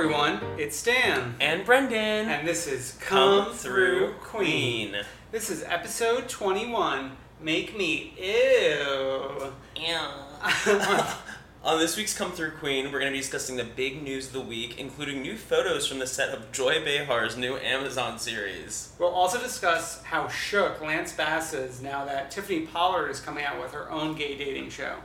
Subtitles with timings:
[0.00, 2.28] Everyone, it's Stan, And Brendan.
[2.28, 4.90] and this is Come, Come Through Queen.
[4.90, 5.02] Queen.
[5.32, 7.12] This is episode 21.
[7.40, 9.52] Make me ew.
[9.74, 11.14] Yeah.
[11.64, 14.32] On this week's Come Through Queen, we're going to be discussing the big news of
[14.34, 18.92] the week, including new photos from the set of Joy Behar's new Amazon series.
[18.98, 23.58] We'll also discuss how shook Lance Bass is now that Tiffany Pollard is coming out
[23.62, 24.96] with her own gay dating show.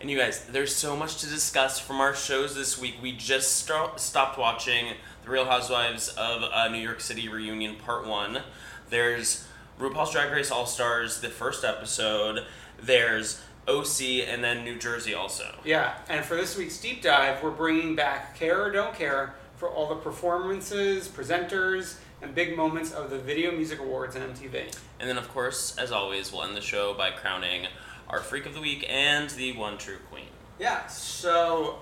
[0.00, 2.96] And you guys, there's so much to discuss from our shows this week.
[3.00, 4.88] We just sto- stopped watching
[5.24, 8.42] The Real Housewives of uh, New York City Reunion Part 1.
[8.90, 9.46] There's
[9.80, 12.44] RuPaul's Drag Race All Stars, the first episode.
[12.78, 15.54] There's OC, and then New Jersey also.
[15.64, 19.70] Yeah, and for this week's deep dive, we're bringing back Care or Don't Care for
[19.70, 24.74] all the performances, presenters, and big moments of the Video Music Awards and MTV.
[25.00, 27.66] And then, of course, as always, we'll end the show by crowning
[28.08, 30.26] our Freak of the Week and the One True Queen.
[30.58, 31.78] Yeah, so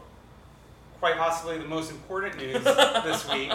[0.99, 3.53] quite possibly the most important news this week.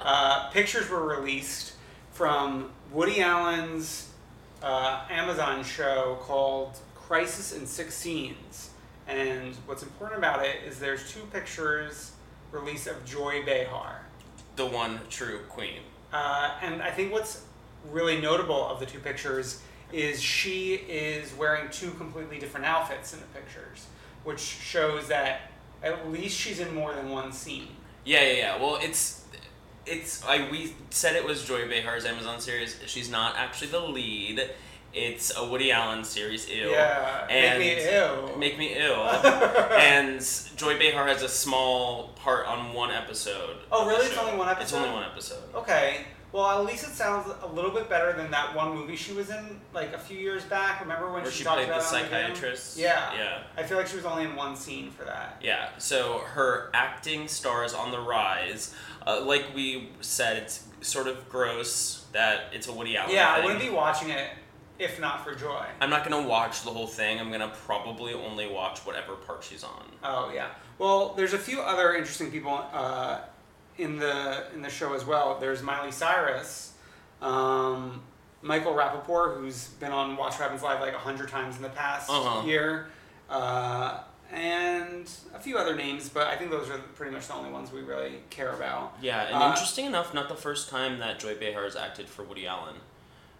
[0.00, 1.72] Uh, pictures were released
[2.12, 4.10] from Woody Allen's
[4.62, 8.70] uh, Amazon show called Crisis in Six Scenes.
[9.08, 12.12] And what's important about it is there's two pictures
[12.52, 14.02] released of Joy Behar.
[14.56, 15.80] The One True Queen.
[16.12, 17.42] Uh, and I think what's
[17.90, 19.60] really notable of the two pictures
[19.94, 23.86] is she is wearing two completely different outfits in the pictures,
[24.24, 27.68] which shows that at least she's in more than one scene.
[28.04, 28.60] Yeah, yeah, yeah.
[28.60, 29.24] Well, it's
[29.86, 32.78] it's I we said it was Joy Behar's Amazon series.
[32.86, 34.50] She's not actually the lead.
[34.92, 36.48] It's a Woody Allen series.
[36.48, 36.70] Ew.
[36.70, 38.36] Yeah, And make me ill.
[38.38, 39.02] Make me ill.
[39.72, 40.20] and
[40.56, 43.56] Joy Behar has a small part on one episode.
[43.72, 44.06] Oh, really?
[44.06, 44.62] It's only one episode.
[44.62, 45.42] It's only one episode.
[45.52, 46.04] Okay.
[46.34, 49.30] Well, at least it sounds a little bit better than that one movie she was
[49.30, 50.80] in like a few years back.
[50.80, 52.08] Remember when Where she, she talked played the about video?
[52.08, 52.76] psychiatrist?
[52.76, 53.14] Yeah.
[53.14, 53.38] Yeah.
[53.56, 55.40] I feel like she was only in one scene for that.
[55.40, 58.74] Yeah, so her acting stars on the rise.
[59.06, 63.14] Uh, like we said, it's sort of gross that it's a Woody Allen.
[63.14, 64.30] Yeah, I wouldn't be watching it
[64.80, 65.64] if not for Joy.
[65.80, 67.20] I'm not gonna watch the whole thing.
[67.20, 69.84] I'm gonna probably only watch whatever part she's on.
[70.02, 70.48] Oh yeah.
[70.78, 73.20] Well, there's a few other interesting people uh,
[73.78, 75.38] in the in the show as well.
[75.40, 76.72] There's Miley Cyrus,
[77.20, 78.02] um,
[78.42, 82.08] Michael Rapaport, who's been on Watch Happens Live like a hundred times in the past
[82.10, 82.46] Uh-huh.
[82.46, 82.88] year,
[83.30, 84.00] uh,
[84.32, 86.08] and a few other names.
[86.08, 88.96] But I think those are pretty much the only ones we really care about.
[89.00, 92.22] Yeah, and Uh, interesting enough, not the first time that Joy Behar has acted for
[92.22, 92.76] Woody Allen.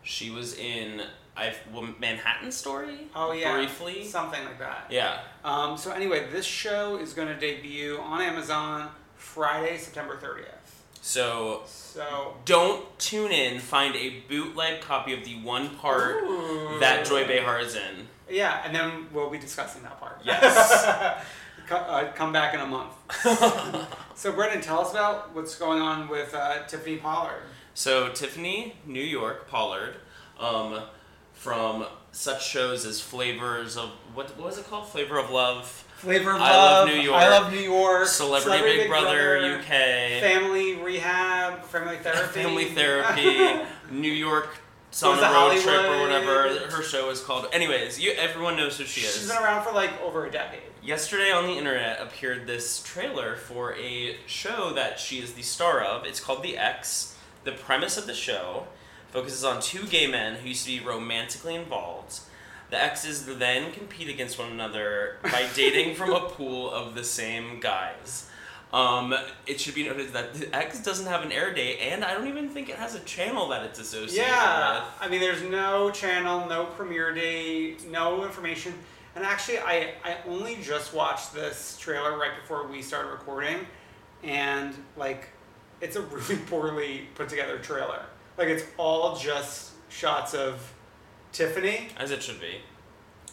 [0.02, 1.02] She was in
[1.36, 3.08] I've well, Manhattan Story.
[3.14, 4.04] Oh yeah, briefly.
[4.06, 4.86] something like that.
[4.88, 8.88] Yeah, Um, so anyway, this show is going to debut on Amazon
[9.24, 11.00] Friday, September 30th.
[11.00, 13.58] so So don't tune in.
[13.58, 16.78] Find a bootleg copy of the one part Ooh.
[16.80, 18.08] that Joy Behar is in.
[18.30, 20.20] Yeah, and then we'll be discussing that part.
[20.24, 21.24] Yes.
[21.70, 22.92] Uh, come back in a month.
[24.14, 27.40] so, Brendan, tell us about what's going on with uh, Tiffany Pollard.
[27.72, 29.94] So Tiffany New York Pollard,
[30.38, 30.82] um,
[31.32, 34.88] from such shows as Flavors of what, what was it called?
[34.88, 38.62] Flavor of Love, Flavor of I Love Love, New York, I Love New York, Celebrity,
[38.62, 39.66] Big, Brother, UK,
[40.20, 44.58] Family Rehab, Family Therapy, Family Therapy, New York.
[45.02, 47.48] A road trip or whatever her show is called.
[47.52, 49.16] Anyways, you everyone knows who she is.
[49.16, 50.60] She's been around for like over a decade.
[50.84, 55.80] Yesterday on the internet appeared this trailer for a show that she is the star
[55.80, 56.04] of.
[56.04, 57.16] It's called The X.
[57.42, 58.66] The premise of the show
[59.08, 62.20] focuses on two gay men who used to be romantically involved.
[62.74, 67.60] The exes then compete against one another by dating from a pool of the same
[67.60, 68.28] guys.
[68.72, 69.14] Um,
[69.46, 72.26] it should be noted that the X doesn't have an air date, and I don't
[72.26, 74.88] even think it has a channel that it's associated Yeah, with.
[75.00, 78.74] I mean, there's no channel, no premiere date, no information.
[79.14, 83.68] And actually, I, I only just watched this trailer right before we started recording,
[84.24, 85.28] and like,
[85.80, 88.02] it's a really poorly put together trailer.
[88.36, 90.72] Like, it's all just shots of
[91.34, 91.88] Tiffany.
[91.98, 92.56] As it should be.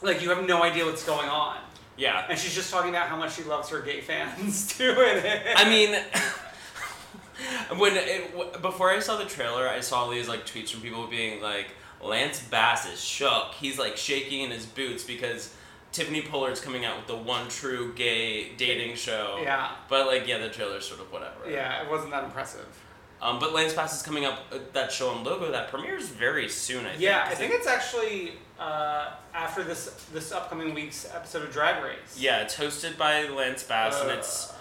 [0.01, 1.57] Like, you have no idea what's going on.
[1.95, 2.25] Yeah.
[2.29, 4.89] And she's just talking about how much she loves her gay fans too.
[4.91, 5.41] in it.
[5.55, 5.95] I mean,
[7.79, 11.07] when it, w- before I saw the trailer, I saw these like tweets from people
[11.07, 11.67] being like,
[12.01, 13.53] Lance Bass is shook.
[13.59, 15.53] He's like shaking in his boots because
[15.91, 19.39] Tiffany Pollard's coming out with the one true gay dating show.
[19.43, 19.71] Yeah.
[19.87, 21.49] But like, yeah, the trailer's sort of whatever.
[21.49, 22.65] yeah, it wasn't that impressive.
[23.21, 26.49] Um, but Lance Bass is coming up uh, that show on Logo that premieres very
[26.49, 26.85] soon.
[26.85, 27.01] I think.
[27.01, 32.17] Yeah, I think it's actually uh, after this this upcoming week's episode of Drag Race.
[32.17, 34.51] Yeah, it's hosted by Lance Bass, and it's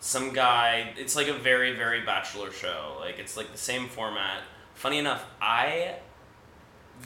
[0.00, 0.94] some guy.
[0.96, 2.96] It's like a very, very bachelor show.
[3.00, 4.42] Like it's like the same format.
[4.74, 5.96] Funny enough, I,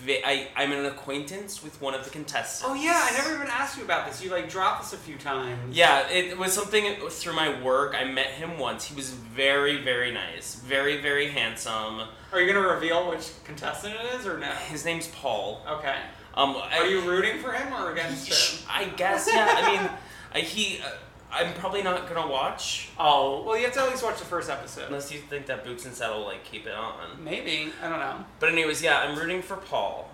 [0.09, 2.65] I, I'm an acquaintance with one of the contestants.
[2.67, 4.23] Oh yeah, I never even asked you about this.
[4.23, 5.77] You like dropped this a few times.
[5.77, 7.95] Yeah, it was something through my work.
[7.95, 8.85] I met him once.
[8.85, 12.03] He was very, very nice, very, very handsome.
[12.33, 14.47] Are you gonna reveal which contestant it is or no?
[14.47, 15.63] His name's Paul.
[15.69, 15.97] Okay.
[16.35, 18.69] Um, Are you rooting for him or against him?
[18.71, 19.55] I guess yeah.
[19.59, 19.91] I mean,
[20.35, 20.81] I, he.
[20.81, 20.91] Uh,
[21.33, 24.51] I'm probably not gonna watch Oh well, you have to at least watch the first
[24.51, 24.87] episode.
[24.89, 27.23] unless you think that Boots and Saddle will like keep it on.
[27.23, 28.25] Maybe I don't know.
[28.41, 30.11] But anyways, yeah, I'm rooting for Paul.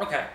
[0.00, 0.26] Okay.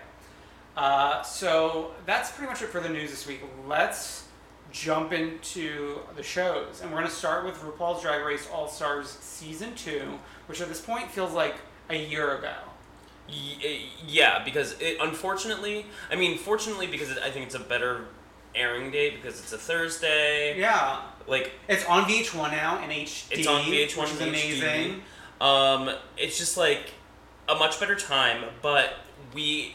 [0.76, 3.40] Uh, so that's pretty much it for the news this week.
[3.66, 4.24] Let's
[4.72, 6.80] jump into the shows.
[6.82, 10.02] And we're going to start with RuPaul's Drag Race All Stars Season 2,
[10.46, 11.54] which at this point feels like
[11.90, 12.54] a year ago.
[13.28, 18.06] Y- yeah, because it, unfortunately, I mean, fortunately, because it, I think it's a better
[18.54, 20.58] airing date because it's a Thursday.
[20.58, 21.00] Yeah.
[21.26, 23.38] Like It's on VH1 now in HD.
[23.38, 24.28] it's on VH1 which is HD.
[24.28, 25.02] amazing.
[25.40, 26.92] Um, it's just like
[27.48, 28.94] a much better time, but
[29.34, 29.74] we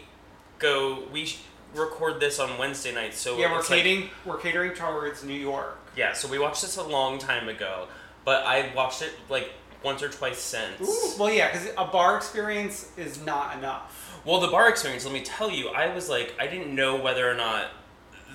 [0.59, 1.33] go we
[1.75, 5.33] record this on Wednesday night, so Yeah, we're it's like- catering, we're catering towards New
[5.33, 5.77] York.
[5.95, 7.87] yeah, so we watched this a long time ago,
[8.25, 9.51] but I watched it like
[9.83, 10.81] once or twice since.
[10.81, 14.19] Ooh, well, yeah, because a bar experience is not enough.
[14.25, 17.29] Well, the bar experience, let me tell you, I was like, I didn't know whether
[17.29, 17.67] or not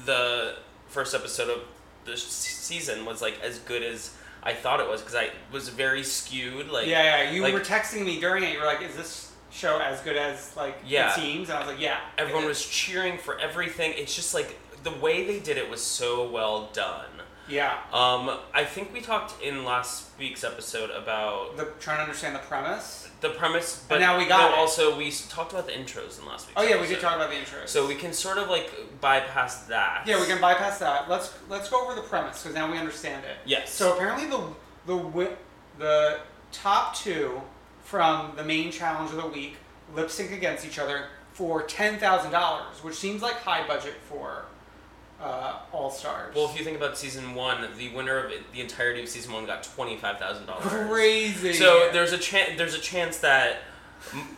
[0.05, 0.57] the
[0.89, 1.61] first episode of
[2.05, 6.03] the season was like as good as I thought it was because I was very
[6.03, 6.69] skewed.
[6.69, 7.31] Like, yeah, yeah.
[7.31, 8.53] You like, were texting me during it.
[8.53, 11.11] You were like, "Is this show as good as like Yeah.
[11.13, 13.95] it seems?" And I was like, "Yeah." everyone was cheering for everything.
[13.97, 17.07] It's just like the way they did it was so well done.
[17.49, 17.75] Yeah.
[17.93, 22.41] Um, I think we talked in last week's episode about The trying to understand the
[22.41, 23.04] premise.
[23.25, 24.59] The premise, but now we got no, it.
[24.59, 26.55] also we talked about the intros in last week.
[26.57, 27.61] Oh yeah, we did talk about the intro.
[27.65, 30.05] So we can sort of like bypass that.
[30.07, 31.09] yeah, we can bypass that.
[31.09, 33.39] Let's let's go over the premise because now we understand it.
[33.45, 33.71] Yes.
[33.71, 34.43] So apparently the
[34.87, 35.33] the
[35.79, 36.21] the
[36.53, 37.41] top two
[37.83, 39.57] from the main challenge of the week
[39.95, 44.45] lip sync against each other for ten thousand dollars, which seems like high budget for
[45.23, 46.35] uh, All Stars.
[46.35, 49.33] Well, if you think about season one, the winner of it, the entirety of season
[49.33, 50.65] one got twenty five thousand dollars.
[50.67, 51.53] crazy.
[51.55, 52.59] So there's a chance.
[52.59, 53.59] There's a chance that
[54.13, 54.37] m-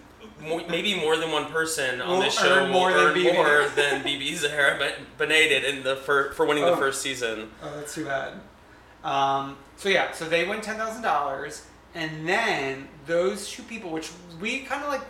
[0.68, 3.34] maybe more than one person on Will this show earn will more than earn BeBe.
[3.34, 6.70] more than BeBe Zahara Benet did in the fir- for winning Oh.
[6.72, 7.50] the first season.
[7.62, 8.34] Oh, that's too bad.
[9.02, 11.64] Um, so yeah, so they win ten thousand dollars,
[11.94, 15.02] and then those two people, which we kind of like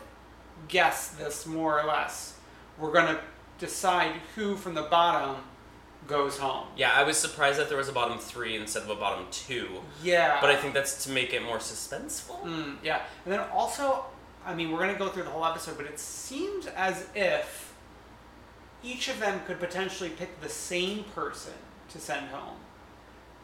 [0.69, 2.35] guess this more or less,
[2.79, 3.19] we're gonna
[3.59, 5.37] decide who from the bottom
[6.07, 6.67] goes home.
[6.77, 9.69] Yeah, I was surprised that there was a bottom three instead of a bottom two,
[10.03, 10.41] Yeah.
[10.41, 12.43] but I think that's to make it more suspenseful.
[12.45, 14.05] Mm, yeah, and then also,
[14.45, 17.73] I mean, we're gonna go through the whole episode, but it seems as if
[18.83, 21.55] each of them could potentially pick the same person
[21.91, 22.57] to send home.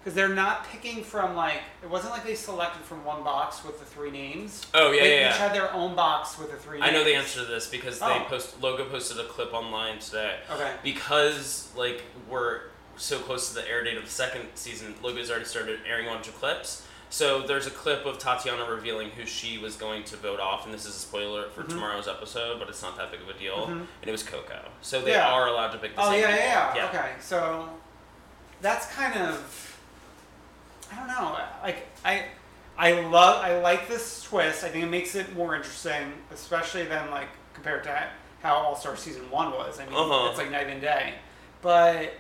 [0.03, 3.79] Because they're not picking from like it wasn't like they selected from one box with
[3.79, 4.67] the three names.
[4.75, 5.29] Oh yeah, they yeah.
[5.29, 5.39] each yeah.
[5.49, 6.81] had their own box with the three.
[6.81, 8.25] I know the answer to this because they Oh.
[8.29, 10.39] post Logo posted a clip online today.
[10.51, 10.73] Okay.
[10.83, 12.63] Because like we're
[12.97, 16.11] so close to the air date of the second season, Logo's already started airing a
[16.11, 16.85] bunch of clips.
[17.09, 20.73] So there's a clip of Tatiana revealing who she was going to vote off, and
[20.75, 21.71] this is a spoiler for Mm-hmm.
[21.73, 23.67] tomorrow's episode, but it's not that big of a deal.
[23.67, 23.71] Mhm.
[23.71, 25.31] And it was Coco, so they Yeah.
[25.31, 26.33] are allowed to pick the Oh yeah, people.
[26.39, 26.89] yeah, yeah.
[26.89, 27.69] Okay, so
[28.63, 29.72] that's kind of
[30.93, 31.39] I don't know.
[31.63, 32.25] Like I
[32.77, 34.65] I love I like this twist.
[34.65, 38.07] I think it makes it more interesting, especially than like compared to
[38.43, 39.79] how All Star season one was.
[39.81, 40.29] I mean, Uh-huh.
[40.31, 41.15] it's like night and day.
[41.63, 42.13] But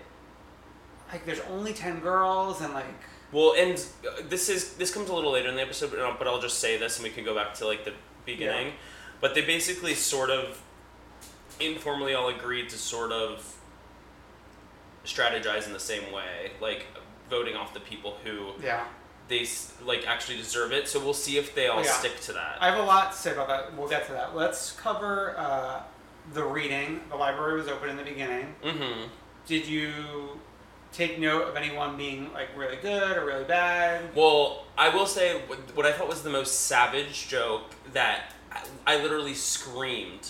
[1.11, 2.87] like, there's only ten girls, and like
[3.33, 3.75] Well, and
[4.07, 6.41] uh, this is this comes a little later in the episode, but, uh, but I'll
[6.41, 7.93] just say this, and we can go back to like the
[8.25, 8.75] beginning.
[9.21, 10.61] But they basically sort of
[11.61, 13.57] informally all agreed to sort of
[15.05, 16.87] strategize in the same way, like
[17.33, 18.85] voting off the people who Yeah.
[19.29, 19.47] they
[19.85, 20.87] like actually deserve it.
[20.87, 21.91] So we'll see if they all Oh, yeah.
[22.03, 22.59] stick to that.
[22.61, 23.75] I have a lot to say about that.
[23.77, 24.37] We'll get to that.
[24.37, 25.81] Let's cover uh,
[26.35, 27.01] the reading.
[27.09, 28.55] The library was open in the beginning.
[28.62, 29.09] mm-hmm.
[29.47, 29.93] Did you
[30.93, 34.15] take note of anyone being like really good or really bad?
[34.15, 35.41] Well, I will say
[35.75, 40.29] what, I thought was the most savage joke that I, I literally screamed.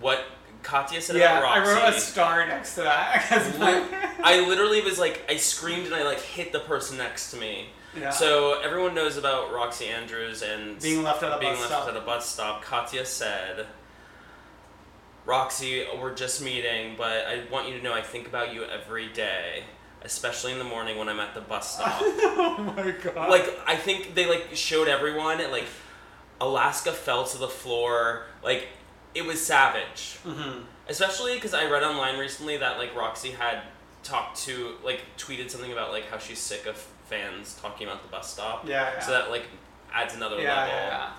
[0.00, 0.20] What
[0.64, 4.14] Katya said Yeah, about I wrote a star next to that.
[4.24, 7.68] I literally was like, I screamed and I like hit the person next to me.
[7.96, 8.10] Yeah.
[8.10, 11.88] So everyone knows about Roxxxy Andrews and Being left at a being bus left stop.
[11.88, 12.62] at a bus stop.
[12.64, 13.66] Katya said,
[15.26, 19.08] "Roxxxy, we're just meeting, but I want you to know I think about you every
[19.12, 19.64] day,
[20.02, 23.30] especially in the morning when I'm at the bus stop." oh my god.
[23.30, 25.66] like I think they like showed everyone and like
[26.40, 28.24] Alaska fell to the floor.
[28.42, 28.68] Like
[29.14, 30.18] it was savage.
[30.24, 33.62] hmm Especially because I read online recently that like Roxxxy had
[34.02, 38.08] talked to like tweeted something about like how she's sick of fans talking about the
[38.08, 38.68] bus stop.
[38.68, 39.00] Yeah, yeah.
[39.00, 39.44] So that like
[39.92, 40.74] adds another yeah, level.
[40.74, 41.10] yeah,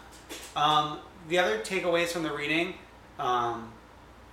[0.55, 0.63] yeah.
[0.63, 0.99] Um,
[1.29, 2.75] the other takeaways from the reading,
[3.17, 3.71] um,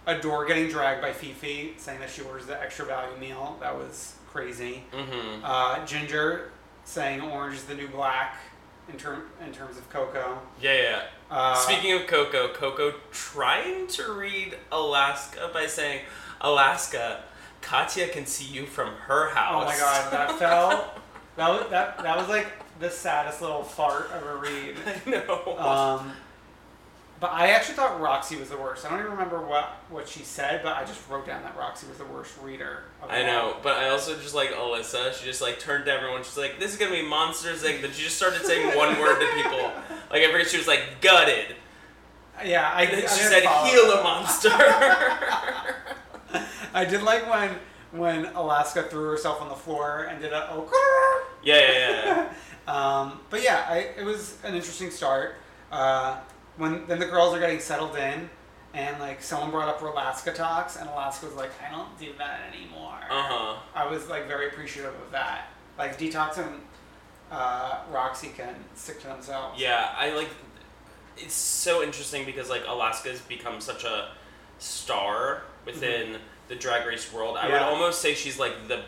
[0.07, 3.57] Adore getting dragged by Phi Phi, saying that she orders the extra value meal.
[3.61, 4.85] That was crazy.
[4.93, 5.45] Mm-hmm.
[5.45, 6.51] Uh, Ginger
[6.85, 8.37] saying orange is the new black
[8.93, 10.39] in term in terms of Coco.
[10.61, 11.03] Yeah, yeah.
[11.31, 16.01] Uh, Speaking of Coco, Coco trying to read Alaska by saying,
[16.41, 17.23] Alaska,
[17.63, 19.63] Katya can see you from her house.
[19.63, 20.95] Oh my god, that fell.
[21.37, 22.49] That was that that was like
[22.81, 24.77] the saddest little fart of a read.
[25.07, 25.57] I know.
[25.59, 26.13] Um,
[27.23, 28.85] but I actually thought Roxxxy was the worst.
[28.85, 31.89] I don't even remember what, what she said, but I just wrote down that Roxxxy
[31.89, 32.83] was the worst reader.
[33.01, 35.15] Of I know, but I also just like Alyssa.
[35.15, 36.25] She just like turned to everyone.
[36.25, 39.21] She's like, "This is gonna be monsters." Like, then she just started saying one word
[39.21, 39.71] to people.
[40.11, 41.55] Like, every she was like, "Gutted."
[42.45, 44.51] Yeah, I, And then I she said, "Heal a monster."
[46.75, 47.51] I did like when
[47.93, 51.25] when Alaska threw herself on the floor and did a oh.
[51.45, 52.33] yeah, yeah, yeah.
[52.67, 55.37] Um, but yeah, I, it was an interesting start.
[55.71, 56.19] Uh,
[56.57, 58.29] when then the girls are getting settled in,
[58.75, 62.41] and like someone brought up Alaska talks, and Alaska was like, "I don't do that
[62.55, 63.57] anymore." Uh huh.
[63.75, 65.49] I was like very appreciative of that.
[65.79, 66.61] Like Detox and
[67.31, 69.61] uh, Roxxxy can stick to themselves.
[69.61, 70.29] Yeah, I like.
[71.17, 74.09] It's so interesting because like Alaska's become such a
[74.59, 76.17] star within
[76.49, 77.37] the Drag Race world.
[77.37, 77.65] I would Mm-hmm.
[77.73, 78.83] Almost say she's like the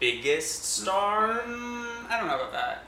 [0.00, 1.38] biggest star.
[1.40, 2.84] Mm, I don't know about that.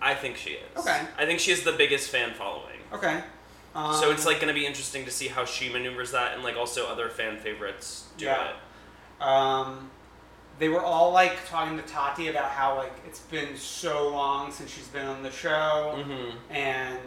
[0.00, 0.76] I think she is.
[0.76, 1.00] Okay.
[1.18, 2.75] I think she has the biggest fan following.
[2.92, 3.22] Okay.
[3.74, 6.42] Um, so it's like going to be interesting to see how she maneuvers that, and
[6.42, 8.50] like also other fan favorites do Yeah.
[8.50, 9.22] it.
[9.22, 9.90] Um,
[10.58, 14.72] they were all like talking to Tati about how like it's been so long since
[14.72, 16.52] she's been on the show, Mm-hmm.
[16.54, 17.00] and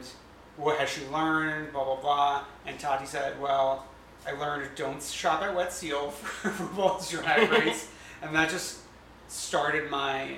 [0.58, 1.72] what has she learned?
[1.74, 2.44] Blah blah blah.
[2.68, 3.86] And Tati said, "Well,
[4.28, 7.88] I learned don't shop at Wet Seal for RuPaul's Drag Race,"
[8.22, 8.80] and that just
[9.28, 10.38] started my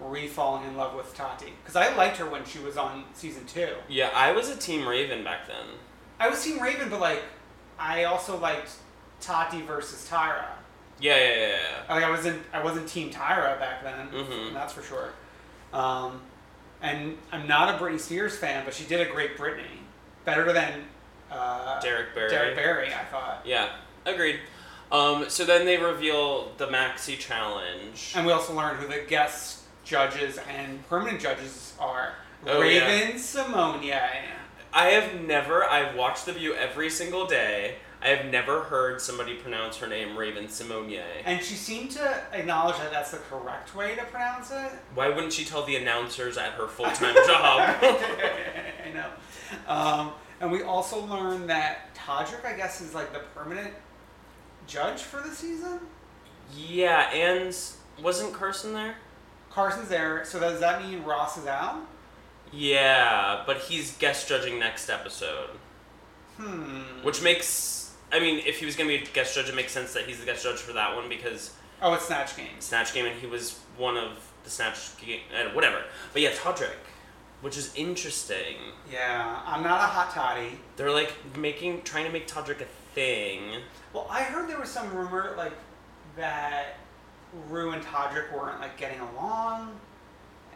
[0.00, 3.68] re-falling in love with Tati because I liked her when she was on season two.
[3.88, 5.66] Yeah, I was a Team Raven back then.
[6.18, 7.22] I was Team Raven, but like
[7.78, 8.72] I also liked
[9.20, 10.46] Tati versus Tyra.
[11.00, 11.48] Yeah, yeah, yeah.
[11.88, 11.94] yeah.
[11.94, 14.08] Like I wasn't I wasn't Team Tyra back then.
[14.10, 14.52] Mhm.
[14.52, 15.10] That's for sure.
[15.72, 16.20] Um,
[16.82, 19.80] and I'm not a Britney Spears fan, but she did a great Britney,
[20.24, 20.84] better than
[21.30, 22.30] uh, Derrick Barry.
[22.30, 23.42] Derrick Barry, I thought.
[23.44, 23.70] Yeah,
[24.04, 24.38] agreed.
[24.92, 28.12] Um, so then they reveal the Maxi Challenge.
[28.14, 32.14] And we also learned who the guest judges and permanent judges are.
[32.46, 34.00] Oh, Raven-Symoné.
[34.72, 37.76] I have never, I've watched The View every single day.
[38.02, 41.04] I have never heard somebody pronounce her name Raven Simonier.
[41.24, 44.72] And she seemed to acknowledge that that's the correct way to pronounce it.
[44.94, 47.76] Why wouldn't she tell the announcers at her full time job?
[47.82, 49.06] I know.
[49.66, 53.72] Um, and we also learned that Todrick, I guess, is like the permanent
[54.66, 55.80] judge for the season.
[56.54, 57.56] yeah, and
[58.02, 58.96] wasn't Carson there?
[59.54, 61.80] Carson's there, so does that mean Ross is out?
[62.52, 65.50] Yeah, but he's guest judging next episode.
[66.36, 66.82] Hmm.
[67.04, 69.72] Which makes, I mean, if he was going to be a guest judge, it makes
[69.72, 72.46] sense that he's the guest judge for that one because Oh, it's Snatch Game.
[72.60, 75.82] Snatch Game and he was one of the Snatch Game, uh, whatever.
[76.12, 76.70] But yeah, Todrick,
[77.40, 78.56] which is interesting.
[78.90, 80.58] Yeah, I'm not a hot toddy.
[80.76, 83.60] They're like making, trying to make Todrick a thing.
[83.92, 85.52] Well, I heard there was some rumor like
[86.16, 86.78] that
[87.48, 89.78] Ru and Todrick weren't like getting along,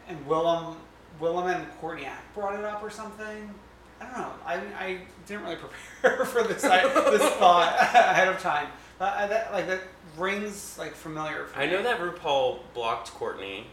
[0.08, 0.76] and Willam,
[1.20, 3.54] Willam and Courtney Act brought it up or something.
[4.00, 4.32] I don't know.
[4.46, 5.56] I, I didn't really
[6.00, 8.68] prepare for this I, this thought ahead of time.
[8.98, 9.80] But I, that like that
[10.16, 11.46] rings like familiar.
[11.46, 11.72] For I me.
[11.72, 13.66] know that RuPaul blocked Courtney.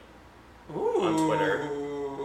[0.75, 1.61] Ooh, on Twitter.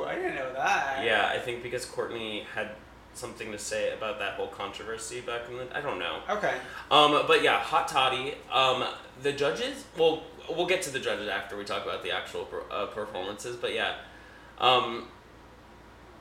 [0.07, 1.05] I didn't know that.
[1.05, 2.71] Yeah, I think because Courtney had
[3.13, 5.77] something to say about that whole controversy back in the.
[5.77, 6.21] I don't know.
[6.29, 6.55] Okay.
[6.91, 8.35] Um, but yeah, hot toddy.
[8.51, 8.85] Um,
[9.23, 9.85] the judges.
[9.99, 10.23] Well,
[10.57, 13.57] we'll get to the judges after we talk about the actual per- uh, performances.
[13.57, 13.95] But yeah,
[14.59, 15.09] um,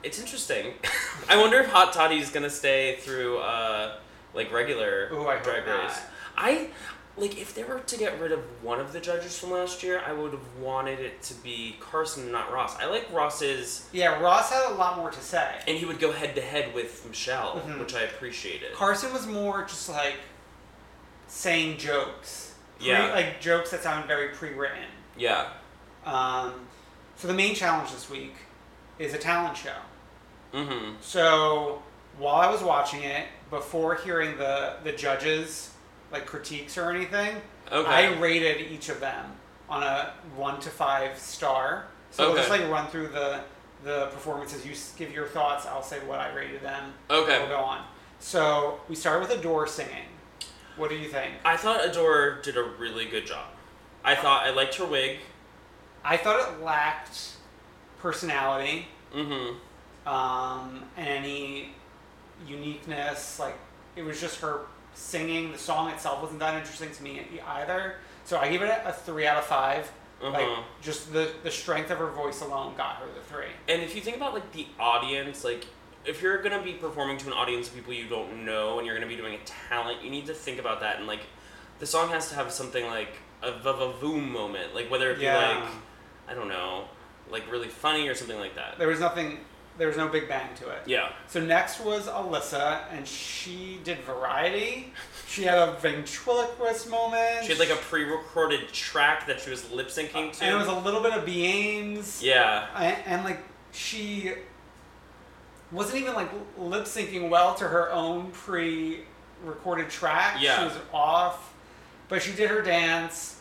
[0.02, 0.74] it's interesting.
[1.28, 3.96] I wonder if hot toddy is gonna stay through uh,
[4.34, 5.84] like regular Ooh, I drag not.
[5.84, 6.00] race.
[6.36, 6.68] I
[7.16, 10.00] like if they were to get rid of one of the judges from last year,
[10.06, 12.76] I would have wanted it to be Carson, not Ross.
[12.78, 15.56] I like Ross's, Yeah, Ross had a lot more to say.
[15.66, 17.78] and he would go head to head with Michelle, Mhm.
[17.80, 18.72] which I appreciated.
[18.74, 20.14] Carson was more just like
[21.26, 22.49] saying jokes.
[22.80, 23.12] Pre- Yeah.
[23.12, 24.84] Like jokes that sound very pre-written.
[25.16, 25.48] yeah.
[26.04, 26.54] Um,
[27.16, 28.34] so the main challenge this week
[28.98, 29.76] is a talent show.
[30.54, 30.94] Mm-hmm.
[31.02, 31.82] So
[32.18, 35.70] while I was watching it, before hearing the the judges
[36.12, 37.36] like critiques or anything,
[37.70, 37.88] Okay.
[37.88, 39.26] I rated each of them
[39.68, 41.84] on a one to five star.
[42.10, 42.62] So we'll just Okay.
[42.62, 43.40] like run through the
[43.84, 44.64] the performances.
[44.66, 45.66] You give your thoughts.
[45.66, 46.92] I'll say what I rated them.
[47.10, 47.38] Okay.
[47.40, 47.84] We'll go on.
[48.18, 50.06] So we started with Adore singing.
[50.76, 51.34] What do you think?
[51.44, 53.46] I thought Adore did a really good job.
[54.04, 55.18] I thought I liked her wig.
[56.04, 57.34] I thought it lacked
[57.98, 60.08] personality Mm-hmm.
[60.08, 61.72] um, and any
[62.46, 63.38] uniqueness.
[63.38, 63.56] Like
[63.96, 64.60] it was just her
[64.94, 65.52] singing.
[65.52, 67.96] The song itself wasn't that interesting to me either.
[68.24, 69.90] So I give it a, three out of 5
[70.22, 70.62] Like Uh-huh.
[70.82, 73.50] just the the strength of her voice alone got her the three.
[73.68, 75.66] And if you think about like the audience, like
[76.04, 78.94] if you're gonna be performing to an audience of people you don't know and you're
[78.96, 81.20] gonna be doing a talent, you need to think about that and like
[81.78, 85.58] the song has to have something like a vavavoom moment, like whether it be Yeah.
[85.60, 85.68] like
[86.28, 86.84] I don't know,
[87.30, 88.78] like really funny or something like that.
[88.78, 89.38] There was nothing.
[89.78, 90.82] There was no big bang to it.
[90.84, 91.08] Yeah.
[91.26, 94.92] So next was Alyssa, and she did variety.
[95.26, 97.44] She had a ventriloquist moment.
[97.44, 100.44] She had like a pre-recorded track that she was lip syncing to.
[100.44, 102.22] and it was a little bit of Beames.
[102.22, 102.66] yeah.
[102.76, 103.38] and, and like
[103.72, 104.32] she
[105.72, 110.38] wasn't even like lip syncing well to her own pre-recorded track.
[110.40, 110.58] Yeah.
[110.58, 111.54] she was off,
[112.08, 113.40] but she did her dance.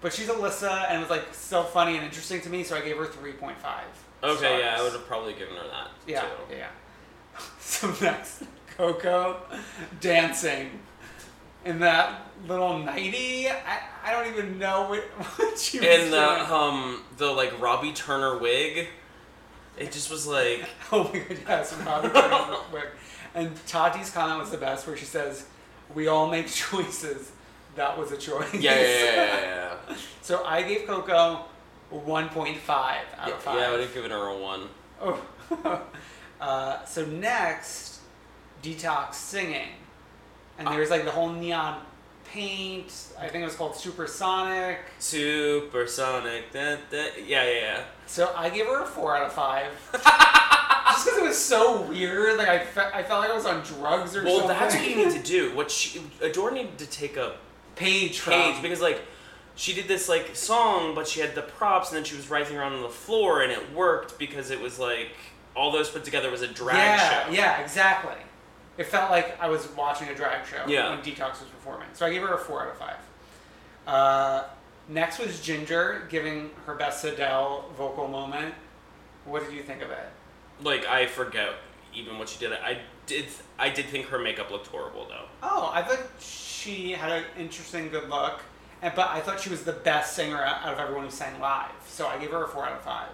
[0.00, 2.80] But she's Alyssa, and it was like so funny and interesting to me, so I
[2.80, 3.84] gave her three point five.
[4.24, 6.26] Okay, yeah, I would have probably given her that Yeah, too.
[6.56, 6.66] yeah.
[7.60, 8.42] So next,
[8.76, 9.36] Coco
[10.00, 10.70] dancing
[11.64, 13.48] in that little nighty.
[13.48, 15.00] I, I don't even know what,
[15.38, 16.10] what she was doing.
[16.10, 18.88] the um the like Robbie Turner wig,
[19.82, 22.84] it just was like Oh my god, yes, Robbie Turner wig.
[23.34, 25.46] And Tati's comment was the best, where she says,
[25.94, 27.32] "We all make choices.
[27.76, 29.74] That was a choice." yeah yeah yeah yeah.
[29.88, 29.96] yeah.
[30.22, 31.44] so I gave Coco
[31.90, 33.58] one point five out Yeah, of five.
[33.58, 34.68] yeah, I would have given her a one.
[35.00, 35.82] Oh.
[36.40, 38.00] uh, so next,
[38.62, 39.68] detox singing,
[40.58, 41.80] and there's like the whole neon
[42.32, 42.92] paint.
[43.20, 44.78] I think it was called Supersonic.
[44.98, 46.52] Supersonic.
[46.52, 47.84] Da, da, yeah, yeah, yeah.
[48.06, 49.66] So I gave her a four out of five.
[49.92, 53.62] Just because it was so weird, like I, fe- I felt like I was on
[53.62, 54.48] drugs or Well, something.
[54.48, 55.54] Well, that's what you need to do.
[55.54, 57.36] What she Adore needed to take a
[57.76, 58.32] page from.
[58.34, 59.00] page because like
[59.54, 62.56] she did this like song, but she had the props, and then she was writhing
[62.58, 65.10] around on the floor, and it worked because it was like
[65.56, 67.32] all those put together was a drag yeah, show.
[67.32, 68.14] yeah, exactly.
[68.78, 70.90] It felt like I was watching a drag show Yeah.
[70.90, 71.88] when Detox was performing.
[71.92, 72.96] So I gave her a four out of five.
[73.86, 74.44] Uh,
[74.88, 78.54] next was Ginger giving her best Adele vocal moment.
[79.24, 80.08] What did you think of it?
[80.62, 81.50] Like I forget
[81.94, 82.52] even what she did.
[82.52, 83.26] I did.
[83.58, 85.26] I did think her makeup looked horrible though.
[85.42, 88.40] Oh, I thought she had an interesting, good look,
[88.80, 91.38] and but I thought she was the best singer out out of everyone who sang
[91.40, 91.70] live.
[91.86, 93.08] So I gave her a four out of five.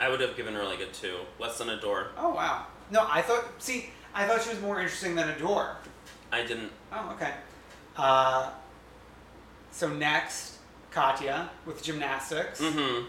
[0.00, 2.08] I would have given her like a two, less than Adore.
[2.16, 2.66] Oh wow.
[2.90, 3.44] No, I thought.
[3.58, 5.76] See, I thought she was more interesting than Adore.
[6.32, 6.70] I didn't.
[6.92, 7.32] Oh, okay.
[7.96, 8.50] Uh,
[9.70, 10.58] so next,
[10.90, 13.04] Katya with gymnastics, Mm-hmm.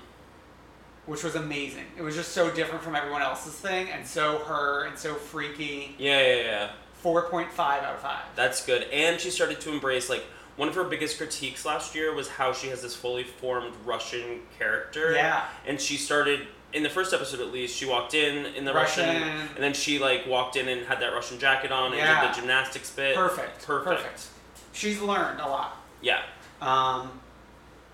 [1.05, 1.85] which was amazing.
[1.97, 5.95] It was just so different from everyone else's thing, and so her and so freaky.
[5.97, 6.71] Yeah, yeah, yeah.
[6.95, 8.23] Four point five out of five.
[8.35, 8.83] That's good.
[8.91, 10.23] And she started to embrace like
[10.57, 14.41] one of her biggest critiques last year was how she has this fully formed Russian
[14.57, 15.13] character.
[15.13, 15.45] Yeah.
[15.65, 19.08] And she started in the first episode at least, she walked in in the Russian.
[19.08, 19.23] Russian,
[19.55, 22.21] and then she like walked in and had that Russian jacket on and Yeah.
[22.21, 23.15] did the gymnastics bit.
[23.15, 23.65] Perfect.
[23.65, 24.01] Perfect.
[24.03, 24.27] Perfect.
[24.73, 25.77] She's learned a lot.
[26.01, 26.21] Yeah.
[26.62, 27.19] Um,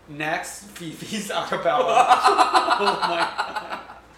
[0.09, 1.85] next, Phi Phi's acapella.
[2.79, 3.17] oh my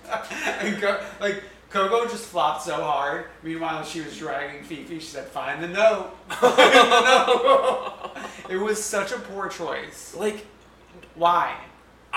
[0.09, 0.25] god!
[0.61, 3.25] and go, like Coco just flopped so hard.
[3.43, 4.99] Meanwhile, she was dragging Phi Phi.
[4.99, 8.11] She said, "Find the note." Find the note.
[8.49, 10.15] it was such a poor choice.
[10.17, 10.45] Like
[11.15, 11.55] Why?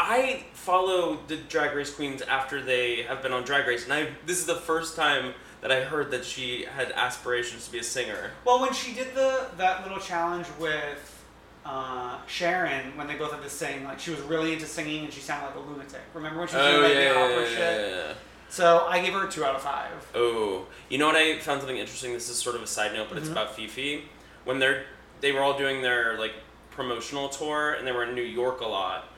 [0.00, 4.08] I follow the Drag Race queens after they have been on Drag Race, and I
[4.24, 7.84] this is the first time that I heard that she had aspirations to be a
[7.84, 8.30] singer.
[8.46, 11.24] Well, when she did the that little challenge with
[11.66, 15.12] uh, Sharon, when they both had to sing, like she was really into singing and
[15.12, 16.00] she sounded like a lunatic.
[16.14, 18.16] Remember when she was doing like the opera shit?
[18.48, 19.92] So I gave her a two out of five.
[20.14, 21.16] Oh, you know what?
[21.16, 22.14] I found something interesting.
[22.14, 24.02] This is sort of a side note, but it's about Phi Phi.
[24.44, 24.84] When they're
[25.20, 26.32] they were all doing their like
[26.70, 29.09] promotional tour, and they were in New York a lot,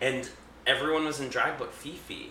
[0.00, 0.28] and
[0.66, 2.26] everyone was in drag but Phi Phi.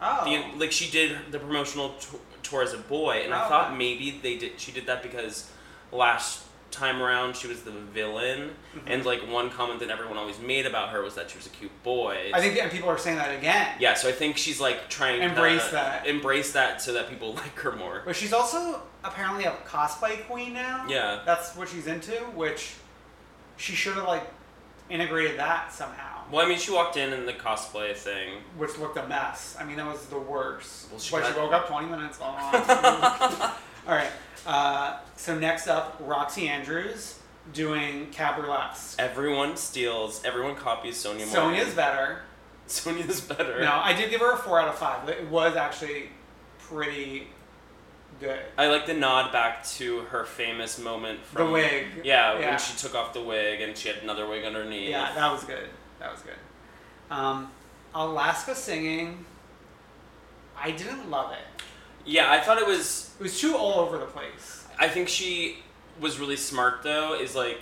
[0.00, 0.24] Oh.
[0.24, 3.66] The, like she did the promotional t- tour as a boy, and I Oh, thought
[3.68, 3.76] okay.
[3.78, 4.60] maybe they did.
[4.60, 5.50] She did that because
[5.90, 8.86] last time around she was the villain, Mm-hmm.
[8.88, 11.50] and like one comment that everyone always made about her was that she was a
[11.50, 12.30] cute boy.
[12.32, 13.74] I think and people are saying that again.
[13.80, 16.06] Yeah, so I think she's like trying Embrace to that.
[16.06, 18.02] embrace that so that people like her more.
[18.04, 20.84] But she's also apparently a cosplay queen now.
[20.88, 21.22] Yeah.
[21.24, 22.74] That's what she's into, which
[23.58, 24.24] she should have like
[24.88, 26.22] integrated that somehow.
[26.30, 28.34] Well, I mean, she walked in in the cosplay thing.
[28.56, 29.56] Which looked a mess.
[29.58, 30.90] I mean, that was the worst.
[30.90, 32.38] Well, she but she woke up 20 minutes long.
[33.86, 34.10] All right.
[34.46, 37.18] Uh, so next up, Roxxxy Andrews
[37.52, 38.96] doing Cabriolet.
[38.98, 40.22] Everyone steals.
[40.24, 41.26] Everyone copies Sonia.
[41.26, 42.20] Sonia's better.
[42.66, 43.60] Sonia's better.
[43.60, 45.08] No, I did give her a four out of five.
[45.08, 46.10] It was actually
[46.58, 47.28] pretty
[48.20, 48.40] good.
[48.56, 51.86] I like the nod back to her famous moment from the wig.
[52.04, 52.50] Yeah, Yeah.
[52.50, 54.90] when she took off the wig and she had another wig underneath.
[54.90, 55.68] Yeah, that was good.
[55.98, 56.34] That was good.
[57.10, 57.50] Um,
[57.94, 59.24] Alaska singing.
[60.56, 61.62] I didn't love it.
[62.04, 63.14] Yeah, I thought it was.
[63.18, 64.66] It was too all over the place.
[64.78, 65.58] I think she
[66.00, 67.14] was really smart though.
[67.14, 67.60] Is like.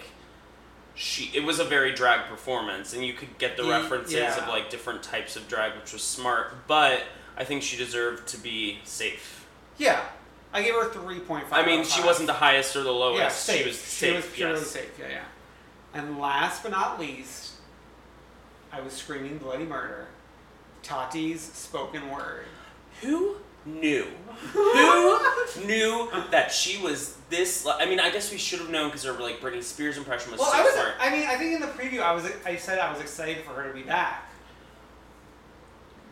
[0.99, 4.43] She, it was a very drag performance, and you could get the references yeah.
[4.43, 6.67] of like different types of drag, which was smart.
[6.67, 7.03] But
[7.37, 9.47] I think she deserved to be safe.
[9.77, 10.03] Yeah,
[10.53, 11.65] I gave her three point five.
[11.65, 13.21] I mean, she wasn't the highest or the lowest.
[13.21, 13.61] Yeah, safe.
[13.61, 14.11] She was safe.
[14.11, 14.71] She was purely yes.
[14.71, 14.99] safe.
[14.99, 15.25] Yeah, yeah.
[16.01, 17.53] And last but not least,
[18.73, 20.09] I was screaming bloody murder.
[20.83, 22.45] Tati's spoken word.
[23.03, 24.07] Who knew?
[24.53, 25.19] Who
[25.67, 27.67] knew that she was this?
[27.67, 30.41] I mean, I guess we should have known because her like Britney Spears impression was
[30.41, 30.73] Well, so I was.
[30.73, 30.95] smart.
[31.01, 32.31] I mean, I think in the preview, I was.
[32.45, 34.31] I said I was excited for her to be back.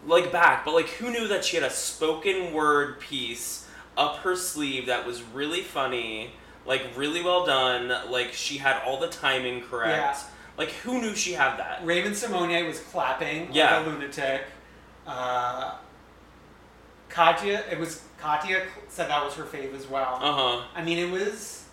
[0.07, 4.37] like back, but like who knew that she had a spoken word piece up her
[4.37, 6.33] sleeve that was really funny,
[6.67, 7.93] like really well done.
[8.11, 9.97] Like she had all the timing correct.
[10.19, 10.19] Yeah.
[10.57, 11.81] Like who knew she had that?
[11.85, 13.79] Raven Simone was clapping Yeah.
[13.79, 14.43] like a lunatic.
[15.07, 15.75] Uh,
[17.09, 20.19] Katya, it was Katya said that was her fave as well.
[20.21, 20.65] Uh huh.
[20.75, 21.65] I mean, it was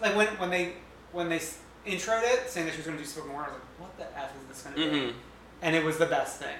[0.00, 0.74] like when when they
[1.12, 1.38] when they
[1.86, 3.44] introed it, saying that she was going to do spoken word.
[3.44, 5.14] I was like, what the f is this going to hmm be?
[5.62, 6.54] And it was the best thing.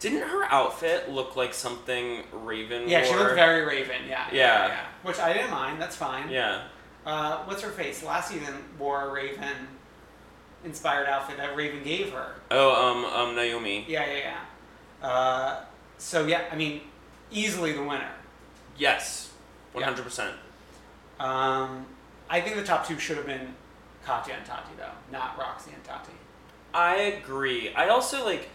[0.00, 4.02] Didn't her outfit look like something Raven Yeah, she looked very Raven.
[4.08, 4.80] Yeah, Yeah.
[5.02, 5.80] Which I didn't mind.
[5.80, 6.28] That's fine.
[6.30, 6.62] Yeah.
[7.06, 8.02] Uh, what's her face?
[8.02, 9.68] Last season wore a Raven
[10.64, 12.34] inspired outfit that Raven gave her.
[12.50, 13.84] Oh, um, um, Naomi.
[13.88, 14.18] Yeah, yeah,
[15.02, 15.06] yeah.
[15.06, 15.64] Uh,
[15.98, 16.80] so yeah, I mean,
[17.30, 18.10] easily the winner.
[18.76, 19.32] Yes.
[19.72, 20.34] One hundred percent.
[21.18, 21.86] Um,
[22.28, 23.54] I think the top two should have been
[24.04, 26.12] Katya and Tati though, not Roxxxy and Tati.
[26.72, 27.74] I agree.
[27.74, 28.48] I also like,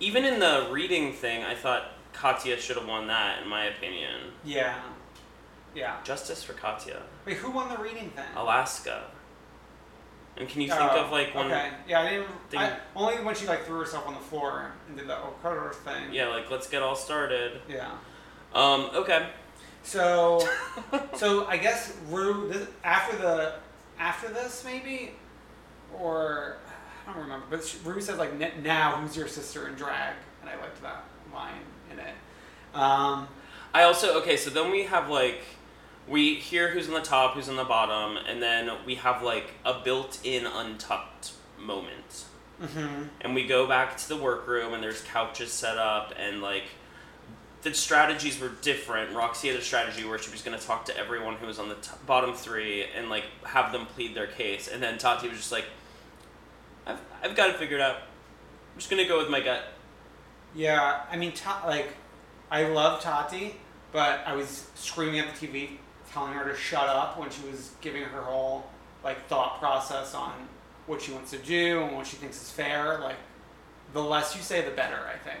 [0.00, 4.20] even in the reading thing, I thought Katya should have won that, in my opinion.
[4.44, 4.74] Yeah,
[5.74, 5.96] yeah.
[6.04, 7.02] Justice for Katya.
[7.26, 8.24] Wait, who won the reading thing?
[8.36, 9.04] Alaska.
[10.36, 11.46] And can you think Oh, of like one?
[11.46, 12.26] Okay, yeah, I didn't.
[12.48, 15.74] thing- I, only when she like threw herself on the floor and did the Okoro
[15.74, 16.12] thing.
[16.12, 17.60] Yeah, like let's get all started.
[17.68, 17.90] Yeah.
[18.54, 18.90] Um.
[18.94, 19.28] Okay.
[19.82, 20.46] So,
[21.16, 23.54] so I guess Ru this, after the
[23.98, 25.12] after this maybe,
[25.98, 26.56] or
[27.10, 30.50] I don't remember, but she, Ru says like now who's your sister in drag, and
[30.50, 32.14] I liked that line in it.
[32.74, 33.28] Um,
[33.74, 34.36] I also okay.
[34.36, 35.42] So then we have like,
[36.08, 39.50] we hear who's on the top, who's on the bottom, and then we have like
[39.64, 42.24] a built-in untucked moment.
[42.62, 43.08] mhm.
[43.22, 46.64] and we go back to the workroom and there's couches set up and like
[47.62, 50.94] the strategies were different roxxxy had a strategy where she was going to talk to
[50.96, 54.68] everyone who was on the t- bottom three and like have them plead their case
[54.68, 55.64] and then tati was just like
[56.90, 59.62] i've, I've got it figured out i'm just going to go with my gut
[60.54, 61.88] Yeah, I mean, Ta- like,
[62.50, 63.54] I love Tati,
[63.92, 65.78] but I was screaming at the TV,
[66.12, 68.64] telling her to shut up when she was giving her whole
[69.04, 70.32] like thought process on
[70.86, 72.98] what she wants to do and what she thinks is fair.
[72.98, 73.16] Like,
[73.92, 74.98] the less you say, the better.
[75.06, 75.38] I think,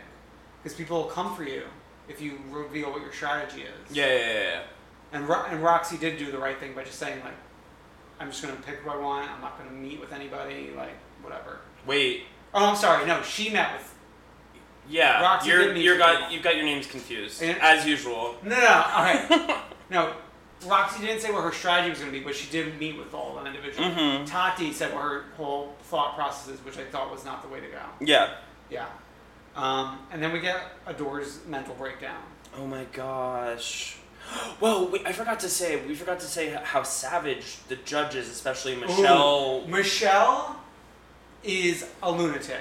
[0.62, 1.64] because people will come for you
[2.08, 3.96] if you reveal what your strategy is.
[3.96, 4.60] yeah yeah yeah, yeah.
[5.12, 7.34] And Ro- and Roxxxy did do the right thing by just saying like,
[8.20, 9.28] I'm just gonna pick who I want.
[9.28, 10.70] I'm not gonna meet with anybody.
[10.76, 11.58] Like, whatever.
[11.86, 13.06] wait Oh, I'm sorry.
[13.06, 13.86] No, she met with
[14.88, 17.56] yeah Roxxxy you're did meet you're got you've got your names confused Yeah.
[17.60, 18.66] as usual No, no, no.
[18.66, 19.60] All right.
[19.90, 20.12] no,
[20.62, 23.14] Roxxxy didn't say what her strategy was going to be, but she did meet with
[23.14, 23.88] all of them individually.
[23.90, 24.26] Mhm.
[24.26, 27.60] Tati said what her whole thought process is, which I thought was not the way
[27.60, 27.80] to go.
[28.00, 28.34] yeah
[28.68, 28.86] Yeah.
[29.56, 32.22] Um, and then we get Adore's mental breakdown.
[32.56, 33.96] Oh my gosh.
[34.60, 38.76] Well, we, I forgot to say, we forgot to say how savage the judges, especially
[38.76, 39.62] Michelle.
[39.64, 40.56] Ooh, Michelle
[41.42, 42.60] is a lunatic.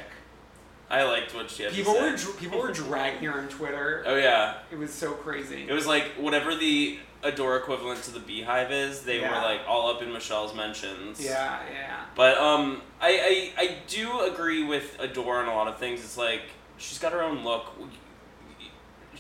[0.89, 2.26] I liked what she had People to were say.
[2.26, 4.04] dr- people were dragging her on Twitter.
[4.08, 5.65] oh yeah, It was so crazy.
[5.68, 9.02] it was like whatever the Adore equivalent to the Beehive is.
[9.04, 11.24] They were like all up in Michelle's mentions.
[11.24, 12.06] yeah, yeah.
[12.15, 16.00] But um, I, I I do agree with Adore on a lot of things.
[16.00, 16.44] It's like
[16.78, 17.74] she's got her own look.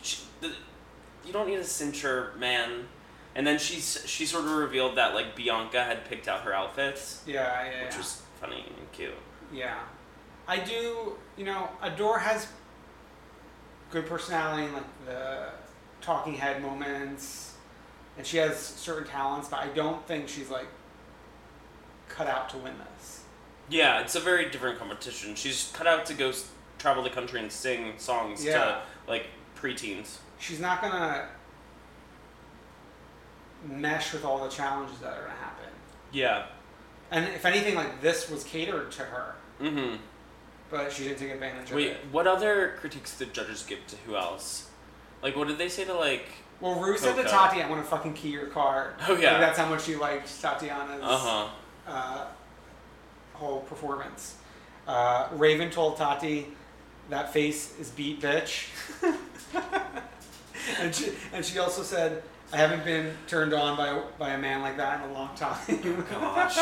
[0.01, 0.53] She, the,
[1.25, 2.87] you don't need a cincher, man.
[3.35, 7.21] And then she's she sort of revealed that like Bianca had picked out her outfits,
[7.27, 7.97] Yeah, yeah, which yeah.
[7.97, 9.13] was funny and cute.
[9.53, 9.77] Yeah.
[10.47, 12.47] I do, you know, Adore has
[13.91, 15.49] good personality and like the
[16.01, 17.55] talking head moments
[18.17, 20.67] and she has certain talents, but I don't think she's like
[22.07, 23.23] cut out to win this.
[23.69, 25.35] Yeah, it's a very different competition.
[25.35, 28.57] She's cut out to go s- travel the country and sing songs Yeah.
[28.63, 30.17] to like preteens.
[30.39, 31.27] She's not gonna
[33.67, 35.69] mesh with all the challenges that are gonna happen.
[36.11, 36.45] Yeah.
[37.11, 39.95] And if anything, like this was catered to her, Mm-hmm.
[40.69, 42.03] but she didn't take advantage Wait, of it.
[42.03, 44.69] Wait, what other critiques did judges give to who else?
[45.21, 46.25] Like, what did they say to like?
[46.61, 47.29] Well, Ru said to Coco.
[47.29, 49.31] Tati, "I want to fucking key your car." Oh, yeah.
[49.31, 51.01] Like, that's how much she liked Tatiana's.
[51.01, 51.47] Uh huh.
[51.87, 52.25] uh,
[53.33, 54.35] whole performance.
[54.87, 56.47] Uh, Raven told Tati,
[57.09, 58.67] "That face is beat, bitch."
[60.79, 64.37] and she and she also said, "I haven't been turned on by a, by a
[64.37, 66.57] man like that in a long time." Gosh.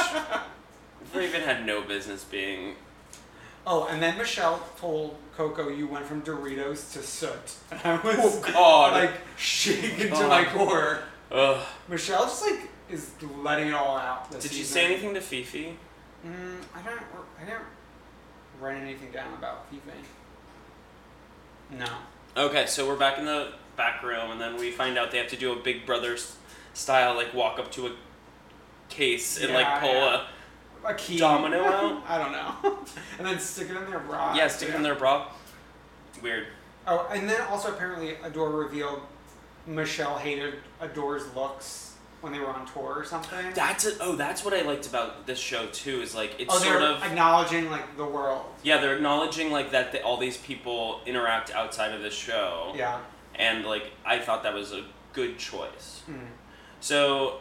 [1.14, 2.76] Raven had no business being.
[3.70, 8.18] Oh, and then Michelle told Coco, "You went from Doritos to soot." And I was
[8.18, 8.94] Oh, God.
[8.94, 11.00] like shaken to my core.
[11.32, 11.66] Ugh.
[11.90, 13.12] Michelle just like is
[13.44, 14.32] letting it all out.
[14.32, 15.76] This Did you say anything to Phi Phi?
[16.26, 17.02] Mm, I don't.
[17.42, 17.62] I didn't
[18.62, 19.92] write anything down about Phi Phi.
[21.78, 21.88] No.
[22.38, 25.28] Okay, so we're back in the back room, and then we find out they have
[25.28, 26.16] to do a Big Brother
[26.74, 27.92] style, like walk up to a
[28.90, 30.22] case and Yeah, like pull yeah.
[30.22, 30.28] A
[30.98, 31.18] key.
[31.18, 32.04] Domino out?
[32.08, 32.80] I don't know.
[33.18, 34.34] and then stick it in their bra.
[34.34, 35.32] a yeah, stick it in their bra.
[36.22, 36.48] Weird.
[36.88, 39.02] Oh, and then also apparently Adore revealed
[39.66, 43.54] Michelle hated Adore's looks when they were on tour or something.
[43.54, 43.98] That's it.
[44.00, 46.02] Oh, that's what I liked about this show too.
[46.02, 48.46] Is like it's oh, sort of acknowledging like the world.
[48.64, 52.74] yeah, they're acknowledging like that the, all these people interact outside of the show.
[52.76, 53.00] Yeah.
[53.36, 56.04] And like I thought that was a good choice.
[56.10, 56.20] Mm.
[56.80, 57.40] So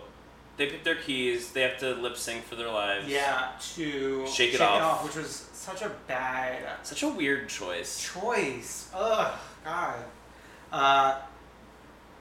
[0.57, 1.53] they pick their keys.
[1.53, 3.09] They have to lip sync for their lives.
[3.09, 3.51] Yeah.
[3.75, 5.05] To Shake It Off.
[5.05, 8.03] which was such a bad Such a weird choice.
[8.03, 8.88] choice.
[8.95, 9.33] Ugh,
[9.64, 10.05] God.
[10.73, 11.19] Uh,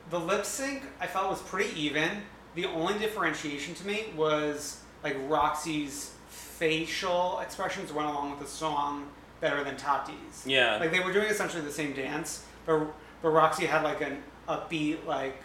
[0.10, 2.10] the lip sync I felt was pretty even.
[2.56, 9.08] The only differentiation to me was like Roxxxy's facial expressions went along with the song
[9.42, 10.46] better than Tati's.
[10.46, 10.78] Yeah.
[10.78, 12.86] Like they were doing essentially the same dance, but
[13.22, 15.42] but Roxxxy had like an upbeat like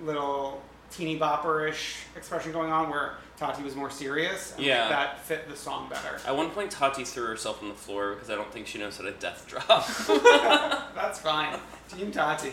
[0.00, 4.54] little teeny bopperish expression going on where Tati was more serious.
[4.56, 4.80] And Yeah.
[4.82, 6.20] like, that fit the song better.
[6.26, 8.96] At one point, Tati threw herself on the floor because I don't think she knows
[8.98, 9.86] how to death drop.
[10.94, 11.58] That's fine.
[11.88, 12.52] Team Tati.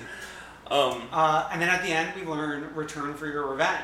[0.72, 1.04] um.
[1.12, 3.82] Uh, and then at the end, we learn return for your revenge.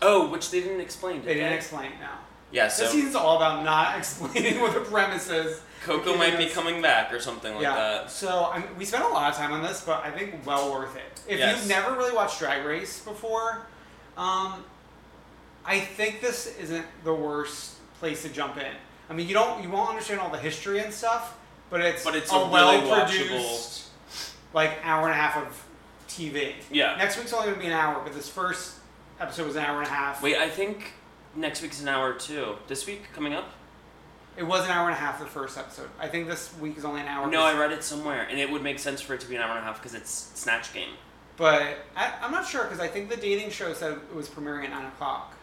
[0.00, 1.16] Oh, which they didn't explain.
[1.16, 2.18] Did They didn't explain now.
[2.50, 2.64] Yeah.
[2.64, 5.60] This So season's all about not explaining what the premise is.
[5.84, 7.74] Coco might be coming back or something like yeah.
[7.74, 8.10] that.
[8.10, 10.72] So I mean, we spent a lot of time on this, but I think well
[10.72, 11.20] worth it.
[11.28, 11.58] If Yes.
[11.60, 13.66] you've never really watched Drag Race before,
[14.16, 14.64] um,
[15.64, 18.72] I think this isn't the worst place to jump in.
[19.08, 21.36] I mean, you don't you won't understand all the history and stuff,
[21.70, 23.88] but it's But it's a, a well produced,
[24.52, 25.64] like hour and a half of
[26.08, 26.54] TV.
[26.70, 26.96] Yeah.
[26.96, 28.74] Next week's only gonna be an hour, but this first
[29.20, 30.22] episode was an hour and a half.
[30.22, 30.92] Wait, I think
[31.38, 32.56] next week's an hour too.
[32.66, 33.52] This week coming up?
[34.36, 35.88] It was an hour and a half the first episode.
[35.98, 37.28] I think this week is only an hour.
[37.28, 39.42] No, I read it somewhere, and it would make sense for it to be an
[39.42, 40.90] hour and a half because it's Snatch Game.
[41.36, 44.64] But I, I'm not sure because I think the dating show said it was premiering
[44.64, 45.34] at nine o'clock.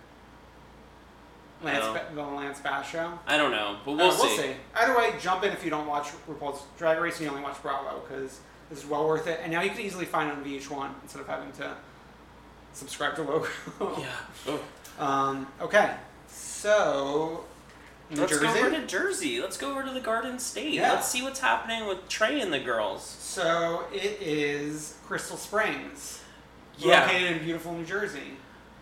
[1.64, 1.94] Lance, Oh.
[1.94, 3.18] Ba- the Lance Bass show.
[3.28, 4.52] I don't know, but we'll, Uh, see.
[4.76, 7.62] Either way, jump in if you don't watch RuPaul's Drag Race and you only watch
[7.62, 9.40] Bravo because this is well worth it.
[9.42, 11.76] And now you can easily find it on VH1 instead of having to
[12.74, 13.48] subscribe to Logo.
[14.00, 14.08] Yeah.
[14.48, 14.60] Oh.
[15.00, 15.96] Um, okay,
[16.28, 17.44] so
[18.10, 18.46] New Let's Jersey.
[18.46, 19.42] go over to Jersey.
[19.42, 20.74] Let's go over to the Garden State.
[20.74, 20.94] Yeah.
[20.94, 23.04] Let's see what's happening with Trey and the girls.
[23.04, 26.22] So it is Crystal Springs,
[26.78, 27.02] Yeah.
[27.06, 28.38] located in beautiful New Jersey.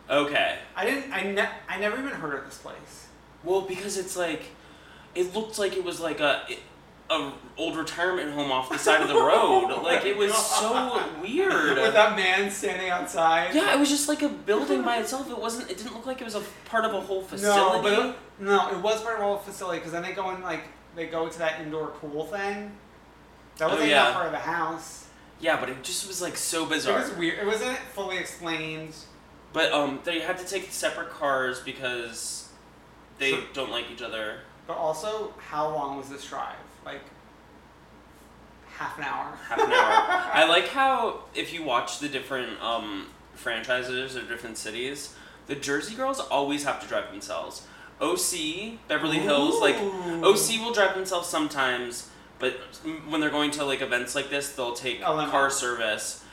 [0.10, 0.58] Okay.
[0.76, 1.12] I didn't.
[1.14, 3.08] I ne- I never even heard of this place.
[3.44, 4.44] Well, because it's like,
[5.16, 6.42] it looked like it was like a,
[7.10, 9.82] a old retirement home off the side of the road.
[9.84, 11.78] like it was so weird.
[11.78, 13.54] With that man standing outside.
[13.54, 15.30] Yeah, it was just like a building by itself.
[15.30, 15.70] It wasn't.
[15.70, 17.60] It didn't look like it was a part of a whole facility.
[17.60, 20.32] No, but it, no, it was part of a whole facility because then they go
[20.34, 20.62] in like
[20.96, 22.72] they go to that indoor pool thing.
[23.58, 24.14] That Oh, wasn't yeah.
[24.14, 25.08] part of the house.
[25.40, 27.00] yeah, but it just was like so bizarre.
[27.00, 27.40] It was weird.
[27.40, 28.96] It wasn't fully explained.
[29.52, 32.50] But um, they had to take separate cars because
[33.20, 33.42] they Sure.
[33.54, 34.40] don't like each other.
[34.66, 36.56] But also, how long was this drive?
[36.86, 37.02] Like,
[38.76, 39.38] half an hour.
[39.48, 40.32] half an hour.
[40.34, 45.16] I like how if you watch the different um, franchises or different cities,
[45.48, 47.66] the Jersey girls always have to drive themselves.
[48.02, 50.26] OC, Beverly Hills, like Ooh.
[50.26, 52.54] OC will drive themselves sometimes, but
[53.08, 55.30] when they're going to like events like this, they'll take A limo.
[55.30, 56.24] car service.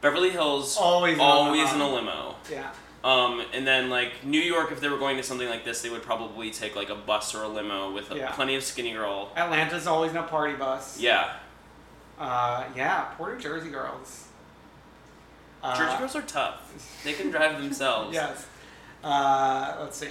[0.00, 2.36] Beverly Hills Always in a always in a limo.
[2.50, 2.70] Yeah.
[3.04, 5.90] Um, and then like New York, if they were going to something like this, they
[5.90, 8.32] would probably take like a bus or a limo with a, Yeah.
[8.32, 9.30] plenty of skinny girl.
[9.36, 10.98] Atlanta's always in a party bus.
[11.00, 11.34] Yeah,
[12.18, 14.26] Uh, yeah, poor New Jersey girls.
[15.62, 17.00] Uh, Jersey girls are tough.
[17.04, 18.12] They can drive themselves.
[18.14, 18.46] Yes.
[19.04, 20.08] Uh, let's see.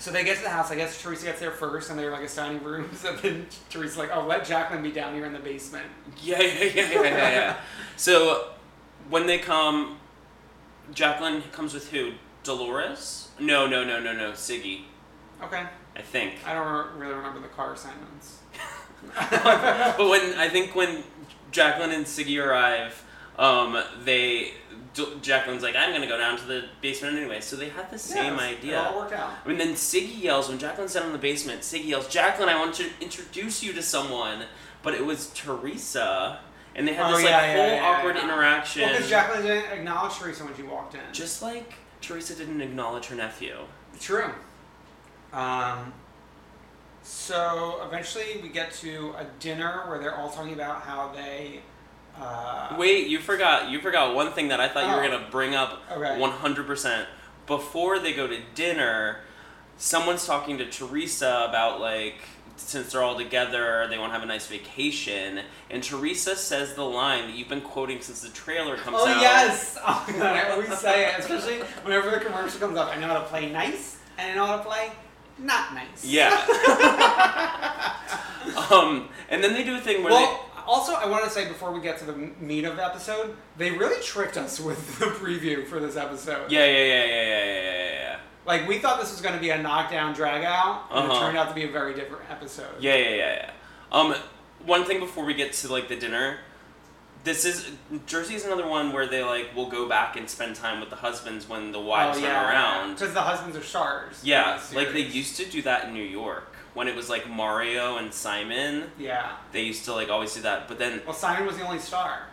[0.00, 0.70] So they get to the house.
[0.72, 3.04] I guess Teresa gets there first, and they're like assigning rooms.
[3.08, 5.86] And then Teresa's like, "Oh, let Jacqueline be down here in the basement."
[6.22, 7.56] Yeah, yeah, yeah, yeah, yeah, yeah.
[7.96, 8.48] so
[9.08, 9.98] when they come,
[10.92, 12.12] Jacqueline comes with who?
[12.42, 13.28] Dolores?
[13.40, 14.32] No, no, no, no, no.
[14.32, 14.82] Siggy,
[15.42, 15.64] Okay.
[15.96, 16.34] I think.
[16.46, 18.38] I don't re- really remember the car assignments.
[19.30, 21.02] but when I think when
[21.52, 23.04] Jacqueline and Siggy arrive,
[23.38, 24.52] um, they
[24.94, 27.40] D- Jacqueline's like, I'm gonna go down to the basement anyway.
[27.40, 28.80] So they had the same Yes, idea.
[28.80, 29.30] It all worked out.
[29.44, 31.60] I mean, then Siggy yells when Jacqueline's down in the basement.
[31.62, 34.44] Siggy yells, "Jacqueline, I want to introduce you to someone."
[34.82, 36.40] But it was Teresa,
[36.76, 38.82] and they had Oh, this like yeah, whole yeah, awkward interaction.
[38.82, 41.00] Well, because Jacqueline didn't acknowledge Teresa when she walked in.
[41.12, 43.56] Just like Teresa didn't acknowledge her nephew.
[43.98, 44.30] True.
[45.32, 45.92] Um,
[47.02, 51.60] so eventually we get to a dinner where they're all talking about how they.
[52.18, 53.68] Uh, Wait, you forgot.
[53.70, 55.10] You forgot one thing that I thought you were Oh.
[55.18, 55.82] gonna bring up.
[56.18, 57.06] One hundred percent.
[57.46, 59.20] Before they go to dinner,
[59.76, 62.20] someone's talking to Teresa about like
[62.56, 65.40] since they're all together, they want to have a nice vacation.
[65.70, 69.08] And Teresa says the line that you've been quoting since the trailer comes Oh out.
[69.16, 69.78] Oh yes!
[69.80, 72.94] Oh god, I always say it, especially whenever the commercial comes up.
[72.94, 74.92] I know how to play nice, and I know how to play
[75.38, 76.04] not nice.
[76.04, 76.30] Yeah.
[78.70, 81.72] um, and then they do a thing where Well, also, I want to say before
[81.72, 85.64] we get to the meat of the episode, they really tricked us with the preview
[85.66, 86.50] for this episode.
[86.50, 88.18] Yeah, yeah, yeah, yeah, yeah, yeah, yeah.
[88.46, 91.16] Like we thought this was going to be a knockdown, drag out, and Uh-huh.
[91.16, 92.68] it turned out to be a very different episode.
[92.80, 93.50] Yeah, yeah, yeah, yeah.
[93.92, 94.14] Um,
[94.64, 96.38] one thing before we get to like the dinner,
[97.24, 97.70] this is
[98.06, 100.96] Jersey is another one where they like will go back and spend time with the
[100.96, 102.94] husbands when the wives oh, aren't around.
[102.94, 104.20] because the husbands are stars.
[104.22, 107.28] Yeah, this like they used to do that in New York when it was like
[107.28, 108.90] Mario and Simon.
[108.98, 109.32] Yeah.
[109.52, 112.26] They used to like always do that, but then Well, Simon was the only star.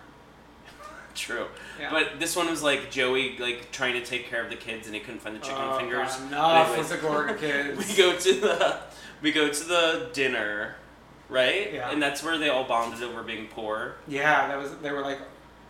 [1.16, 1.48] True.
[1.80, 1.92] Yeah.
[1.92, 4.96] But this one was like Joey like trying to take care of the kids and
[4.96, 6.16] he couldn't find the chicken oh, fingers.
[6.16, 7.78] God, enough with the Gorga kids.
[7.78, 8.80] we go to the
[9.22, 10.76] we go to the dinner,
[11.30, 11.74] right?
[11.74, 11.92] Yeah.
[11.92, 13.96] And that's where they all bonded over being poor.
[14.08, 14.76] Yeah, that was.
[14.78, 15.20] They were like,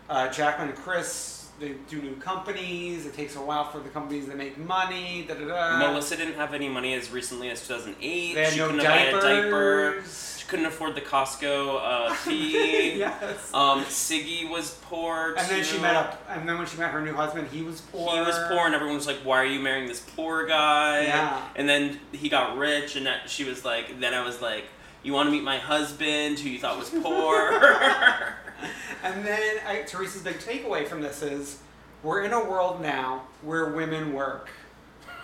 [0.09, 1.39] uh, Jacqueline and Chris.
[1.59, 3.05] They do new companies.
[3.05, 5.23] It takes a while for the companies to make money.
[5.27, 5.77] Da da da.
[5.77, 8.33] Melissa didn't have any money as recently as 2008.
[8.33, 10.03] They had she no couldn't buy a diaper.
[10.61, 10.73] Diapers.
[10.73, 12.97] She couldn't afford the Costco uh, fee.
[12.97, 13.53] yes.
[13.53, 15.35] Um, Siggy was poor.
[15.37, 16.21] and then she met up.
[16.29, 18.13] And then when she met her new husband, he was poor.
[18.13, 21.41] He was poor, and everyone was like, "Why are you marrying this poor guy?" Yeah.
[21.55, 24.65] And then he got rich, and that, she was like, "Then I was like,
[25.03, 27.59] you want to meet my husband, who you thought was poor?"
[29.03, 31.59] And then I, Teresa's big takeaway from this is,
[32.03, 34.49] we're in a world now where women work.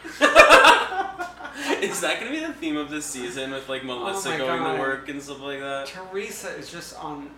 [1.81, 4.59] Is that gonna be the theme of this season with like oh Melissa Oh going
[4.63, 4.73] God.
[4.75, 5.87] to work and stuff like that?
[5.87, 7.29] Teresa is just on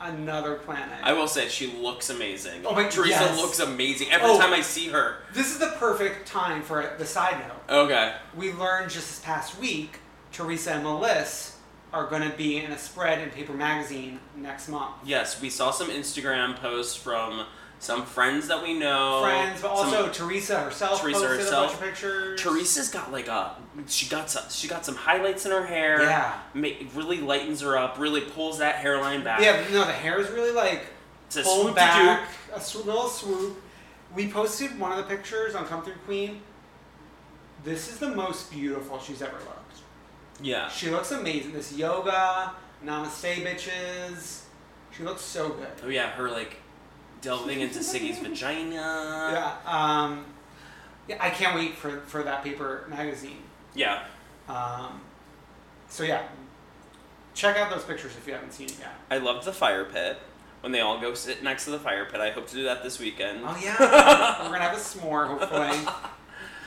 [0.00, 0.98] another planet.
[1.02, 2.66] I will say she looks amazing.
[2.66, 2.90] Oh my- god.
[2.90, 3.38] Teresa yes.
[3.40, 4.38] looks amazing every Oh.
[4.38, 5.18] time I see her.
[5.32, 7.74] this is the perfect time for the side note.
[7.86, 8.14] Okay.
[8.36, 9.98] We learned just this past week,
[10.32, 11.52] Teresa and Melissa
[11.92, 14.94] are going to be in a spread in Paper Magazine next month.
[15.04, 17.44] Yes, we saw some Instagram posts from
[17.82, 19.22] some friends that we know.
[19.24, 21.64] Friends, but some- also Teresa herself Teresa posted herself.
[21.64, 22.40] a bunch of pictures.
[22.40, 23.56] Teresa's got like a
[23.88, 26.00] she got some, she got some highlights in her hair.
[26.02, 26.38] Yeah.
[26.54, 27.98] ma- really lightens her up.
[27.98, 29.40] Really pulls that hairline back.
[29.42, 30.82] Yeah, no, the hair is really like
[31.26, 33.60] It's a pulled swoop back, a sw- little swoop.
[34.14, 36.40] We posted one of the pictures on Come Through Queen.
[37.64, 39.80] This is the most beautiful she's ever looked.
[40.40, 40.68] Yeah.
[40.68, 41.52] She looks amazing.
[41.52, 42.52] This yoga,
[42.84, 44.42] namaste bitches.
[44.96, 45.68] She looks so good.
[45.84, 46.58] Oh yeah, her like
[47.22, 48.74] delving into Siggy's vagina.
[48.74, 49.56] Yeah.
[49.64, 50.26] Um,
[51.08, 53.38] yeah, I can't wait for, for that paper magazine.
[53.74, 54.04] Yeah.
[54.48, 55.00] Um,
[55.88, 56.22] so yeah,
[57.34, 58.94] check out those pictures if you haven't seen it yet.
[59.10, 60.18] I loved the fire pit
[60.60, 62.20] when they all go sit next to the fire pit.
[62.20, 63.40] I hope to do that this weekend.
[63.44, 63.76] Oh yeah,
[64.42, 65.78] we're gonna have a s'more hopefully.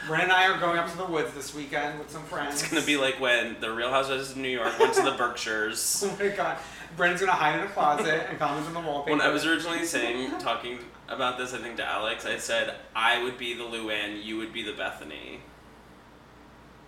[0.07, 2.61] Bren and I are going up to the woods this weekend with some friends.
[2.61, 6.03] It's gonna be like when the Real Housewives of New York went to the Berkshires.
[6.11, 6.57] Oh my god,
[6.97, 9.11] Brendan's gonna hide in a closet and comment on the wallpaper.
[9.17, 13.21] When I was originally saying, talking about this, I think to Alex, I said I
[13.23, 15.39] would be the Luann, you would be the Bethenny.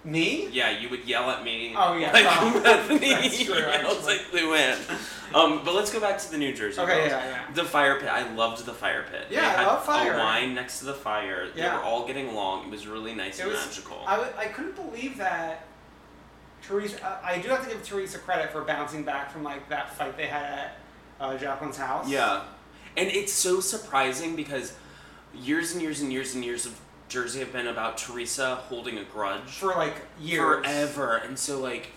[0.04, 0.48] Me?
[0.52, 1.74] Yeah, you would yell at me.
[1.76, 2.24] Oh, yeah, like.
[2.64, 5.36] That's Bethenny true, yells at Luann.
[5.36, 6.80] Um, but let's go back to the New Jersey.
[6.80, 7.12] Okay, girls.
[7.12, 7.54] yeah, yeah.
[7.54, 8.08] The fire pit.
[8.10, 9.26] I loved the fire pit.
[9.30, 10.14] Yeah, I love fire.
[10.14, 11.48] A wine next to the fire.
[11.54, 11.72] Yeah.
[11.72, 12.66] They were all getting along.
[12.68, 13.66] It was really nice It and was.
[13.66, 14.02] magical.
[14.08, 15.67] I, w- I couldn't believe that.
[16.62, 19.94] Teresa, I, I do have to give Teresa credit for bouncing back from like that
[19.96, 20.78] fight they had at
[21.20, 22.10] uh, Jacqueline's house.
[22.10, 22.44] Yeah.
[22.96, 24.74] And it's so surprising because
[25.36, 26.80] years and years and years and years of
[27.10, 30.66] Jersey have been about Teresa holding a grudge For like years.
[30.66, 31.18] forever.
[31.18, 31.90] And so like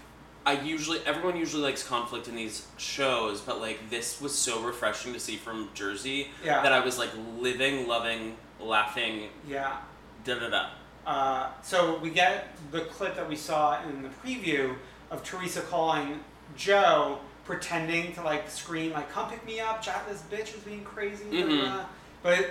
[0.47, 5.13] I usually everyone usually likes conflict in these shows, but like this was so refreshing
[5.15, 6.63] to see from Jersey Yeah.
[6.63, 9.79] that I was like living, loving, laughing, Yeah.
[10.25, 10.67] da da da.
[11.07, 14.74] Uh, so we get the clip that we saw in the preview
[15.11, 16.20] of Teresa calling
[16.57, 20.09] Joe, pretending to like scream like "Come pick me up, Jack!
[20.09, 21.84] This bitch is being crazy." Mhm.
[22.22, 22.51] But it,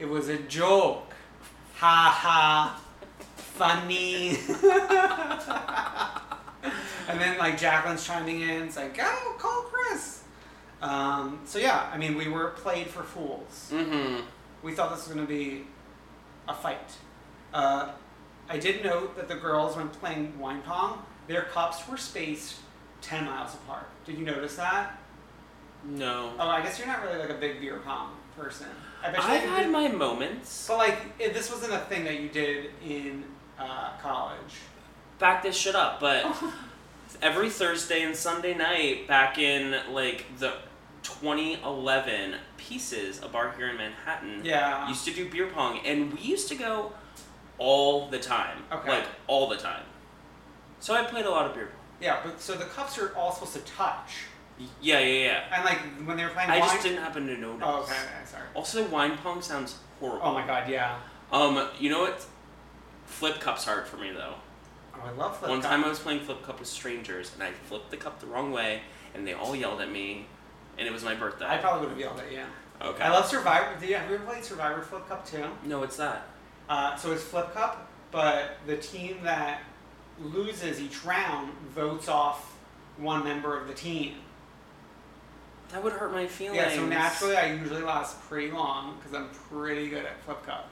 [0.00, 1.12] it was a joke.
[1.76, 2.80] Ha ha.
[3.36, 4.30] Funny.
[7.08, 8.64] and then like Jacqueline's chiming in.
[8.64, 10.22] It's like, "Go call Chris."
[10.82, 14.20] Um, so yeah, I mean, we were played for fools Mm-hmm.
[14.62, 15.64] we thought this was going to be
[16.46, 16.96] a fight.
[17.54, 17.92] Uh,
[18.48, 22.56] I did note that the girls, when playing wine pong, their cups were spaced
[23.00, 23.86] 10 miles apart.
[24.04, 24.98] Did you notice that?
[25.84, 26.32] No.
[26.38, 28.66] Oh, I guess you're not really like a big beer pong person.
[29.02, 30.66] I bet you I've had did- my moments.
[30.68, 33.24] But like, it, this wasn't a thing that you did in
[33.58, 34.54] uh, college.
[35.18, 36.26] back this shit up, but
[37.22, 40.54] every Thursday and Sunday night back in like the
[41.02, 44.88] 2011 Pieces, a bar here in Manhattan, Yeah.
[44.88, 46.92] used to do beer pong, and we used to go
[47.58, 48.88] all the time, Okay.
[48.88, 49.82] like all the time.
[50.80, 51.74] So I played a lot of beer pong.
[52.00, 54.24] Yeah, but so the cups are all supposed to touch.
[54.80, 55.40] Yeah, yeah, yeah.
[55.56, 56.68] And like when they were playing I wine.
[56.68, 57.62] just didn't happen to notice.
[57.66, 57.94] Oh, okay,
[58.24, 58.44] sorry.
[58.54, 60.20] Also, wine pong sounds horrible.
[60.26, 60.98] Oh my god, yeah.
[61.32, 62.24] Um, you know what?
[63.06, 64.34] Flip cup's hard for me though.
[64.94, 65.70] Oh, I love flip One cup.
[65.70, 68.52] time I was playing flip cup with strangers, and I flipped the cup the wrong
[68.52, 68.82] way,
[69.14, 70.26] and they all yelled at me,
[70.78, 71.46] and it was my birthday.
[71.46, 72.42] I probably would have yelled at you.
[72.80, 73.02] okay.
[73.02, 73.68] I love Survivor.
[73.80, 75.44] Do you, have you ever played Survivor Flip Cup too?
[75.64, 76.26] No, it's that.
[76.68, 79.60] Uh, so it's Flip Cup, but the team that
[80.20, 82.56] loses each round votes off
[82.96, 84.14] one member of the team.
[85.70, 86.56] That would hurt my feelings.
[86.56, 90.68] Yeah, so naturally I usually last pretty long because I'm pretty good at Flip Cup.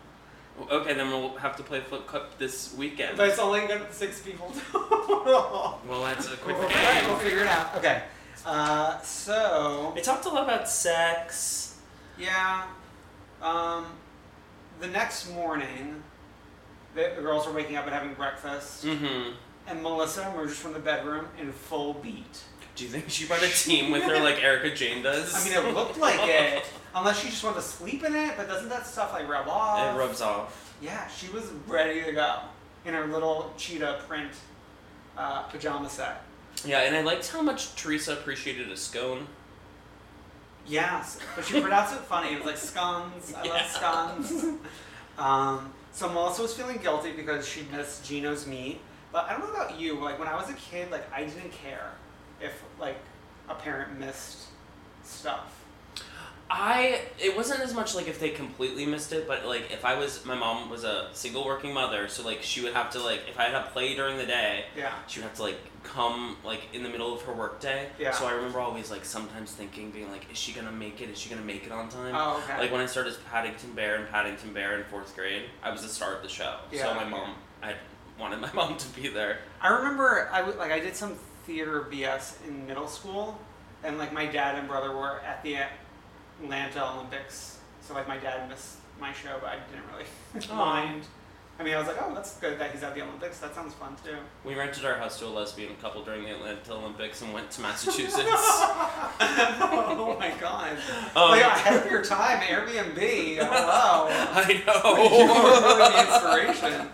[0.71, 3.17] Okay, then we'll have to play flip cup this weekend.
[3.17, 5.81] But it's only good six people total.
[5.89, 7.75] well, that's a quick All right, we'll figure it out.
[7.77, 8.03] Okay.
[8.45, 11.79] Uh, so They talked a lot about sex.
[12.19, 12.65] yeah,
[13.41, 13.87] um,
[14.81, 16.03] the next morning,
[16.95, 19.33] the, the girls are waking up and having breakfast, Mm-hmm.
[19.67, 22.43] and Melissa emerges from the bedroom in full beat.
[22.75, 25.35] Do you think she brought a team with her like Erika Jayne does?
[25.35, 26.65] I mean, it looked like it,
[26.95, 28.35] unless she just wanted to sleep in it.
[28.37, 29.95] But doesn't that stuff like rub off?
[29.95, 30.75] It rubs off.
[30.81, 32.39] Yeah, she was ready to go
[32.87, 34.31] in her little cheetah print
[35.19, 36.23] uh, pajama set.
[36.65, 39.27] Yeah, and I liked how much Teresa appreciated a scone.
[40.67, 42.33] Yes, but she pronounced it funny.
[42.35, 43.35] It was like scones.
[43.37, 44.45] I love scones.
[45.19, 48.81] um, so Melissa was feeling guilty because she missed Gino's meet.
[49.13, 49.99] But I don't know about you.
[50.01, 51.91] Like when I was a kid, like I didn't care
[52.41, 52.97] if like
[53.49, 54.47] a parent missed
[55.05, 55.59] stuff.
[56.51, 59.95] I it wasn't as much like if they completely missed it, but like if I
[59.99, 63.23] was my mom was a single working mother, so like she would have to like
[63.29, 64.93] if I had a play during the day, Yeah.
[65.07, 67.89] she would have to like come like in the middle of her work day.
[67.99, 68.13] Yeah.
[68.13, 71.11] So I remember always like sometimes thinking, being like, is she gonna make it?
[71.11, 72.15] Is she gonna make it on time?
[72.17, 72.59] Oh, okay.
[72.59, 75.83] Like when I started as Paddington Bear and Paddington Bear in fourth grade, I was
[75.83, 76.57] the star of the show.
[76.71, 76.83] Yeah.
[76.83, 77.75] So my mom, I
[78.19, 79.39] wanted my mom to be there.
[79.61, 81.15] I remember I w- like I did some
[81.47, 83.39] theater BS in middle school,
[83.85, 85.57] and like my dad and brother were at the
[86.43, 91.05] Atlanta Olympics, so like my dad missed my show, but I didn't really mind.
[91.59, 93.39] I mean, I was like, oh, that's good that he's at the Olympics.
[93.39, 94.17] That sounds fun too.
[94.45, 97.61] We rented our house to a lesbian couple during the Atlanta Olympics and went to
[97.61, 98.17] Massachusetts.
[98.25, 100.77] oh my god!
[101.15, 103.37] Um, like ahead of your time, Airbnb.
[103.37, 104.09] Hello.
[104.11, 104.97] I know.
[104.97, 106.89] you were really the inspiration.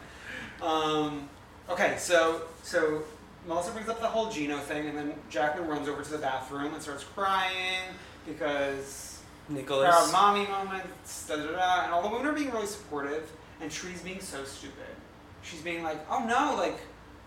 [0.60, 1.28] Um,
[1.70, 3.04] okay, so so
[3.46, 6.74] Melissa brings up the whole Gino thing, and then Jacqueline runs over to the bathroom
[6.74, 7.94] and starts crying
[8.26, 9.88] because Nicholas.
[9.88, 13.30] proud mommy moments, da da da, and all the women are being really supportive,
[13.60, 14.94] and Tre's being so stupid.
[15.42, 16.78] She's being like, "Oh no, like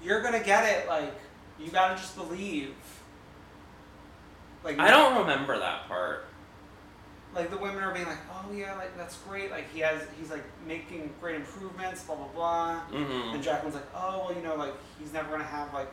[0.03, 1.13] you're gonna get it, like
[1.59, 2.75] you gotta just believe."
[4.63, 6.25] Like I don't remember that part.
[7.33, 9.49] like the women are being like, oh yeah, like that's great.
[9.49, 12.81] Like he has, he's like making great improvements, blah blah blah.
[12.91, 13.35] Mm-hmm.
[13.35, 15.89] And Jacqueline's like, oh well, you know, like he's never gonna have like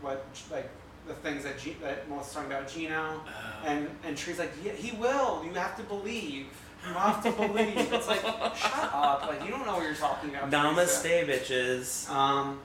[0.00, 0.68] what like
[1.06, 3.20] the things that G- that Melissa's talking about Gino.
[3.64, 5.44] And and Tre's like, yeah, he will.
[5.44, 6.46] You have to believe.
[6.86, 7.76] You have to believe.
[7.92, 9.26] It's like, shut up.
[9.28, 10.50] Like you don't know what you're talking about.
[10.50, 11.08] Teresa.
[11.08, 12.10] Namaste, bitches.
[12.10, 12.60] Um,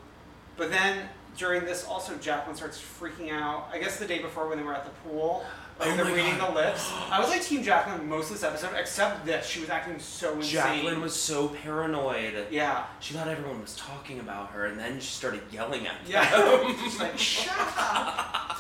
[0.57, 1.07] But then
[1.38, 3.70] during this, also Jacqueline starts freaking out.
[3.72, 5.45] I guess the day before when they were at the pool,
[5.80, 6.51] like Oh they're my reading God.
[6.51, 6.91] the lips.
[7.11, 9.45] I was like Team Jacqueline most of this episode, except this.
[9.45, 10.51] She was acting so insane.
[10.51, 12.47] Jacqueline was so paranoid.
[12.49, 12.86] Yeah.
[12.99, 16.11] She thought everyone was talking about her, and then she started yelling at them.
[16.13, 16.74] Yeah.
[16.84, 18.57] She's like, shut up.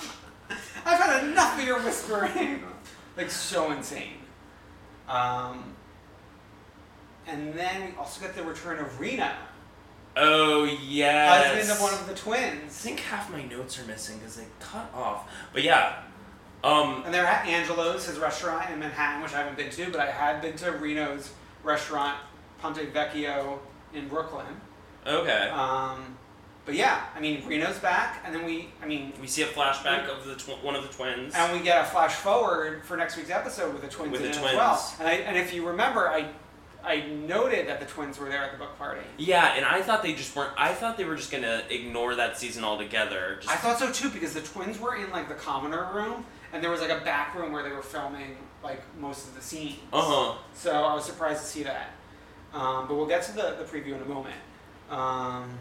[0.85, 2.63] I've had enough of your whispering.
[3.17, 4.13] like so insane.
[5.07, 5.73] Um,
[7.27, 9.31] and then we also get the return of Reno,
[10.15, 11.45] Oh yes.
[11.55, 12.63] husband of one of the twins.
[12.63, 15.29] I think half my notes are missing because they cut off.
[15.53, 16.01] But yeah,
[16.63, 19.99] um, And they're at Angelo's, his restaurant in Manhattan, which I haven't been to, but
[20.01, 21.29] I had been to Reno's
[21.63, 22.17] restaurant,
[22.59, 23.59] Ponte Vecchio
[23.93, 24.47] in Brooklyn.
[25.05, 25.49] okay.
[25.49, 26.16] Um,
[26.67, 30.07] but yeah, I mean, Reno's back, and then we, I mean, we see a flashback
[30.07, 31.33] of the tw- one of the twins.
[31.35, 34.31] and we get a flash forward for next week's episode with the twins With in
[34.31, 34.75] the it as well.
[34.75, 34.95] twins.
[34.99, 36.27] And, I, and if you remember, I,
[36.83, 39.01] I noted that the twins were there at the book party.
[39.17, 40.51] yeah, and I thought they just weren't.
[40.57, 43.39] I thought they were just gonna ignore that season altogether.
[43.41, 46.61] Just, I thought so too because the twins were in like the commoner room, and
[46.63, 49.79] there was like a back room where they were filming like most of the scenes.
[49.93, 50.37] Uh huh.
[50.53, 51.91] So I was surprised to see that.
[52.53, 54.35] Um, but we'll get to the, the preview in a moment.
[54.89, 55.57] Um,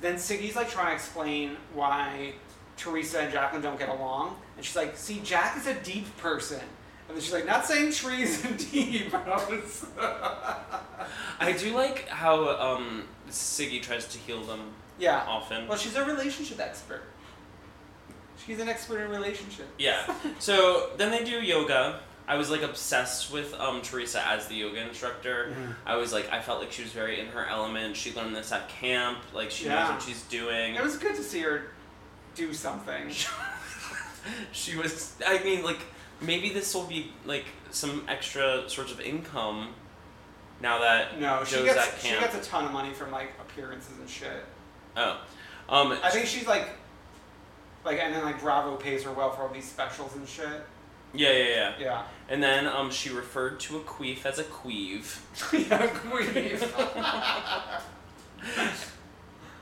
[0.00, 2.34] then Siggy's like trying to explain why
[2.76, 4.36] Teresa and Jacqueline don't get along.
[4.56, 6.60] And she's like, see, Jack is a deep person.
[7.08, 9.12] And then she's like, not saying trees and deep.
[9.12, 9.86] And I was-
[11.40, 14.60] I do like how um, Siggy tries to heal them
[14.98, 15.24] yeah.
[15.26, 15.66] often.
[15.66, 17.02] Well, she's a relationship expert.
[18.46, 19.68] She's an expert in relationships.
[19.78, 20.14] Yeah.
[20.38, 22.00] So then they do yoga.
[22.30, 25.52] I was like obsessed with um, Teresa as the yoga instructor.
[25.52, 25.74] Mhm.
[25.84, 27.96] I was like, I felt like she was very in her element.
[27.96, 29.18] She learned this at camp.
[29.34, 30.76] Like she knows what she's doing.
[30.76, 31.72] It was good to see her
[32.36, 33.10] do something.
[34.52, 35.16] she was.
[35.26, 35.80] I mean, like
[36.20, 39.70] maybe this will be like some extra sorts of income.
[40.60, 43.32] Now that No, she Joe's gets at she gets a ton of money from like
[43.40, 44.44] appearances and shit.
[44.96, 45.20] oh,
[45.68, 46.68] um, I think she's like,
[47.84, 50.62] like, and then like Bravo pays her well for all these specials and shit.
[51.12, 51.72] Yeah, yeah, yeah.
[51.78, 52.02] Yeah.
[52.28, 55.20] And then um, she referred to a queef as a queeve.
[55.52, 56.58] yeah, queen.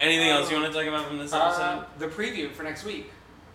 [0.00, 1.60] Anything else you want to talk about from this episode?
[1.62, 3.10] Uh, the preview for next week.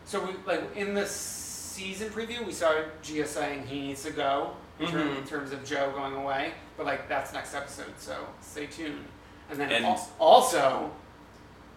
[0.05, 4.51] So we like in the season preview, we saw Gia saying he needs to go
[4.79, 5.17] in, term- Mhm.
[5.19, 9.05] in terms of Joe going away, but like that's next episode, so stay tuned.
[9.49, 10.91] And then And- al- also,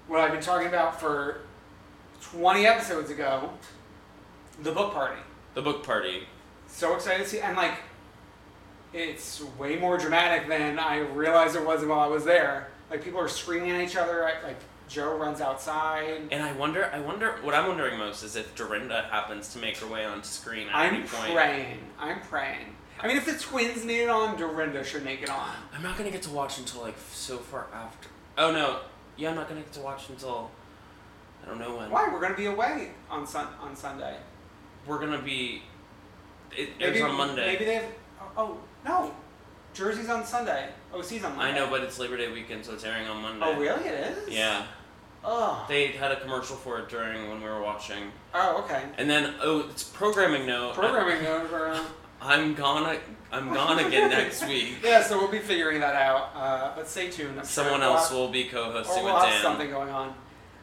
[0.09, 1.43] what I've been talking about for
[2.21, 3.51] twenty episodes ago,
[4.63, 5.21] the book party.
[5.57, 6.23] The book party.
[6.69, 7.75] So excited to see, and like,
[8.93, 12.69] it's way more dramatic than I realized it was while I was there.
[12.91, 14.25] Like people are screaming at each other.
[14.25, 16.29] I- Like Joe runs outside.
[16.31, 19.77] And I wonder, I wonder, what I'm wondering most is if Dorinda happens to make
[19.79, 21.13] her way onto screen at any point.
[21.31, 21.79] I'm praying.
[21.99, 22.77] I'm praying.
[23.01, 25.51] I mean, if the twins made it on, Dorinda should make it on.
[25.75, 28.09] I'm not gonna get to watch until like so far after.
[28.39, 28.81] Oh no,
[29.17, 30.51] yeah, I'm not gonna get to watch until
[31.43, 31.91] I don't know when.
[31.91, 32.09] Why?
[32.13, 34.17] We're gonna be away on sun on Sunday.
[34.87, 35.63] We're gonna be.
[36.57, 37.53] It airs on Monday.
[37.53, 37.85] Maybe they have.
[38.21, 39.15] Oh, oh no,
[39.75, 40.69] Jersey's on Sunday.
[40.95, 41.55] OC's on I Monday.
[41.61, 43.45] know, but it's Labor Day weekend, so it's airing on Monday.
[43.47, 43.85] Oh really?
[43.89, 44.29] It is.
[44.35, 44.65] Yeah,
[45.25, 45.65] Oh.
[45.69, 48.83] they had a commercial for it during when we were watching, Oh okay.
[48.97, 50.75] and then oh, it's programming note.
[50.75, 51.79] Programming over.
[52.23, 52.99] I'm gonna,
[53.31, 54.77] I'm gone again next week.
[54.83, 56.31] Yeah, so we'll be figuring that out.
[56.35, 57.39] Uh, but stay tuned.
[57.39, 59.43] I'm Someone sure we'll else have- will be co-hosting we'll with have Dan.
[59.43, 60.15] something going on.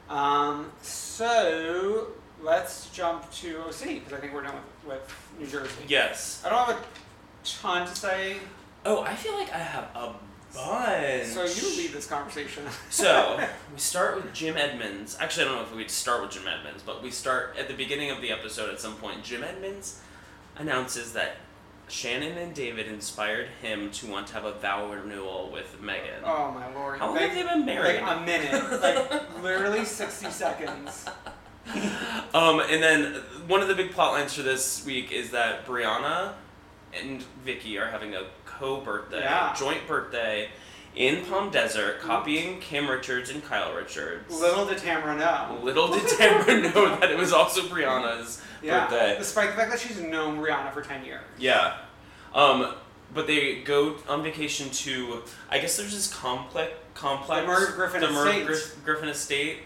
[0.09, 2.07] Um, so
[2.43, 5.83] let's jump to OC because I think we're done with, with New Jersey.
[5.87, 6.41] Yes.
[6.45, 6.83] I don't have a
[7.43, 8.37] ton to say,
[8.85, 10.13] Oh, I feel like I have a
[10.53, 11.25] bunch.
[11.27, 12.63] so you lead this conversation.
[12.89, 13.39] So
[13.73, 15.17] we start with Jim Edmonds.
[15.19, 17.73] Actually, I don't know if we'd start with Jim Edmonds, but we start at the
[17.73, 18.69] beginning of the episode.
[18.69, 19.99] At some point, Jim Edmonds
[20.57, 21.37] announces that
[21.87, 26.21] Shannon and David inspired him to want to have a vow renewal with Meghan.
[26.23, 26.99] oh my lord!
[26.99, 28.01] How long Like- have they been married?
[28.01, 31.05] Like a minute, like literally sixty seconds.
[32.33, 33.13] Um, and then
[33.47, 36.33] one of the big plot lines for this week is that Briana
[36.99, 39.53] and Vicki are having a co-birthday, Yeah.
[39.55, 40.49] joint birthday
[40.95, 44.33] in Palm Desert, copying Kim Richards and Kyle Richards.
[44.33, 45.59] Little did Tamara know.
[45.61, 49.15] Little did Tamara know that it was also Briana's Yeah, birthday.
[49.19, 51.21] despite the fact that she's known Briana for ten years.
[51.37, 51.77] Yeah.
[52.33, 52.73] Um,
[53.13, 57.41] but they go on vacation to, I guess there's this complex, complex.
[57.41, 58.45] The Merv Griffin the Estate.
[58.47, 59.57] Griff- Griffin Estate.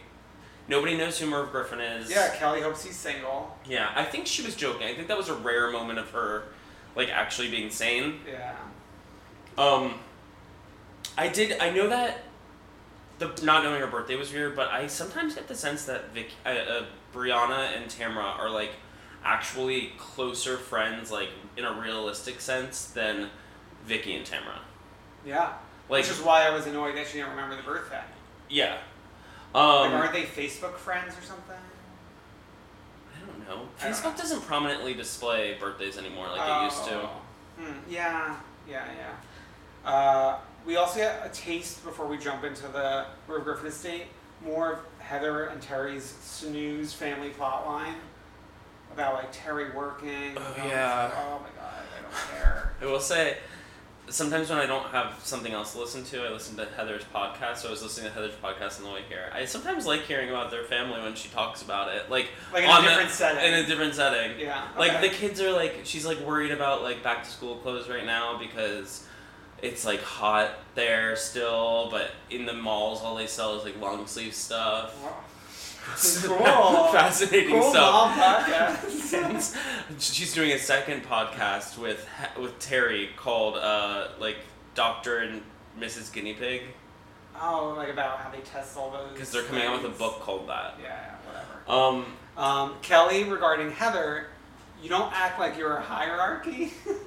[0.70, 2.10] Nobody knows who Merv Griffin is.
[2.12, 3.56] Yeah, Kelly hopes he's single.
[3.68, 4.86] Yeah, I think she was joking.
[4.88, 6.44] I think that was a rare moment of her,
[6.96, 8.20] like, actually being sane.
[8.30, 8.54] Yeah.
[9.58, 9.96] Um,
[11.18, 11.60] I did.
[11.60, 12.20] I know that
[13.20, 16.32] the not knowing her birthday was weird, but I sometimes get the sense that Vic,
[16.46, 18.72] uh, uh, Briana and Tamara are like
[19.24, 23.30] actually closer friends, like in a realistic sense, than
[23.86, 24.60] Vicki and Tamara.
[25.26, 25.54] Yeah.
[25.90, 28.02] Like, Which is why I was annoyed that she didn't remember the birthday.
[28.50, 28.78] yeah.
[29.56, 31.56] Um, like, aren't they Facebook friends or something?
[33.16, 33.68] I don't know.
[33.80, 34.18] I don't Facebook know.
[34.18, 37.02] doesn't prominently display birthdays anymore like it used to.
[37.02, 37.10] Oh.
[37.60, 38.36] Hmm, yeah,
[38.70, 39.90] yeah, yeah.
[39.90, 44.04] Uh, we also get a taste before we jump into the Merv Griffin estate.
[44.44, 47.96] More of Heather and Terry's snooze family plotline
[48.94, 50.36] about like Terry working.
[50.38, 51.10] Oh, yeah.
[51.10, 52.74] through- oh my god, I don't care.
[52.82, 53.38] I will say,
[54.10, 57.58] sometimes when I don't have something else to listen to, I listen to Heather's podcast.
[57.58, 59.30] So I was listening to Heather's podcast on the way here.
[59.34, 62.70] I sometimes like hearing about their family when she talks about it, like Like in
[62.70, 63.54] a the- different setting.
[63.54, 64.40] In a different setting.
[64.40, 64.68] Yeah.
[64.78, 68.06] Like the kids are like, she's like worried about like back to school clothes right
[68.06, 69.06] now because
[69.62, 74.06] it's like hot there still, but in the malls all they sell is like long
[74.08, 74.94] sleeve stuff.
[75.04, 75.16] Wow.
[75.96, 76.38] Cool.
[76.92, 77.92] fascinating cool stuff.
[77.92, 79.58] mom podcast.
[80.00, 82.08] She's doing a second podcast with
[82.40, 84.38] with Terry called uh, like
[84.76, 85.42] Doctor and
[85.80, 86.12] Mrs.
[86.14, 86.64] Guinea Pig
[87.42, 89.14] oh, like about how they test all those.
[89.14, 90.76] because they're coming out with a book called that.
[90.82, 91.98] Yeah, yeah, whatever.
[91.98, 92.06] Um,
[92.38, 94.28] Um, Kelly, regarding Heather,
[94.82, 96.74] you don't act like you're a hierarchy.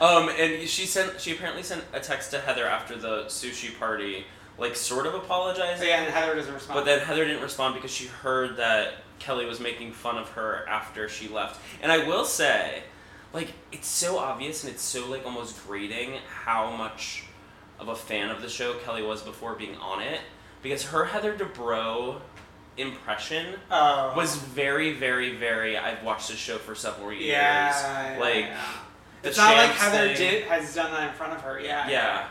[0.00, 4.24] um, and she sent she apparently sent a text to Heather after the sushi party,
[4.60, 5.88] like sort of apologizing.
[5.88, 6.78] yeah, and Heather doesn't respond.
[6.78, 10.68] But then Heather didn't respond because she heard that Kelly was making fun of her
[10.68, 11.60] after she left.
[11.82, 12.82] And I will say,
[13.32, 17.24] like, it's so obvious and it's so like almost grating how much
[17.78, 20.20] of a fan of the show Kelly was before being on it.
[20.62, 22.20] Because her Heather Dubrow
[22.76, 24.12] impression oh.
[24.14, 27.24] was very, very, very very—I've watched this show for several years.
[27.24, 28.60] yeah, yeah, like yeah.
[29.22, 30.16] the It's not like Heather thing.
[30.16, 31.60] did has done that in front of her.
[31.60, 31.88] Yeah.
[31.88, 32.26] Yeah.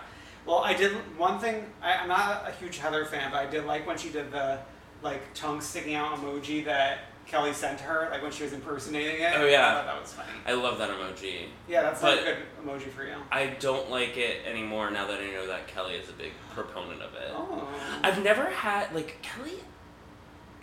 [0.50, 1.64] Well, I did one thing.
[1.80, 4.58] I, I'm not a huge Heather fan, but I did like when she did the
[5.04, 9.34] like tongue sticking out emoji that Kelly sent her, like when she was impersonating it.
[9.38, 9.68] Oh, yeah.
[9.70, 10.30] I thought that was funny.
[10.48, 11.46] I love that emoji.
[11.68, 13.14] Yeah, that's But- a good emoji for you.
[13.32, 17.04] I don't like it anymore now that I know that Kelly is a big proponent
[17.04, 17.30] of it.
[17.32, 17.68] Oh.
[18.02, 19.60] I've never had like Kelly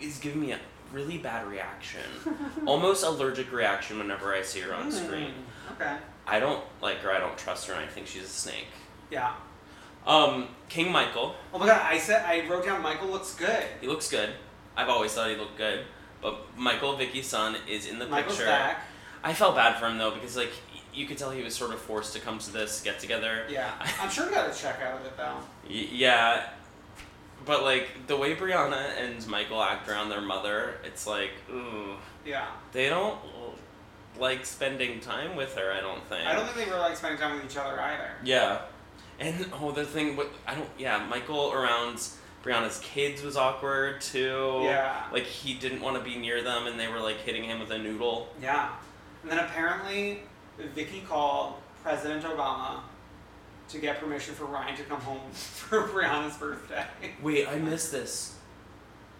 [0.01, 0.59] is giving me a
[0.91, 2.01] really bad reaction,
[2.65, 5.31] almost allergic reaction whenever I see her on screen.
[5.31, 5.95] Mm, Okay.
[6.27, 7.11] I don't like her.
[7.11, 7.73] I don't trust her.
[7.73, 8.67] and I think she's a snake.
[9.09, 9.33] Yeah.
[10.07, 13.63] Um, King Michael, Oh my god, I said I wrote down Michael looks good.
[13.81, 14.29] he looks good.
[14.75, 15.85] I've always thought he looked good,
[16.21, 18.49] but Michael Vicki's son is in the Michael's picture.
[18.49, 18.81] back.
[19.23, 20.51] I felt bad for him though because like
[20.93, 23.43] you could tell he was sort of forced to come to this get together.
[23.49, 23.71] Yeah.
[24.01, 25.37] I'm sure he got a check out of it though.
[25.69, 26.47] Yeah,
[27.45, 31.95] but like the way Briana and Michael act around their mother, it's like, ooh.
[32.25, 32.47] Yeah.
[32.71, 33.17] They don't
[34.19, 35.71] like spending time with her.
[35.71, 36.25] I don't think.
[36.27, 38.09] I don't think they really like spending time with each other either.
[38.23, 38.61] Yeah,
[39.19, 40.15] and oh, the thing.
[40.15, 40.69] What I don't.
[40.77, 41.99] Yeah, Michael around
[42.43, 44.61] Briana's kids was awkward too.
[44.63, 45.03] Yeah.
[45.11, 47.71] Like he didn't want to be near them, and they were like hitting him with
[47.71, 48.29] a noodle.
[48.41, 48.69] Yeah.
[49.23, 50.21] And then apparently,
[50.75, 52.81] Vicki called President Obama
[53.69, 56.85] to get permission for Ryan to come home for Briana's birthday.
[57.21, 58.35] Wait, I missed this.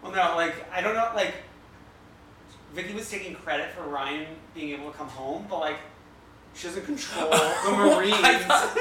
[0.02, 1.34] Well, no, like I don't know, like
[2.72, 5.76] Vicki was taking credit for Ryan being able to come home, but like
[6.58, 7.30] she doesn't control
[7.64, 8.14] the Marines.
[8.20, 8.72] I thought,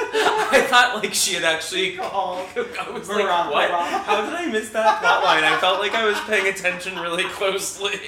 [0.52, 1.92] I thought like she had actually.
[1.98, 3.70] called I was Barack like, what?
[3.72, 4.04] Obama.
[4.04, 5.44] How did I miss that plot line?
[5.44, 8.00] I felt like I was paying attention really closely.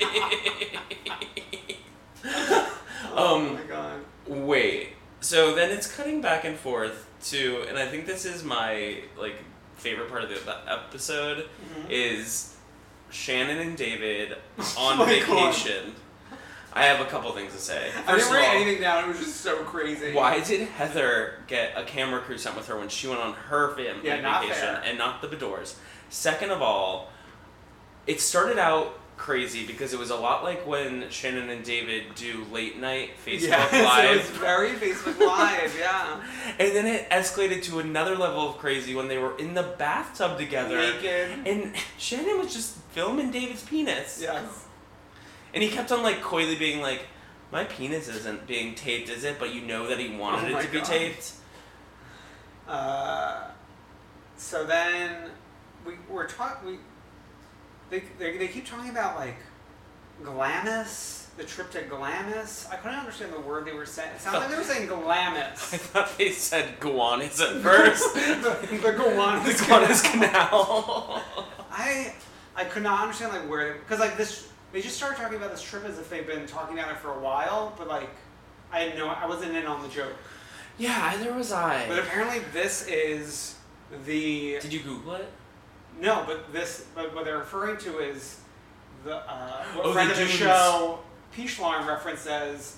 [2.26, 4.00] Oh um, my god.
[4.28, 4.90] Wait.
[5.22, 9.36] So then it's cutting back and forth to, and I think this is my like
[9.76, 11.48] favorite part of the the episode
[11.78, 11.90] Mhm.
[11.90, 12.56] is
[13.12, 15.26] Shannon and David Oh on my God.
[16.74, 17.92] I have a couple things to say.
[18.08, 19.06] I didn't write all, anything down.
[19.06, 20.14] It was just so crazy.
[20.14, 23.76] why did Heather get a camera crew sent with her when she went on her
[23.76, 24.84] family Yeah, vacation fair.
[24.86, 25.76] and not the Beadors?
[26.10, 27.10] Second of all,
[28.08, 32.46] it started out crazy because it was a lot like when Shannon and David do
[32.52, 34.12] late night Facebook yes, Live.
[34.12, 35.76] it was very Facebook Live.
[35.78, 36.22] Yeah.
[36.60, 40.38] And then it escalated to another level of crazy when they were in the bathtub
[40.38, 40.78] together.
[40.78, 41.48] Naked.
[41.48, 44.20] And Shannon was just filming David's penis.
[44.22, 44.66] Yes.
[45.54, 47.08] And he kept on like coyly being like,
[47.52, 49.38] My penis isn't being taped, is it?
[49.39, 50.86] But you know that he wanted Oh it my to be God.
[50.88, 51.32] taped.
[52.68, 53.47] Uh,
[54.38, 55.32] so then
[55.86, 56.68] we we're talking.
[56.72, 56.78] We
[57.89, 59.38] they, they they keep talking about like
[60.24, 62.68] Glamis, the trip to Glamis.
[62.72, 64.12] I couldn't understand the word they were saying.
[64.16, 65.00] It sounded like they were saying glamis.
[65.74, 65.82] I Glamis.
[65.88, 68.14] thought they said Gowanus at first.
[68.14, 71.24] the, the Gowanus the Gowanus Canal.
[71.72, 72.14] I
[72.56, 75.62] I could not understand like where because like this they just started talking about this
[75.62, 78.10] trip as if they've been talking about it for a while, but like
[78.72, 80.14] I had no I wasn't in on the joke.
[80.78, 81.88] yeah, neither was I.
[81.88, 83.56] But apparently this is
[84.06, 85.30] the Did you Google it?
[86.00, 88.40] No, but this, but what they're referring to is
[89.04, 91.00] the uh, what Oh, friend the of the show,
[91.36, 92.78] Peachlarn references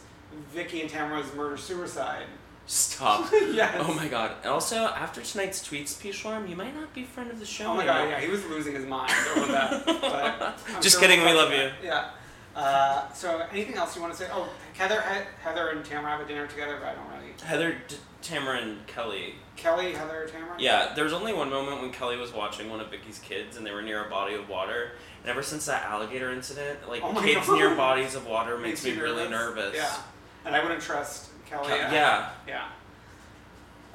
[0.54, 2.26] Vicki and Tamara's murder suicide.
[2.72, 3.30] Stop.
[3.51, 3.76] Yes.
[3.86, 4.32] Oh my god.
[4.43, 6.09] And also, after tonight's tweets, P.
[6.11, 7.65] Shorm, you might not be friend of the show.
[7.65, 8.05] Oh my anymore.
[8.05, 9.86] god, yeah, he was losing his mind over that.
[10.01, 11.63] But Just sure kidding, we love on you.
[11.65, 11.74] that.
[11.84, 12.09] Yeah.
[12.55, 14.28] Uh, so, anything else you want to say?
[14.32, 14.47] Oh,
[14.78, 17.34] Heather, He- Heather and Tamara have a dinner together, but I don't really.
[17.43, 19.36] Heather, D- Tamara, and Kelly.
[19.57, 20.55] Kelly, Heather, Tamara.
[20.57, 23.65] Yeah, there was only one moment when Kelly was watching one of Vicki's kids, and
[23.65, 24.91] they were near a body of water.
[25.24, 27.57] And ever since that alligator incident, like Oh kids God.
[27.57, 29.76] near bodies of water makes, me you really nervous.
[29.76, 29.93] Yeah,
[30.45, 31.68] and I wouldn't trust Kelly.
[31.68, 32.66] Kel- uh, yeah, Yeah.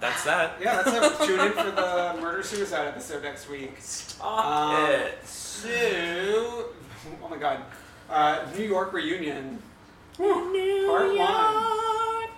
[0.01, 0.59] that's that.
[0.61, 1.27] Yeah, that's it.
[1.27, 3.75] Tune in for the murder suicide episode next week.
[3.81, 5.27] Stop Um, it.
[5.27, 5.69] So,
[7.23, 7.63] oh my god,
[8.11, 9.61] uh, New York reunion.
[10.19, 11.17] New Part one.
[11.17, 12.31] York.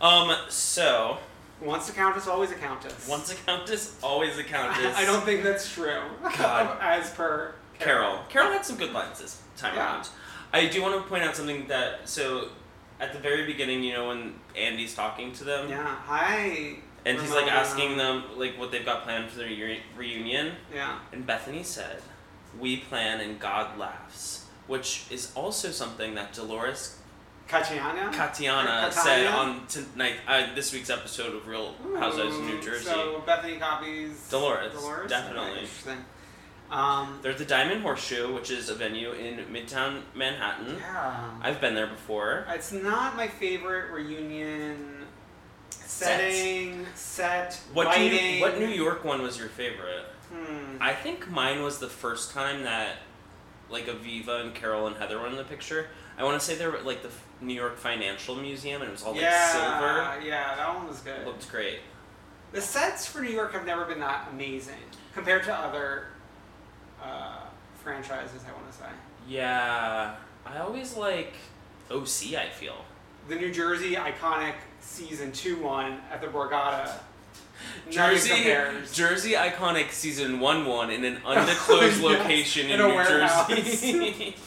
[0.00, 0.36] Um.
[0.48, 1.18] So
[1.60, 3.06] Once a countess, always a countess.
[3.08, 4.96] once a countess, always a countess.
[4.96, 6.00] I don't think that's true.
[6.38, 6.78] God.
[6.80, 8.18] As per Carol.
[8.28, 9.94] Carol had some good lines this time Yeah.
[9.94, 10.08] around.
[10.52, 12.48] I do want to point out something that so
[13.00, 15.84] at the very beginning, you know, when Andy's talking to them, Yeah.
[16.06, 16.76] Hi.
[17.06, 20.98] and he's like asking them like what they've got planned for their reu- reunion, Yeah.
[21.12, 22.02] and Bethenny said,
[22.58, 26.98] "We plan and God laughs," which is also something that Dolores
[27.48, 28.10] Catania.
[28.12, 32.84] Catania Or said on tonight uh, this week's episode of Real Housewives of New Jersey.
[32.84, 35.10] So Bethenny copies Dolores, Dolores.
[35.10, 35.60] definitely.
[35.60, 36.04] Interesting.
[36.70, 40.76] Um, There's the Diamond Horseshoe, which is a venue in Midtown Manhattan.
[40.78, 41.30] yeah.
[41.42, 42.46] I've been there before.
[42.48, 45.06] It's not my favorite reunion
[45.70, 48.36] setting, set, What lighting.
[48.36, 50.04] New, what New York one was your favorite?
[50.32, 50.76] Hmm.
[50.80, 52.96] I think mine was the first time that
[53.68, 55.88] like Aviva and Carol and Heather were in the picture.
[56.16, 57.10] I want to say they were at, like the
[57.40, 60.26] New York Financial Museum, and it was all like yeah, silver.
[60.26, 61.20] yeah, that one was good.
[61.20, 61.80] It looked great.
[62.52, 64.74] The sets for New York have never been that amazing
[65.14, 66.06] compared to other
[67.02, 67.40] uh,
[67.82, 68.42] franchises.
[68.48, 68.84] I want to say
[69.28, 70.14] Yeah,
[70.46, 71.34] I always like
[71.90, 72.34] OC.
[72.36, 72.76] I feel
[73.28, 76.90] the New Jersey iconic season two one at the Borgata.
[77.90, 78.44] Jersey.
[78.92, 83.48] Jersey iconic season one one in an undisclosed Yes, location in, in New warehouse.
[83.48, 84.36] Jersey.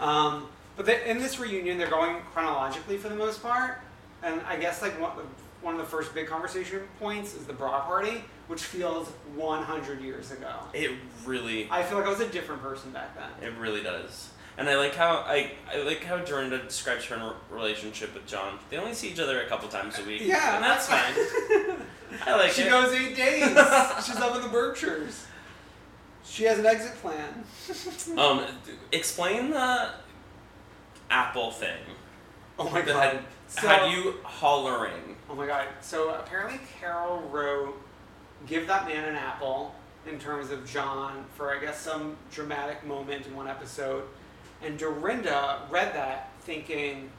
[0.00, 0.46] Um,
[0.78, 3.82] but they, in this reunion, they're going chronologically for the most part,
[4.22, 5.10] and I guess like one,
[5.60, 10.32] one of the first big conversation points is the bra party, which feels 100 years
[10.32, 10.52] ago.
[10.74, 10.90] it
[11.24, 13.48] really, I feel like I was a different person back then.
[13.48, 14.30] it really does.
[14.58, 18.58] And I like how I, I like how Dorinda describes her relationship with John.
[18.68, 20.22] They only see each other a couple times a week.
[20.24, 21.14] Yeah, and that's fine.
[22.26, 22.70] I like she it.
[22.70, 23.44] goes eight days.
[24.04, 25.26] She's up in the Berkshires.
[26.24, 27.44] She has an exit plan.
[28.18, 28.44] Um,
[28.92, 29.90] explain the
[31.08, 31.78] Apple thing
[32.58, 33.14] Oh my god.
[33.14, 35.16] had, So- had you hollering.
[35.30, 35.68] Oh my god.
[35.80, 37.80] So apparently Carol wrote
[38.46, 39.74] Give That Man an Apple
[40.06, 44.04] in terms of John for I guess some dramatic moment in one episode.
[44.62, 47.10] And Dorinda read that thinking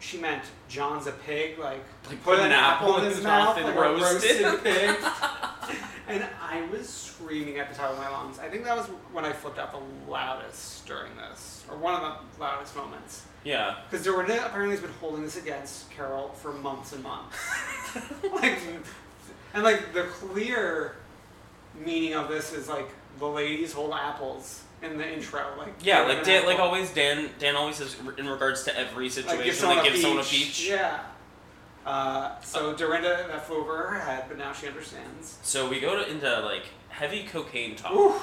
[0.00, 3.76] she meant John's a pig, like, Like, put an, apple in his mouth, and like
[3.76, 4.90] roast a roasted pig.
[6.08, 8.38] and I was screaming at the top of my lungs.
[8.38, 12.02] I think that was when I flipped out the loudest during this, or one of
[12.02, 13.22] the loudest moments.
[13.44, 13.76] Yeah.
[13.88, 17.36] Because Dorinda apparently has been holding this against Carol for months and months.
[18.32, 18.58] like,
[19.54, 20.96] and like the clear
[21.84, 22.88] meaning of this is like
[23.18, 25.42] the ladies hold apples in the intro.
[25.56, 27.30] Like Yeah, like Dan, like always, Dan.
[27.38, 30.24] Dan always says in regards to every like situation, give someone, like give someone a
[30.24, 30.68] peach.
[30.68, 31.00] Yeah.
[31.86, 35.38] Uh, so Dorinda that flew over her head, but now she understands.
[35.42, 37.92] So we go to, into like heavy cocaine talk.
[37.92, 38.14] Ooh.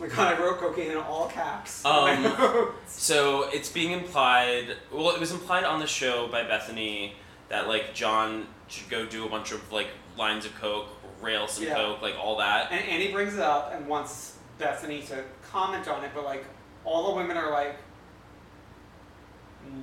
[0.00, 1.82] Oh my god, I wrote cocaine in all caps.
[1.84, 4.76] Um, So it's being implied.
[4.92, 7.12] Well, it was implied on the show by Bethenny
[7.48, 9.88] that like John should go do a bunch of like
[10.18, 10.88] lines of coke,
[11.22, 11.74] rail some Yeah.
[11.74, 12.70] coke, like all that.
[12.72, 16.44] And Andy brings it up and wants Bethenny to comment on it, but like
[16.84, 17.76] all the women are like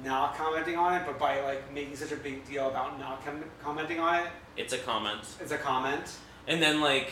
[0.04, 3.44] not commenting on it, but by like making such a big deal about not com-
[3.64, 4.28] commenting on it,
[4.58, 5.22] It's a comment.
[5.40, 6.12] it's a comment.
[6.48, 7.12] And then like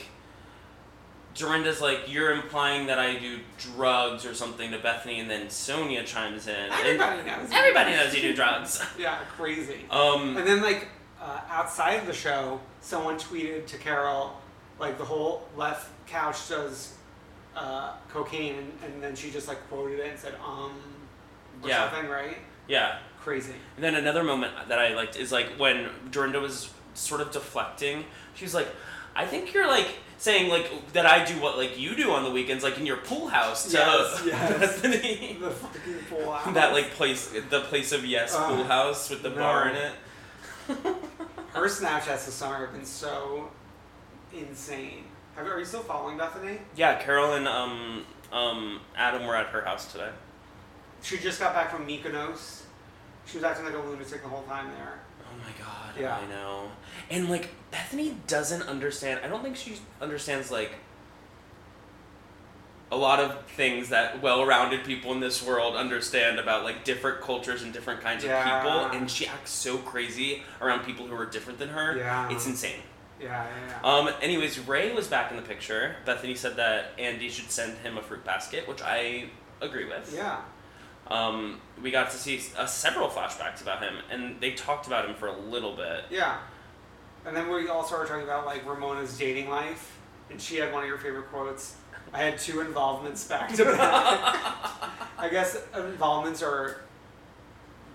[1.36, 3.40] Dorinda's like, you're implying that I do
[3.76, 6.54] drugs or something to Bethenny, and then Sonja chimes in.
[6.56, 7.50] and Everybody knows.
[7.52, 8.84] Everybody knows you do drugs.
[9.00, 9.86] Yeah, crazy.
[9.90, 10.90] Um, And then like
[11.24, 14.34] uh, outside of the show, someone tweeted to Carol
[14.80, 16.94] like the whole left couch does
[17.56, 20.74] uh, cocaine, and, and then she just like quoted it and said um
[21.62, 21.90] or Yeah.
[21.90, 22.38] something, right?
[22.68, 23.00] yeah.
[23.22, 23.54] Crazy.
[23.78, 28.04] And then another moment that I liked is like when Dorinda was sort of deflecting.
[28.36, 28.68] She was like,
[29.16, 32.32] "I think you're like saying like that I do what like you do on the
[32.32, 34.82] weekends, like in your pool house." To Yes, yes.
[34.82, 36.54] The fucking pool house.
[36.54, 39.36] that like place, the place of yes, Uh, pool house with the no.
[39.38, 39.94] bar in it.
[41.54, 43.50] her Snapchats this summer have been so
[44.34, 45.06] insane.
[45.36, 46.60] Have, are you still following Bethenny?
[46.76, 50.10] Yeah, Carol and um um Adam were at her house today.
[51.02, 52.64] She just got back from Mykonos.
[53.26, 55.00] She was acting like a lunatic the whole time there.
[55.22, 55.94] Oh my god.
[56.00, 56.18] Yeah.
[56.18, 56.72] I know.
[57.10, 59.22] And like Bethenny doesn't understand.
[59.24, 60.74] I don't think she understands like
[62.94, 67.64] a lot of things that well-rounded people in this world understand about like different cultures
[67.64, 68.38] and different kinds Yeah.
[68.58, 71.98] of people and she acts so crazy around people who are different than her.
[71.98, 72.30] Yeah.
[72.32, 72.82] It's insane.
[73.20, 73.90] Yeah, yeah, yeah.
[74.08, 75.96] Um anyways, Ray was back in the picture.
[76.06, 79.26] Bethenny said that Andy should send him a fruit basket, which I
[79.60, 80.14] agree with.
[80.16, 80.42] yeah.
[81.08, 85.16] Um, we got to see uh, several flashbacks about him, and they talked about him
[85.16, 86.06] for a little bit.
[86.10, 86.38] Yeah.
[87.26, 89.98] And then we all started talking about like Ramona's dating life,
[90.30, 91.76] and she had one of your favorite quotes.
[92.14, 94.38] I had two involvements back to back.
[95.18, 96.82] I guess involvements are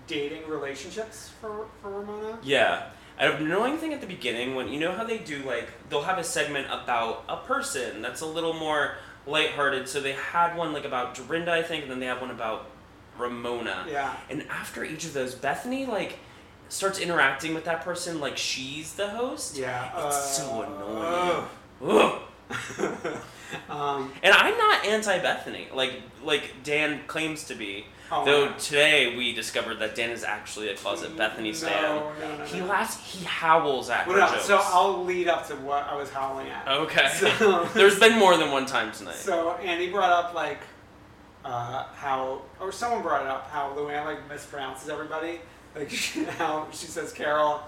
[0.07, 2.39] dating relationships for for Ramona.
[2.43, 2.89] Yeah.
[3.17, 6.03] I have no anything at the beginning when you know how they do like they'll
[6.03, 8.95] have a segment about a person that's a little more
[9.27, 9.87] lighthearted.
[9.87, 12.69] So they had one like about Dorinda, I think, and then they have one about
[13.17, 13.85] Ramona.
[13.89, 14.15] Yeah.
[14.29, 16.19] And after each of those, Bethenny like
[16.69, 19.57] starts interacting with that person like she's the host.
[19.57, 20.07] Yeah.
[20.07, 21.45] It's so uh,
[21.81, 22.21] annoying.
[22.51, 23.21] Ugh.
[23.69, 27.85] um, And I'm not anti Bethenny, like like Dan claims to be.
[28.11, 31.83] Oh, Though today we discovered that Dan is actually a closet Bethenny stan.
[31.83, 32.97] No, no, no, He laughs.
[32.97, 34.45] He howls at well, her jokes.
[34.47, 36.67] so I'll lead up to what I was howling at.
[36.67, 37.07] Okay.
[37.13, 39.13] So- There's been more than one time tonight.
[39.15, 40.59] So Andy brought up like
[41.45, 45.39] uh, how, or someone brought it up how Luann like mispronounces everybody.
[45.75, 45.91] Like
[46.37, 47.61] how she says Carol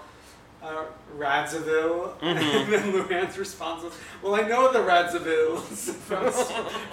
[0.62, 0.84] uh,
[1.18, 2.22] Radziville, Mhm.
[2.64, 3.92] and then Luann's response was,
[4.22, 6.30] "Well, I know the Radzivilles from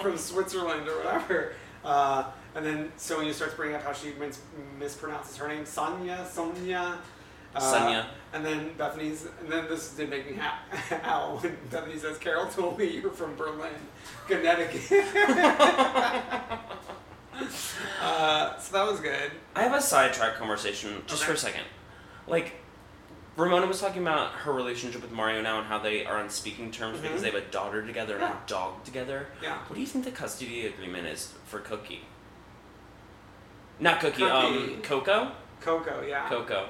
[0.00, 1.52] from Switzerland or whatever."
[1.84, 4.40] Uh, and then Sonia starts bringing up how she mis-
[4.78, 6.98] mispronounces her name, Sonia, Sonia.
[7.54, 8.06] Uh, Sonia.
[8.32, 10.60] And then Bethenny's, and then this did make me ha-
[11.02, 13.72] howl when Bethenny says, Carol told me you're from Berlin,
[14.28, 14.82] Connecticut.
[18.00, 19.32] uh, so that was good.
[19.56, 21.64] I have a sidetrack conversation just for a second.
[22.26, 22.59] Like,
[23.36, 26.70] Ramona was talking about her relationship with Mario now and how they are on speaking
[26.70, 27.02] terms Mhm.
[27.02, 28.32] because they have a daughter together and Yeah.
[28.44, 29.28] a dog together.
[29.42, 29.58] Yeah.
[29.66, 32.06] What do you think the custody agreement is for Cookie?
[33.78, 34.30] Not Cookie, Cookie.
[34.30, 35.32] um, Coco?
[35.60, 36.28] Coco, yeah.
[36.28, 36.68] Coco.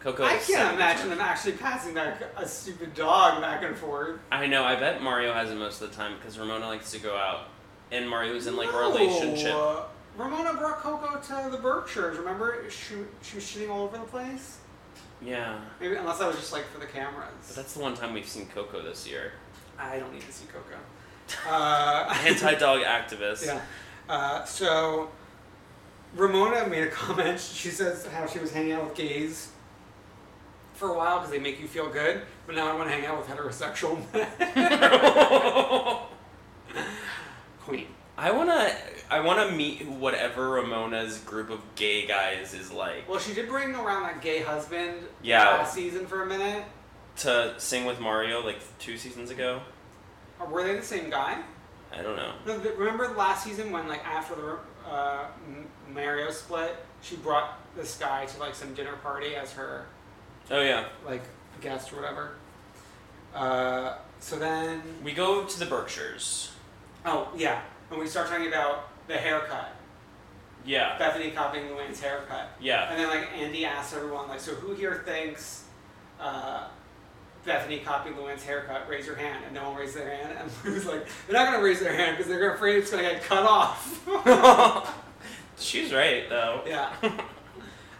[0.00, 0.24] Coco.
[0.24, 4.20] I can't imagine them actually passing that a stupid dog back and forth.
[4.30, 6.98] I know, I bet Mario has it most of the time because Ramona likes to
[6.98, 7.48] go out.
[7.90, 9.54] And Mario's in like a relationship.
[10.16, 12.18] Ramona brought Coco to the Berkshires.
[12.18, 14.58] Remember, she she was shitting all over the place.
[15.22, 15.58] Yeah.
[15.80, 17.54] Maybe unless I was just like for the But cameras.
[17.54, 19.32] that's the one time we've seen Coco this year.
[19.78, 20.76] I don't need to see Coco.
[21.48, 23.46] Uh, Anti dog activist.
[23.46, 23.60] Yeah.
[24.08, 25.08] Uh, so
[26.14, 27.40] Ramona made a comment.
[27.40, 29.48] She says how she was hanging out with gays
[30.74, 33.06] for a while because they make you feel good, but now I want to hang
[33.06, 35.98] out with heterosexual men.
[37.64, 37.86] Queen.
[38.18, 38.70] I wanna
[39.10, 43.74] I wanna meet whatever Ramona's group of gay guys is like Well, she did bring
[43.74, 45.44] around that gay husband Yeah.
[45.50, 46.64] last season for a minute.
[47.18, 49.60] to sing with Mario like two seasons ago.
[50.40, 51.38] Or Were they the same guy?
[51.96, 52.32] I don't know.
[52.44, 54.58] No, th- remember last season when like after the
[54.90, 55.26] uh,
[55.94, 59.86] Mario split, she brought this guy to like some dinner party as her
[60.50, 60.86] Oh yeah.
[61.06, 61.22] like
[61.60, 62.32] guest or whatever.
[63.34, 66.50] Uh, so then, We go to the Berkshires.
[67.06, 69.72] oh yeah, and we start talking about the haircut.
[70.66, 70.96] Yeah.
[70.98, 72.90] Bethenny copying Luann's haircut, Yeah.
[72.90, 75.64] and then like Andy asks everyone like, so who here thinks
[76.18, 76.68] uh,
[77.46, 78.88] Bethenny copied Luann's haircut?
[78.88, 80.38] Raise your hand, and no one raised their hand.
[80.40, 83.22] And Lou's like, they're not gonna raise their hand because they're afraid it's gonna get
[83.24, 84.06] cut off.
[85.58, 86.62] She's right though.
[86.66, 86.92] yeah.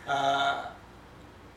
[0.06, 0.66] Uh,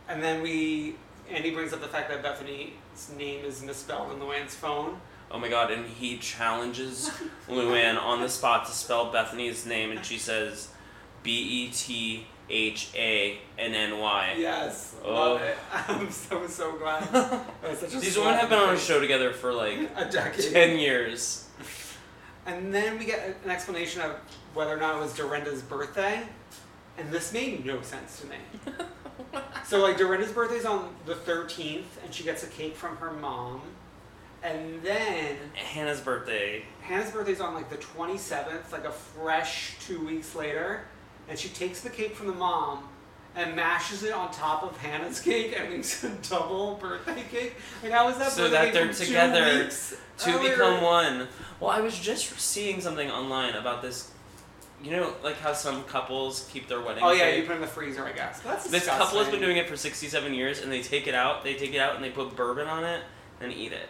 [0.07, 0.95] and then we,
[1.29, 5.01] Andy brings up the fact that Bethenny's name is misspelled in Luann's phone.
[5.29, 7.11] Oh my god, and he challenges
[7.49, 10.69] Luann on the spot to spell Bethenny's name and she says
[11.23, 14.35] B E T H A N N Y.
[14.37, 15.13] Yes, Oh.
[15.13, 15.57] love it.
[15.73, 15.85] Oh.
[15.89, 17.03] I'm so so glad.
[17.11, 20.05] That was such a These women have been on a show together for like a
[20.05, 20.53] decade.
[20.53, 21.43] ten years.
[22.45, 24.11] And then we get an explanation of
[24.53, 26.23] whether or not it was Dorinda's birthday,
[26.97, 28.37] and this made no sense to me.
[29.65, 33.61] so like Dorinda's birthday's on the 13th, and she gets a cake from her mom,
[34.43, 36.63] and then Hannah's birthday.
[36.81, 40.85] Hannah's birthday's on like the 27th, like a fresh two weeks later,
[41.27, 42.87] and she takes the cake from the mom
[43.35, 47.55] and mashes it on top of Hannah's cake and makes a double birthday cake.
[47.83, 50.49] Like how is that So birthday that they're together to earlier?
[50.51, 51.27] become one.
[51.59, 54.11] Well, I was just seeing something online about this.
[54.83, 57.03] You know, like how some couples keep their wedding.
[57.03, 57.37] Oh yeah, cake?
[57.41, 58.39] you put it in the freezer, I guess.
[58.41, 61.43] That's This couple has been doing it for 67 years, and they take it out.
[61.43, 63.01] They take it out and they put bourbon on it
[63.41, 63.89] and eat it.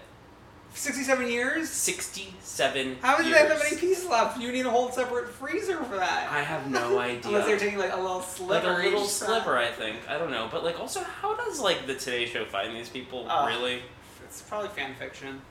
[0.77, 1.69] Sixty-seven years.
[1.69, 2.97] Sixty-seven.
[3.01, 3.35] How did years.
[3.35, 4.39] they have that many pieces left?
[4.39, 6.29] You need a whole separate freezer for that.
[6.31, 7.21] I have no idea.
[7.29, 8.69] Unless they're taking like a little sliver.
[8.69, 10.07] like a little each sliver, I think.
[10.07, 13.25] I don't know, but like also, how does like the Today Show find these people?
[13.45, 13.81] Really?
[14.23, 15.41] It's probably fan fiction.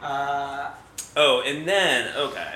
[0.00, 0.70] Uh,
[1.16, 2.54] Oh, and then okay,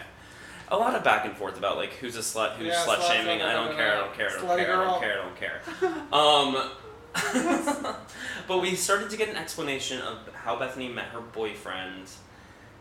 [0.69, 3.09] a lot of back and forth about like who's a slut, who's Yeah, slut slut,
[3.09, 3.43] shaming.
[3.43, 3.95] I don't care.
[3.97, 4.29] I don't care.
[4.29, 4.77] I don't slutty care.
[4.81, 5.21] I don't care.
[5.21, 5.37] I don't
[5.81, 6.03] care.
[6.13, 6.71] um,
[8.49, 12.09] but we started to get an explanation of how Bethenny met her boyfriend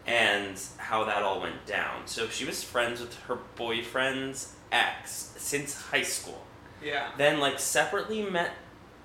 [0.05, 2.01] and how that all went down.
[2.05, 6.43] So she was friends with her boyfriend's ex since high school.
[6.84, 7.11] yeah.
[7.17, 8.51] Then like separately met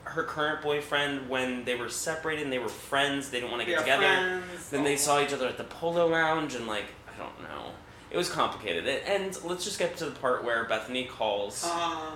[0.05, 3.29] her current boyfriend when they were separated and they were friends.
[3.31, 4.03] They didn't want to get together.
[4.03, 7.73] friends, Then they saw each other at the polo lounge and like I don't know.
[8.11, 8.89] It was complicated.
[8.89, 12.13] And let's just get to the part where Bethenny calls Uh,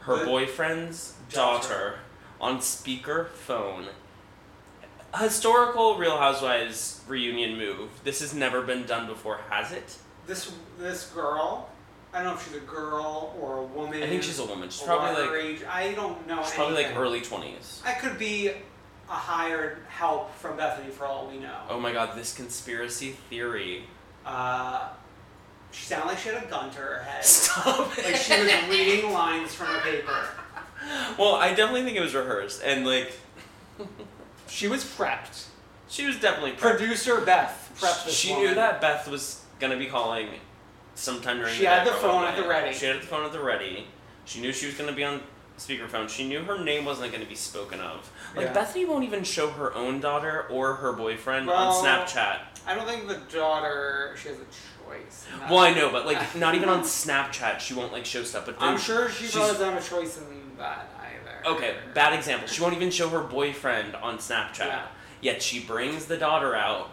[0.00, 1.68] her boyfriend's daughter.
[1.68, 1.98] daughter
[2.42, 3.86] on speaker phone.
[5.18, 7.88] Historical Real Housewives reunion move.
[8.04, 9.96] This has never been done before, has it?
[10.26, 11.68] this this girl,
[12.12, 14.02] I don't know if she's a girl or a woman.
[14.02, 14.68] I think she's a woman.
[14.70, 15.60] She's probably like age.
[15.68, 16.42] I don't know.
[16.42, 17.82] she's probably like early twenties.
[17.84, 18.52] I could be a
[19.12, 21.58] hired help from Bethenny for all we know.
[21.68, 23.84] Oh my god, this conspiracy theory.
[24.24, 24.88] Uh,
[25.72, 27.24] she sounded like she had a gun to her head.
[27.24, 28.04] Stop it.
[28.04, 30.28] like she was reading lines from a paper.
[31.18, 33.12] Well, I definitely think it was rehearsed, and like
[34.48, 35.46] She was prepped.
[35.88, 36.76] she was definitely prepped.
[36.76, 38.48] Producer Beth prepped this She woman.
[38.48, 40.28] knew that Beth was gonna be calling
[40.94, 42.74] sometime during She the had the phone at the ready.
[42.74, 43.86] She had the phone at the ready.
[44.24, 45.20] She knew she was gonna be on
[45.58, 46.08] speakerphone.
[46.08, 48.10] She knew her name wasn't gonna be spoken of.
[48.36, 48.52] Like Yeah.
[48.54, 52.38] Bethenny won't even show her own daughter or her boyfriend Well, on Snapchat.
[52.66, 54.14] I don't think the daughter.
[54.20, 55.26] She has a choice.
[55.32, 55.50] in that.
[55.50, 58.44] Well, I know, but like not even on Snapchat she won't like show stuff.
[58.46, 60.24] But then I'm sure she she's- probably doesn't have a choice in
[60.62, 61.54] that either.
[61.56, 62.48] Okay, bad example.
[62.48, 64.58] She won't even show her boyfriend on Snapchat.
[64.66, 64.86] Yeah.
[65.20, 66.90] Yet she brings the daughter out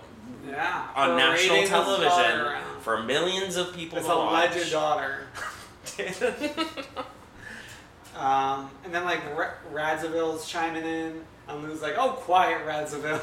[0.47, 0.87] Yeah.
[0.95, 4.49] on national television for millions of people It's to a watch.
[4.55, 5.27] legend daughter.
[8.15, 13.21] Um, and then like Ra- Radziwill's chiming in, and Lou's like, "Oh, quiet, Radziwill."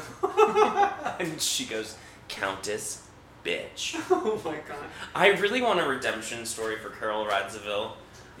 [1.19, 1.95] and she goes,
[2.29, 3.03] Countess,
[3.45, 3.95] bitch.
[4.09, 4.77] oh my god.
[5.13, 7.91] I really want a redemption story for Carole Radziwill.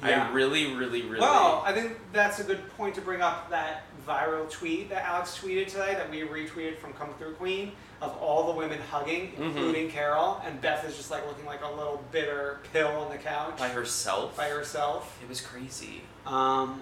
[0.03, 0.27] Yeah.
[0.27, 1.19] I really, really, really.
[1.19, 5.37] Well, I think that's a good point to bring up that viral tweet that Alex
[5.41, 7.71] tweeted today that we retweeted from Come Through Queen
[8.01, 9.43] of all the women hugging, Mm-hmm.
[9.43, 13.17] including Carole, and Beth is just like looking like a little bitter pill on the
[13.17, 14.37] couch by herself.
[14.37, 15.17] by herself.
[15.21, 16.03] It was crazy.
[16.25, 16.81] Um,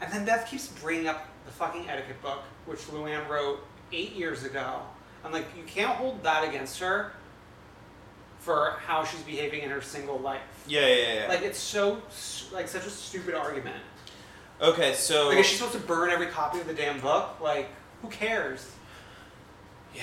[0.00, 3.60] and then Beth keeps bringing up the fucking etiquette book, which Luann wrote
[3.92, 4.80] eight years ago.
[5.24, 7.12] I'm like, you can't hold that against her
[8.40, 10.40] for how she's behaving in her single life.
[10.66, 11.26] Yeah, yeah, yeah.
[11.28, 12.02] Like, it's so,
[12.52, 13.76] like, such a stupid argument.
[14.60, 15.28] okay, so.
[15.28, 17.40] Like, is she supposed to burn every copy of the damn book?
[17.40, 17.68] Like,
[18.02, 18.68] who cares?
[19.94, 20.02] yeah.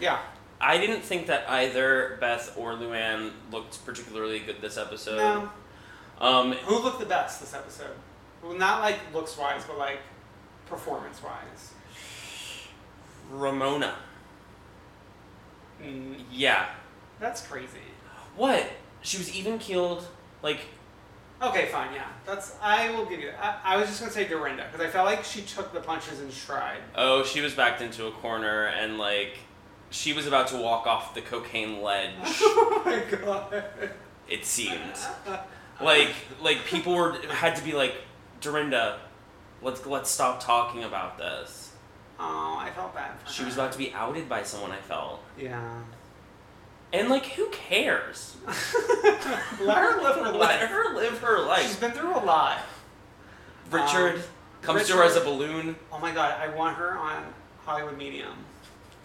[0.00, 0.18] Yeah.
[0.60, 5.16] I didn't think that either Beth or Luann looked particularly good this episode.
[5.18, 5.50] No.
[6.18, 7.94] Um, Who looked the best this episode?
[8.42, 9.98] Well, not like looks wise, but like
[10.66, 11.72] performance wise.
[13.30, 13.94] Ramona.
[15.82, 16.66] Mm, Yeah.
[17.20, 17.78] That's crazy.
[18.36, 18.66] What?
[19.02, 20.06] She was even killed,
[20.42, 20.60] Like,
[21.42, 22.06] Okay, fine, yeah.
[22.24, 23.60] That's I will give you that.
[23.64, 26.20] I, I was just gonna say Dorinda because I felt like she took the punches
[26.20, 26.78] in stride.
[26.94, 29.36] oh, she was backed into a corner and like,
[29.90, 32.12] she was about to walk off the cocaine ledge.
[32.24, 33.64] oh my god.
[34.28, 34.96] it seemed.
[35.80, 37.94] like like people were had to be like
[38.40, 38.98] Dorinda,
[39.62, 41.72] let's let's stop talking about this.
[42.18, 43.46] Oh, I felt bad for She her.
[43.46, 44.70] was about to be outed by someone.
[44.72, 45.82] I felt, Yeah.
[46.98, 48.36] And like who cares?
[48.46, 50.60] Let her live her Let life.
[50.70, 51.80] her live her She's life.
[51.80, 52.58] been through a lot.
[53.70, 54.22] Richard Um,
[54.62, 55.76] comes to her as a balloon.
[55.92, 57.24] Oh my god, I want her on
[57.64, 58.34] Hollywood Medium.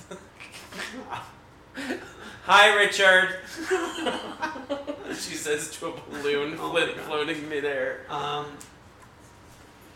[2.43, 3.39] Hi, Richard.
[5.09, 6.71] she says to a balloon Oh
[7.05, 8.05] floating midair.
[8.09, 8.45] Um,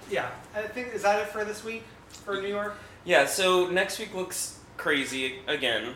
[0.10, 1.84] yeah, I think is that it for this week
[2.24, 2.76] for New York?
[3.04, 3.26] Yeah.
[3.26, 5.96] So next week looks crazy again.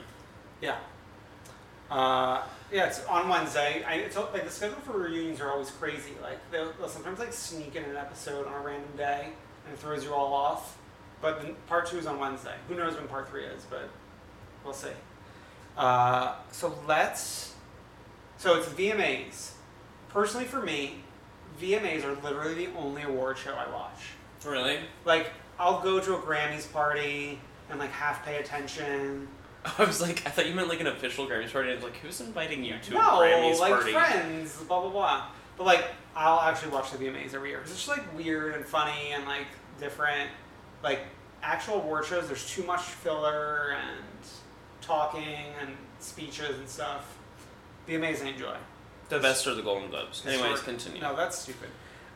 [0.62, 0.78] Yeah.
[1.90, 3.84] Uh, yeah, it's on Wednesday.
[3.84, 6.12] I, it's like the schedule for reunions are always crazy.
[6.22, 9.30] Like they'll, they'll sometimes like sneak in an episode on a random day
[9.66, 10.78] and it throws you all off.
[11.22, 12.56] But then part two is on Wednesday.
[12.68, 13.66] Who knows when part three is?
[13.70, 13.90] But
[14.64, 14.90] we'll see.
[15.78, 17.56] Uh, so let's.
[18.38, 19.52] So it's VMAs.
[20.10, 21.00] Personally, for me,
[21.60, 24.00] VMAs are literally the only award show I watch.
[24.46, 24.80] Really?
[25.06, 29.28] Like I'll go to a Grammys party and like half pay attention.
[29.78, 31.72] I was like, I thought you meant like an official Grammys party.
[31.72, 33.92] I was like, who's inviting you to no, a Grammys like party?
[33.92, 35.26] friends, blah blah blah.
[35.58, 38.66] But like, I'll actually watch the VMAs every year because it's just like weird and
[38.66, 39.48] funny and like
[39.80, 40.30] different.
[40.84, 41.02] Like
[41.44, 44.06] actual award shows, there's too much filler and
[44.82, 47.18] talking and speeches and stuff.
[47.86, 48.28] Be amazing.
[48.28, 48.56] Enjoy.
[49.10, 50.26] The best are the Golden Globes.
[50.26, 51.02] Anyways, Short- continue.
[51.02, 51.70] No, that's stupid.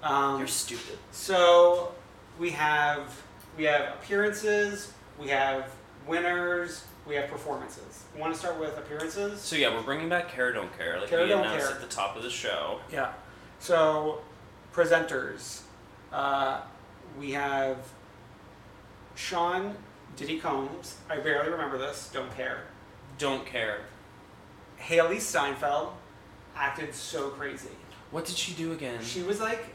[0.03, 0.97] Um, You're stupid.
[1.11, 1.93] So
[2.39, 3.21] we have
[3.57, 5.69] we have appearances, we have
[6.07, 8.03] winners, we have performances.
[8.15, 9.41] We want to start with appearances.
[9.41, 11.75] So yeah, we're bringing back Care Don't Care, like Care we Don't announced Care.
[11.75, 12.79] at the top of the show.
[12.91, 13.11] Yeah.
[13.59, 14.21] So
[14.73, 15.61] presenters,
[16.11, 16.61] uh,
[17.19, 17.77] we have
[19.15, 19.75] Sean
[20.15, 20.97] Diddy Combs.
[21.09, 22.09] I barely remember this.
[22.13, 22.63] Don't care.
[23.17, 23.81] Don't care.
[24.79, 25.93] Hailee Steinfeld
[26.55, 27.69] acted so crazy.
[28.11, 29.01] What did she do again?
[29.03, 29.73] She was like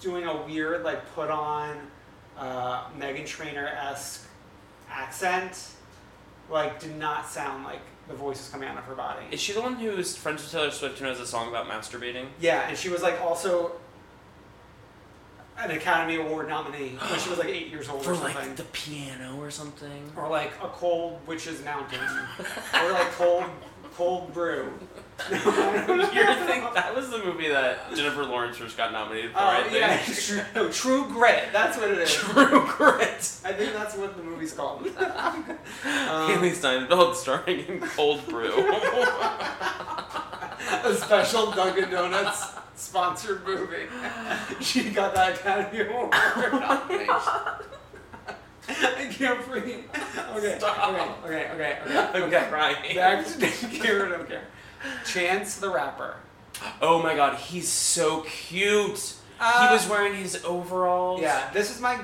[0.00, 1.76] doing a weird, like put on
[2.36, 4.26] uh, Meghan Trainor esque
[4.90, 5.70] accent.
[6.50, 9.26] Like, did not sound like the voice was coming out of her body.
[9.30, 12.26] Is she the one who's friends with Taylor Swift and has a song about masturbating?
[12.40, 13.72] Yeah, and she was like also
[15.58, 18.34] an Academy Award nominee when she was like eight years old For or something.
[18.34, 20.10] like the piano or something?
[20.16, 21.98] or like a cold witch's mountain,
[22.82, 23.44] or like cold
[23.94, 24.72] cold brew.
[25.30, 25.34] You
[26.46, 29.38] think that was the movie that Jennifer Lawrence first got nominated for?
[29.38, 29.74] I Oh think.
[29.74, 31.48] yeah, true, no, True Grit.
[31.52, 32.12] That's what it is.
[32.14, 33.32] True Grit.
[33.44, 34.86] I think that's what the movie's called.
[35.84, 38.52] Um, Hailee Steinfeld starring in Cold Brew.
[40.84, 43.86] a special Dunkin' Donuts sponsored movie.
[44.60, 47.08] She got that Academy Award nomination.
[48.68, 49.84] I can't breathe.
[50.36, 50.92] Okay, Stop.
[50.94, 51.98] okay, okay, okay, okay.
[52.14, 52.46] I'm okay.
[52.50, 52.94] crying.
[52.96, 54.44] Back to care or don't care.
[55.06, 56.16] Chance the Rapper.
[56.82, 59.14] oh my god, he's so cute.
[59.40, 61.20] Uh, he was wearing his overalls.
[61.20, 61.98] Yeah, this is my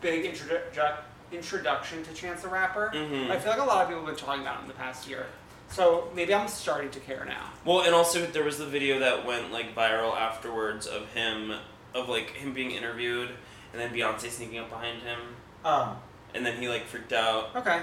[0.00, 0.96] big introdu-
[1.30, 2.90] introduction to Chance the Rapper.
[2.94, 3.30] Mhm.
[3.30, 5.06] I feel like a lot of people have been talking about him in the past
[5.08, 5.26] year.
[5.70, 7.50] So maybe I'm starting to care now.
[7.64, 11.52] Well, and also there was the video that went like viral afterwards of him,
[11.94, 13.30] of like him being interviewed,
[13.72, 15.18] and then Beyonce sneaking up behind him,
[15.64, 15.96] Um,
[16.34, 17.50] and then he like freaked out.
[17.56, 17.82] okay.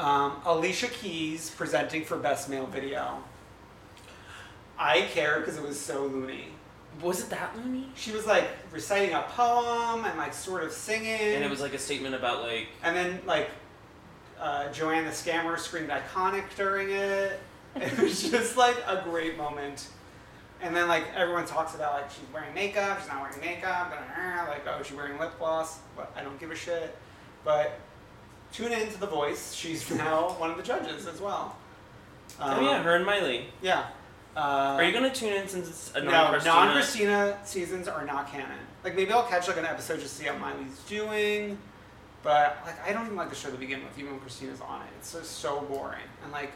[0.00, 3.22] Um, Alicia Keys presenting for Best Male Video.
[4.78, 6.46] I care because it was so loony.
[7.02, 7.86] Was it that loony?
[7.96, 11.20] She was like reciting a poem and like sort of singing.
[11.20, 13.50] And it was like a statement about like And then like
[14.40, 17.38] uh, Joanne the Scammer screamed iconic during it.
[17.76, 19.88] It was just like a great moment.
[20.62, 23.92] And then like everyone talks about like she's wearing makeup, she's not wearing makeup,
[24.48, 26.96] like oh she's wearing lip gloss, but I don't give a shit.
[27.44, 27.78] But
[28.52, 29.52] tune in to The Voice.
[29.54, 31.56] She's now one of the judges as well.
[32.40, 33.46] oh Um, yeah, her and Miley.
[33.62, 33.86] Yeah.
[34.36, 34.40] Uh,
[34.78, 36.54] Are you gonna tune in since it's a no, non-Christina?
[36.54, 38.58] non-Christina seasons are not canon.
[38.84, 41.58] Like maybe I'll catch like an episode just to see how Miley's doing,
[42.22, 44.82] but like I don't even like the show to begin with, even when Christina's on
[44.82, 44.88] it.
[44.98, 46.52] It's just so boring, and like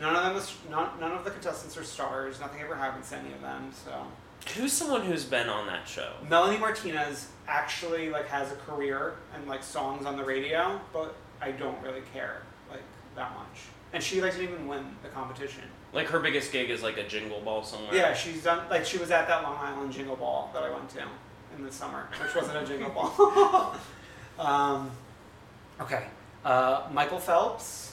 [0.00, 2.38] none of them is none, none of the contestants are stars.
[2.40, 3.72] Nothing ever happens to any of them.
[3.84, 4.06] So
[4.54, 6.12] Who's someone who's been on that show?
[6.28, 11.50] Melanie Martinez actually like has a career and like songs on the radio, but I
[11.50, 12.82] don't really care like
[13.16, 13.64] that much.
[13.92, 15.64] And she like didn't even win the competition.
[15.92, 17.94] Like her biggest gig is like a jingle ball somewhere.
[17.94, 20.88] Yeah, she's done like she was at that Long Island Jingle Ball that I went
[20.90, 21.02] to
[21.56, 23.74] in the summer, which wasn't a jingle ball.
[24.38, 24.90] um,
[25.80, 26.06] okay,
[26.44, 27.89] uh, Michael Phelps.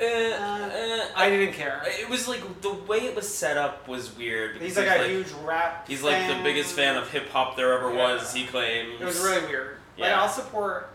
[0.00, 1.82] Uh, uh, I didn't care.
[1.86, 4.56] It was like the way it was set up was weird.
[4.60, 5.88] He's because like a huge rap.
[5.88, 8.32] He's like the biggest fan of hip hop there ever was.
[8.32, 9.00] He claims.
[9.00, 9.76] It was really weird.
[9.98, 10.90] Like I'll support.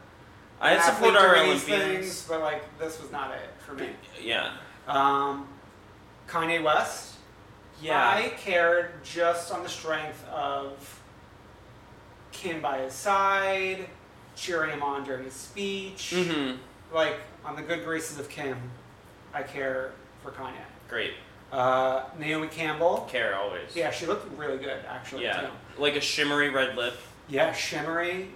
[0.61, 2.05] I an support athlete our doing these Olympians.
[2.05, 3.89] things, but like this was not it for me.
[4.21, 4.53] Yeah.
[4.87, 5.47] Um,
[6.27, 7.15] Kanye West.
[7.81, 7.99] Yeah.
[7.99, 11.01] I cared just on the strength of
[12.31, 13.87] Kim by his side,
[14.35, 16.13] cheering him on during his speech.
[16.15, 16.57] Mm-hmm.
[16.93, 18.57] Like, on the good graces of Kim,
[19.33, 20.53] I care for Kanye.
[20.89, 21.11] Great.
[21.51, 23.07] Uh, Naomi Campbell.
[23.09, 23.75] Care always.
[23.75, 25.41] Yeah, she looked really good, actually, Yeah.
[25.41, 25.47] too.
[25.81, 26.95] Like a shimmery red lip.
[27.27, 28.29] Yeah, shimmery.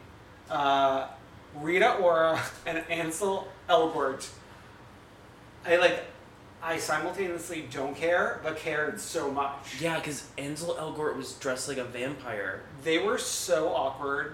[0.50, 1.08] Uh,
[1.56, 4.28] Rita Ora and Ansel Elgort.
[5.66, 6.06] I like.
[6.62, 9.80] I simultaneously don't care, but cared so much.
[9.80, 12.62] Yeah, because Ansel Elgort was dressed like a vampire.
[12.84, 14.34] They were so awkward,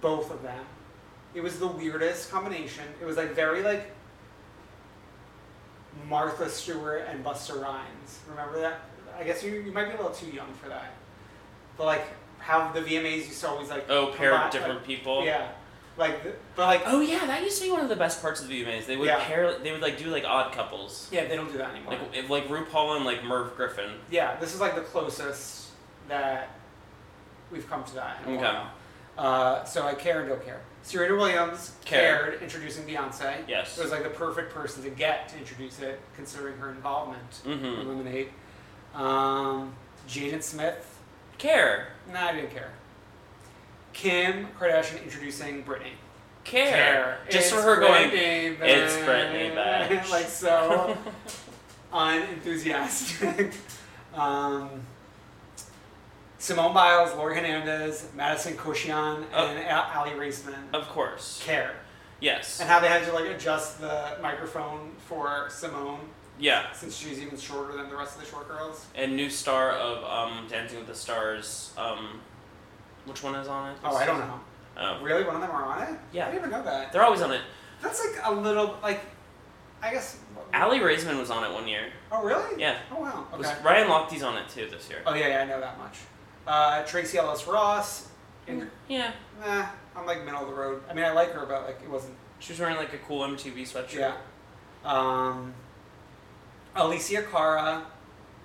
[0.00, 0.64] both of them.
[1.34, 2.84] It was the weirdest combination.
[3.00, 3.90] It was like very like
[6.08, 8.20] Martha Stewart and Busta Rhymes.
[8.28, 8.80] Remember that?
[9.18, 10.92] I guess you, you might be a little too young for that.
[11.76, 12.04] But like
[12.38, 15.24] how the VMAs used to always like Oh, pair combine- different like, people.
[15.24, 15.48] Yeah,
[15.96, 16.22] like
[16.54, 18.62] but like Oh yeah, that used to be one of the best parts of the
[18.62, 18.86] VMAs.
[18.86, 19.24] They would Yeah.
[19.24, 19.58] pair.
[19.58, 21.08] They would like do like odd couples.
[21.10, 21.94] yeah they don't do that anymore.
[21.94, 23.90] Like if, like RuPaul and like Merv Griffin.
[24.10, 25.70] yeah, this is like the closest
[26.08, 26.50] that
[27.50, 28.18] we've come to that.
[28.26, 28.44] In a Okay.
[28.44, 28.70] while.
[29.18, 30.60] Uh, so I care and don't care.
[30.86, 32.00] Serena Williams Care.
[32.30, 33.38] cared introducing Beyonce.
[33.48, 33.76] Yes.
[33.76, 37.58] It was like the perfect person to get to introduce it, considering her involvement in
[37.58, 37.88] Mm-hmm.
[37.88, 38.28] Lemonade.
[38.94, 39.74] Um,
[40.08, 40.98] Jaden Smith.
[41.38, 41.88] Care.
[42.12, 42.70] Nah, I didn't care.
[43.92, 45.90] Kim Kardashian introducing Britney.
[46.44, 46.70] care.
[46.70, 47.18] Care.
[47.30, 50.08] Just for her going, Brittany, it's bitch." Brittany, bitch.
[50.10, 50.96] like so
[51.92, 53.52] unenthusiastic.
[54.14, 54.70] um,
[56.38, 59.46] Simone Biles, Laurie Hernandez, Madison Kocian, Oh.
[59.46, 61.42] and A- Aly Raisman Of course.
[61.44, 61.76] care.
[62.20, 62.60] Yes.
[62.60, 66.70] And how they had to like adjust the microphone for Simone Yeah.
[66.72, 68.86] since she's even shorter than the rest of the short girls.
[68.94, 71.72] And new star of um, Dancing with the Stars.
[71.78, 72.20] Um,
[73.06, 73.78] which one is on it?
[73.84, 74.40] Oh, I don't know.
[74.78, 75.00] Oh.
[75.02, 75.98] Really, one of them are on it?
[76.12, 76.24] Yeah.
[76.26, 76.92] I didn't even know that.
[76.92, 77.40] They're always on it.
[77.82, 79.00] That's like a little like,
[79.82, 80.18] I guess.
[80.54, 81.86] Aly Raisman was on it one year.
[82.12, 82.60] Oh really?
[82.60, 82.78] Yeah.
[82.90, 83.26] Oh wow.
[83.36, 83.56] Was- Okay.
[83.62, 85.00] Ryan Lochte's on it too this year.
[85.06, 85.98] Oh yeah, yeah, I know that much.
[86.46, 88.08] Uh, Tracee Ellis Ross.
[88.46, 89.12] In, Yeah.
[89.44, 89.66] nah,
[89.96, 90.82] I'm like middle of the road.
[90.88, 92.14] I mean, I like her, but like it wasn't.
[92.38, 93.94] She was wearing like a cool MTV sweatshirt.
[93.98, 94.14] Yeah.
[94.84, 95.52] Um,
[96.76, 97.84] Alessia Cara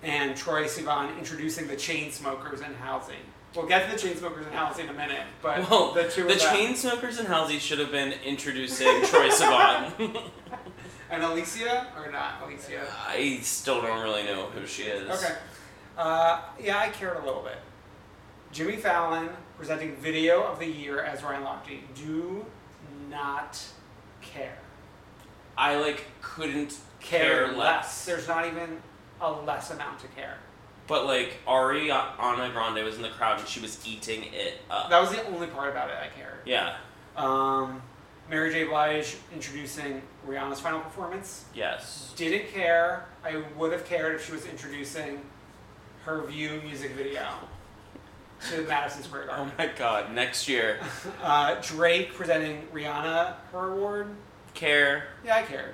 [0.02, 3.14] and Troye Sivan introducing the Chainsmokers in Halsey.
[3.56, 6.34] We'll get to the Chainsmokers in Halsey in a minute, but Well, the two the
[6.34, 10.22] of them chain smokers and Halsey should have been introducing Troye Sivan.
[11.12, 12.82] and Alicia or not Alicia.
[13.08, 15.10] I still don't really know who she is.
[15.24, 15.36] Okay.
[15.98, 17.58] Uh, yeah, I cared a little bit.
[18.52, 21.80] Jimmy Fallon presenting Video of the Year as Ryan Lochte.
[21.96, 22.46] Do
[23.10, 23.64] not
[24.22, 24.58] care.
[25.58, 28.06] I like couldn't care, less.
[28.06, 28.78] There's not even
[29.20, 30.38] a less amount to care.
[30.88, 34.90] But like Ariana Grande was in the crowd and she was eating it up.
[34.90, 36.40] That was the only part about it I cared.
[36.46, 36.76] yeah.
[37.16, 37.82] Um,
[38.30, 38.64] Mary J.
[38.64, 41.46] Blige introducing Rihanna's final performance.
[41.54, 42.14] Yes.
[42.16, 43.06] Didn't care.
[43.24, 45.22] I would have cared if she was introducing
[46.06, 47.28] her View music video
[48.50, 50.14] to Madison Square Oh my god.
[50.14, 50.80] Next year.
[51.24, 54.08] Uh, Drake presenting Rihanna her award.
[54.56, 55.06] Care.
[55.24, 55.74] Yeah, I cared.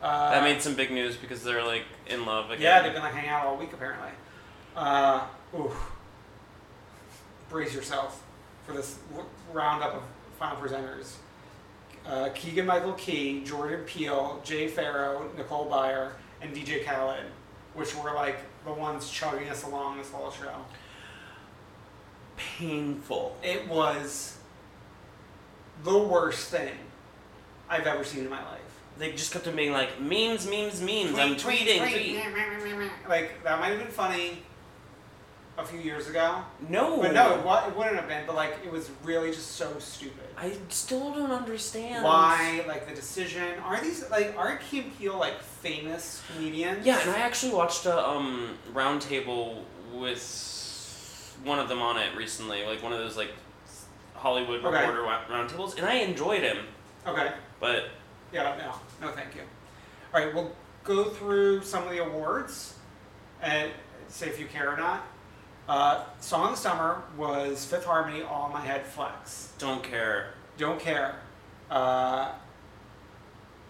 [0.00, 2.62] Uh, That made some big news because they're like in love again.
[2.62, 4.10] Yeah, they've been like hanging out all week apparently.
[4.76, 5.26] Uh,
[5.58, 5.72] oof.
[7.48, 8.22] Brace yourself
[8.66, 8.98] for this
[9.52, 10.02] roundup of
[10.38, 11.14] final presenters.
[12.06, 17.24] Uh, Keegan Michael Key, Jordan Peele, Jay Pharoah, Nicole Byer, and DJ Khaled,
[17.74, 20.54] which were like the ones chugging us along this whole show.
[22.38, 23.36] Painful.
[23.42, 24.36] It was
[25.84, 26.74] the worst thing
[27.68, 28.60] I've ever seen in my life.
[28.98, 31.18] They just kept on being like memes, memes, memes.
[31.18, 32.22] I'm Tweet, tweeting, tweet, tweet.
[32.74, 32.90] tweet.
[33.08, 34.42] Like that might have been funny
[35.56, 37.00] a few years ago, No.
[37.02, 38.24] but no, it, it wouldn't have been.
[38.26, 40.22] But like, it was really just so stupid.
[40.36, 43.42] I still don't understand Why, like the decision?
[43.64, 46.86] Are these like aren't Key and Peele like famous comedians?
[46.86, 49.62] Yeah, and I actually watched a um roundtable
[49.92, 50.20] with
[51.44, 53.30] one of them on it recently, like one of those like
[54.14, 54.80] Hollywood Okay.
[54.86, 56.58] reporter roundtables, and I enjoyed him.
[57.06, 57.32] Okay.
[57.60, 57.84] But
[58.32, 58.56] Yeah.
[59.00, 59.06] No.
[59.08, 59.12] No.
[59.14, 59.42] Thank you.
[60.14, 60.34] All right.
[60.34, 60.52] We'll
[60.84, 62.74] go through some of the awards
[63.42, 63.70] and
[64.08, 65.02] say if you care or not.
[65.68, 69.52] Uh, Song of the Summer was Fifth Harmony, All My Head Flex.
[69.58, 70.32] don't care.
[70.56, 71.16] Don't care.
[71.70, 72.32] Uh,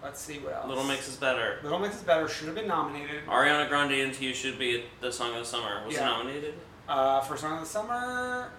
[0.02, 0.68] let's see what else.
[0.68, 1.58] Little Mix is better.
[1.64, 2.28] Little Mix is better.
[2.28, 3.26] Should have been nominated.
[3.26, 5.84] Ariana Grande and You should be the song of the summer.
[5.84, 6.02] Was Yeah.
[6.02, 6.54] it nominated?
[6.88, 8.50] Uh, for Song of the Summer,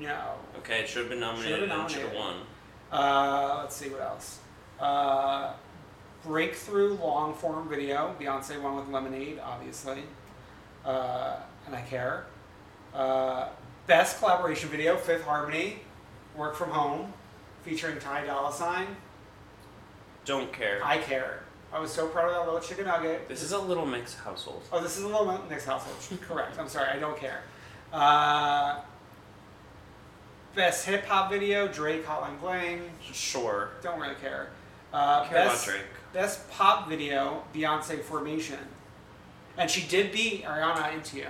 [0.00, 0.34] no.
[0.58, 2.46] Okay, it should have been nominated Should've been and should have nominated.
[2.90, 3.00] won.
[3.00, 4.38] Uh, let's see what else.
[4.80, 5.52] Uh,
[6.24, 8.14] breakthrough long form video.
[8.18, 10.02] Beyonce won with Lemonade, obviously.
[10.84, 11.36] Uh,
[11.66, 12.24] and I care.
[12.94, 13.48] Uh,
[13.86, 15.80] best collaboration video, Fifth Harmony,
[16.36, 17.12] Work From Home,
[17.62, 18.86] featuring Ty Dolla Sign.
[20.24, 20.80] Don't care.
[20.82, 21.42] I care.
[21.76, 23.28] I was so proud of that little chicken nugget.
[23.28, 24.62] This is a Little Mix household.
[24.72, 25.94] Oh, this is a little next household.
[26.22, 26.58] Correct.
[26.58, 26.88] I'm sorry.
[26.88, 27.42] I don't care.
[27.92, 28.80] Uh,
[30.54, 32.80] best hip hop video, Drake, Hotline Bling.
[33.12, 33.72] Sure.
[33.82, 34.48] Don't really care.
[34.90, 35.82] Uh, Care about best, Drake.
[36.14, 38.58] Best pop video, Beyonce Formation.
[39.58, 41.26] And she did beat Ariana Into You.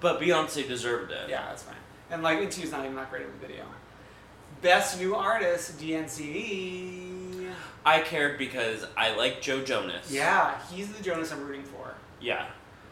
[0.00, 1.28] But Beyonce deserved it.
[1.28, 1.76] Yeah, that's fine.
[2.10, 3.66] And like Into You's not even that great of a video.
[4.62, 7.09] Best new artist, DNCE.
[7.84, 10.10] I cared because I like Joe Jonas.
[10.12, 11.94] Yeah, he's the Jonas I'm rooting for.
[12.20, 12.46] Yeah.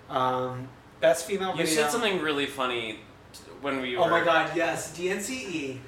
[0.09, 0.69] Um,
[1.01, 1.75] best female You video.
[1.83, 3.01] said something really funny
[3.61, 4.05] when we were.
[4.05, 5.79] Oh my god, yes, DNCE.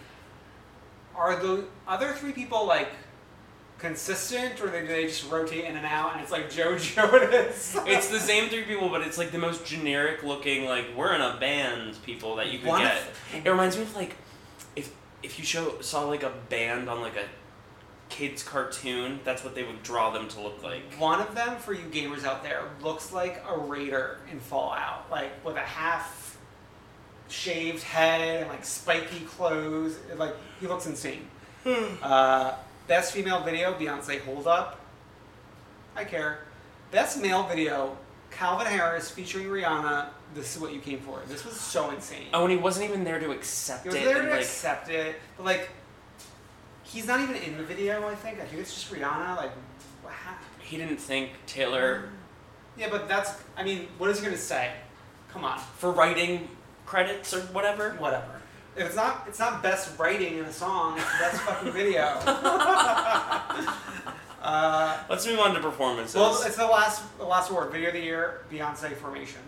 [1.16, 2.88] Are the other three people like
[3.78, 7.76] consistent, or do they just rotate in and out, and it's like Joe Jonas?
[7.86, 11.20] It's the same three people, but it's like the most generic looking, like we're in
[11.20, 12.96] a band people that you could One get.
[12.98, 14.16] of- It reminds me of like
[14.76, 17.24] if if you show saw like a band on like a
[18.10, 20.82] kids cartoon, that's what they would draw them to look like.
[20.98, 25.44] One of them, for you gamers out there, looks like a raider in Fallout, like
[25.44, 26.36] with a half
[27.28, 29.96] shaved head and like spiky clothes.
[30.16, 31.26] Like he looks insane.
[32.02, 32.54] uh,
[32.86, 34.80] best female video, Beyonce Hold Up.
[35.96, 36.40] I care.
[36.90, 37.96] Best male video,
[38.30, 40.08] Calvin Harris featuring Rihanna.
[40.34, 41.20] This is what you came for.
[41.28, 42.26] This was so insane.
[42.32, 44.04] Oh, and he wasn't even there to accept He was it.
[44.04, 45.70] there to like, accept it, but like
[46.92, 48.06] he's not even in the video.
[48.08, 48.40] I think.
[48.40, 49.36] I think it's just Rihanna.
[49.36, 49.52] Like,
[50.02, 50.46] what happened?
[50.60, 52.10] He didn't think Taylor
[52.76, 53.32] Yeah, but that's.
[53.56, 54.70] I mean, what is he gonna say?
[55.32, 55.58] Come on.
[55.78, 56.48] for writing
[56.86, 57.90] credits or whatever.
[57.98, 58.40] Whatever.
[58.76, 60.96] If it's not, it's not best writing in a song.
[60.98, 62.02] It's best fucking video.
[64.42, 66.14] uh, Let's move on to performances.
[66.16, 67.72] well, it's the last, the last award.
[67.72, 69.40] Video of the year, Beyonce Formation.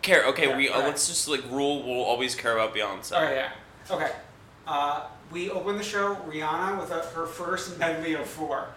[0.00, 0.24] care.
[0.26, 0.88] Okay, Yeah, we uh, alright.
[0.88, 1.82] let's just like rule.
[1.82, 3.12] We'll always care about Beyonce.
[3.14, 3.50] Oh yeah.
[3.90, 4.10] Okay.
[4.66, 8.68] Uh, we open the show Rihanna with a, her first medley of four.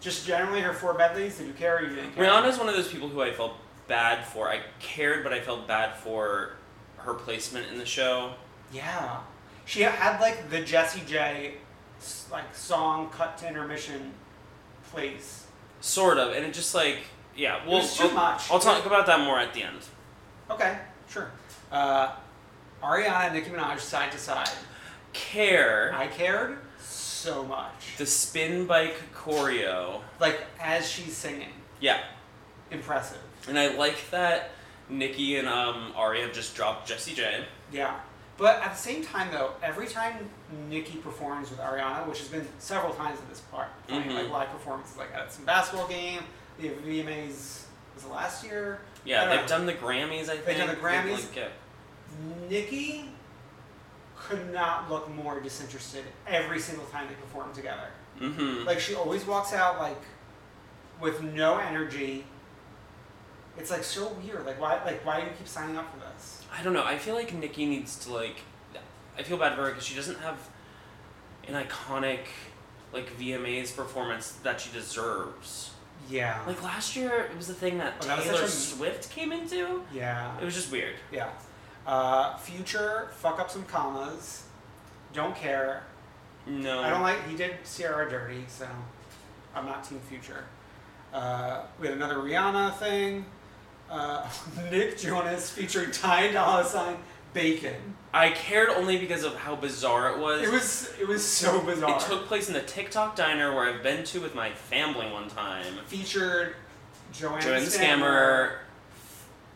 [0.00, 1.38] Just generally her four medleys.
[1.38, 2.24] Did you care or you didn't care?
[2.24, 3.54] Rihanna's one of those people who I felt
[3.86, 4.48] bad for.
[4.48, 6.52] I cared, but I felt bad for
[6.98, 8.34] her placement in the show.
[8.72, 9.18] Yeah.
[9.66, 11.54] She had like the Jessie J,
[12.32, 14.12] like song cut to intermission,
[14.90, 15.46] place.
[15.80, 16.98] Sort of, and it just like
[17.36, 17.60] yeah.
[17.66, 18.50] Well, too I'll, much.
[18.50, 19.78] I'll talk about that more at the end.
[20.50, 20.78] Okay,
[21.08, 21.30] sure.
[21.70, 22.12] Uh,
[22.82, 24.50] Ariana and Nicki Minaj side to side.
[25.12, 27.96] Care I cared so much.
[27.98, 30.00] the spin bike choreo.
[30.20, 32.00] Like as she's singing, Yeah,
[32.70, 33.18] impressive.
[33.48, 34.50] and I like that
[34.88, 37.44] Nicki and um Ari have just dropped Jessie J.
[37.72, 37.94] Yeah.
[38.38, 40.14] But at the same time, though, every time
[40.70, 44.14] Nicki performs with Ariana, which has been several times at this part, Mhm.
[44.14, 46.22] like live performances, like at some basketball game,
[46.58, 47.64] the VMAs
[47.94, 48.80] was it last year?
[49.04, 49.46] Yeah, they've know.
[49.46, 50.22] done the Grammys.
[50.22, 51.12] I think They've done the Grammys.
[51.28, 51.48] like, yeah.
[52.48, 53.10] Nicki
[54.30, 57.88] could not look more disinterested every single time they perform together.
[58.20, 58.66] Mm-hmm.
[58.66, 60.00] Like she always walks out like
[61.00, 62.24] with no energy.
[63.58, 64.46] It's like so weird.
[64.46, 64.82] Like why?
[64.84, 66.42] Like why do you keep signing up for this?
[66.56, 66.84] I don't know.
[66.84, 68.36] I feel like Nicki needs to like.
[69.18, 70.38] I feel bad for her because she doesn't have
[71.48, 72.20] an iconic
[72.92, 75.70] like VMAs performance that she deserves.
[76.08, 76.40] Yeah.
[76.46, 79.82] Like last year, it was the thing that Oh, Taylor a- Swift came into.
[79.92, 80.36] yeah.
[80.40, 80.94] It was just weird.
[81.12, 81.28] Yeah.
[81.86, 84.44] Uh, future, fuck up some commas.
[85.12, 85.82] Don't care.
[86.46, 86.80] No.
[86.80, 87.26] I don't like.
[87.28, 88.66] He did Ciara dirty, so
[89.54, 90.44] I'm not Team Future.
[91.12, 93.24] Uh, we had another Rihanna thing.
[93.90, 94.28] Uh,
[94.70, 96.96] Nick Jonas featuring Ty Dolla Sign
[97.34, 97.96] Bacon.
[98.12, 100.42] I cared only because of how bizarre it was.
[100.42, 101.96] It was it was so bizarre.
[101.96, 105.10] It took place in the Tick Tock diner where I've been to with my family
[105.10, 105.74] one time.
[105.86, 106.54] featured
[107.12, 108.06] Joanne, Joanne Stammer.
[108.06, 108.52] Scammer,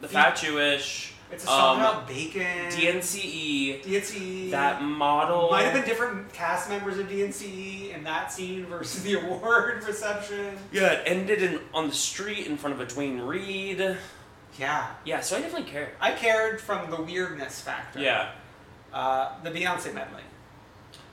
[0.01, 2.43] the Fe- Fat Jewish, It's a song um, about bacon.
[2.71, 4.51] DNCE, DNCE.
[4.51, 5.51] that model.
[5.51, 10.57] might have been different cast members of DNCE in that scene versus the award reception.
[10.71, 13.97] Yeah, it ended in on the street in front of a Duane Reade.
[14.59, 14.87] Yeah.
[15.05, 15.91] Yeah, so I definitely cared.
[16.01, 18.01] I cared from the weirdness factor.
[18.01, 18.31] Yeah.
[18.93, 20.23] Uh, the Beyonce medley.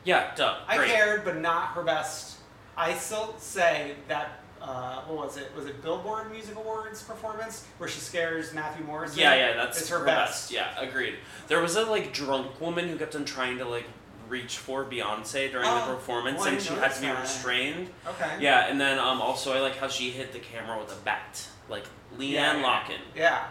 [0.04, 0.58] Yeah, duh.
[0.68, 2.38] I cared, but not her best.
[2.78, 4.41] I still say that.
[4.62, 5.52] Uh, what was it?
[5.56, 9.20] Was it Billboard Music Awards performance where she scares Matthew Morrison?
[9.20, 10.52] Yeah, yeah, that's it's her, best.
[10.52, 11.16] Yeah, agreed.
[11.48, 13.86] There was a like drunk woman who kept on trying to like
[14.30, 17.22] reach for Beyonce during Oh, the performance, well, and she had to be that.
[17.22, 17.90] restrained.
[18.08, 18.38] Okay.
[18.40, 21.48] Yeah, and then um, also I like how she hit the camera with a bat,
[21.68, 21.86] like
[22.18, 22.64] LeAnn Yeah, yeah.
[22.64, 23.00] Locken.
[23.16, 23.44] Yeah.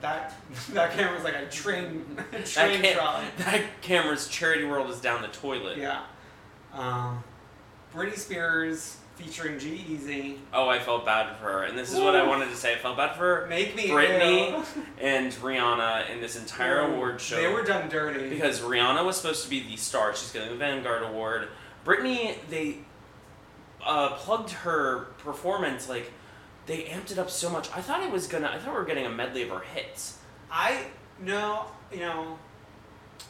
[0.00, 0.34] That
[0.70, 3.24] that camera was like a train a That, train cam- trolley.
[3.38, 5.78] that camera's Charity World is down the toilet.
[5.78, 6.02] Yeah.
[6.72, 7.22] Um,
[7.94, 10.36] Britney Spears featuring G Eazy.
[10.52, 12.74] Oh, I felt bad for her, and this is what I wanted to say.
[12.74, 14.64] I felt bad for Make me Britney
[15.00, 17.36] and Rihanna in this entire award show.
[17.36, 18.28] They were done dirty.
[18.30, 20.14] because Rihanna was supposed to be the star.
[20.14, 21.48] She's getting the Vanguard Award.
[21.84, 22.78] Britney, they
[23.84, 26.12] uh, plugged her performance like
[26.66, 27.68] they amped it up so much.
[27.74, 28.48] I thought it was gonna.
[28.48, 30.18] I thought we were getting a medley of her hits.
[30.50, 30.84] I
[31.20, 32.38] no, you know.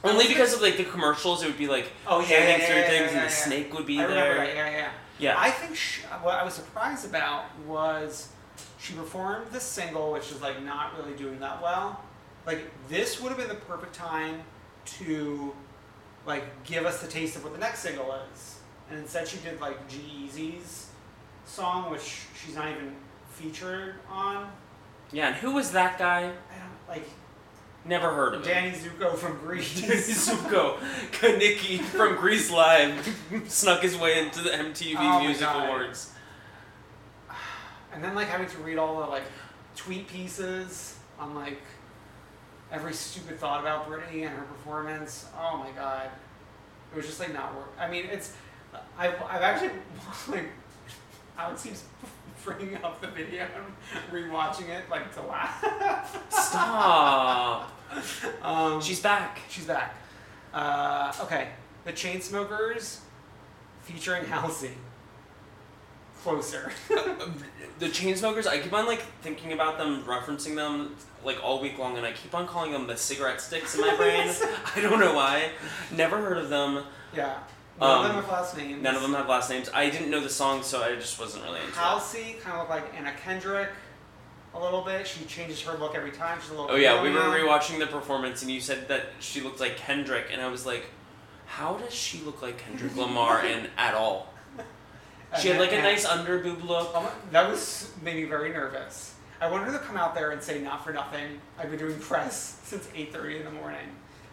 [0.04, 2.76] Only because of like the commercials, it would be like Oh, yeah, yeah, yeah, through
[2.76, 4.30] yeah, things, yeah, and the snake would be I there.
[4.32, 4.54] remember.
[4.54, 4.90] Yeah, yeah.
[5.18, 5.34] Yeah.
[5.36, 8.28] I think sh what I was surprised about was
[8.78, 12.00] she performed the single, which is like not really doing that well.
[12.46, 14.42] Like this would have been the perfect time
[14.98, 15.52] to
[16.26, 18.58] like give us the taste of what the next single is,
[18.90, 20.90] and instead she did like G Eazy's
[21.44, 22.94] song, which she's not even
[23.30, 24.50] featured on.
[25.12, 26.24] Yeah, and who was that guy?
[26.24, 27.08] I don't like
[27.84, 28.48] Never heard of him.
[28.52, 29.80] Danny Zuko from Grease.
[30.28, 30.78] Zuko,
[31.12, 33.16] Kenickie from Grease Live,
[33.48, 35.48] snuck his way into the MTV Oh Music.
[35.50, 36.12] Awards.
[37.92, 39.22] and then like having to read all the like
[39.74, 41.60] tweet pieces on like
[42.70, 45.26] every stupid thought about Britney and her performance.
[45.38, 46.10] Oh my god,
[46.92, 47.72] it was just like not work.
[47.78, 48.34] I mean, it's
[48.98, 49.70] I've I've actually
[50.28, 50.48] like
[51.38, 51.84] Alex keeps
[52.52, 56.18] bringing up the video and rewatching it like to laugh.
[56.30, 57.70] Stop.
[58.42, 59.40] um, She's back.
[59.48, 59.94] she's back.
[60.54, 61.48] Uh, okay,
[61.84, 63.00] the Chainsmokers
[63.82, 64.70] featuring Halsey.
[66.22, 66.72] Closer.
[67.78, 71.96] the Chainsmokers, I keep on like thinking about them, referencing them like all week long,
[71.96, 74.28] and I keep on calling them the cigarette sticks in my brain.
[74.74, 75.50] I don't know why.
[75.94, 76.82] Never heard of them.
[77.14, 77.38] yeah.
[77.80, 78.82] None Um, of them have last names.
[78.82, 79.70] None of them have last names.
[79.72, 81.74] I didn't know the song, so I just wasn't really into it.
[81.76, 83.70] Halsey kind of looked like Anna Kendrick
[84.54, 85.06] a little bit.
[85.06, 86.38] She changes her look every time.
[86.40, 86.70] She's a little.
[86.70, 90.26] Oh yeah, we were rewatching the performance, and you said that she looked like Kendrick,
[90.32, 90.86] and I was like,
[91.46, 94.32] how does she look like Kendrick Lamar in at all?
[95.40, 96.90] She had like a nice under boob look.
[96.94, 99.14] Oh, that was made me very nervous.
[99.40, 101.98] I wanted her to come out there and say, "Not for nothing, I've been doing
[102.00, 103.86] press since 8:30 in the morning."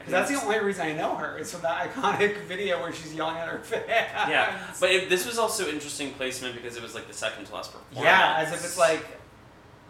[0.06, 3.14] 'Cause that's the only reason I know her is from that iconic video where she's
[3.14, 3.86] yelling at her fans.
[3.88, 7.54] Yeah, but it, this was also interesting placement because it was like the second to
[7.56, 8.04] last performance.
[8.06, 9.06] Yeah, as if it's like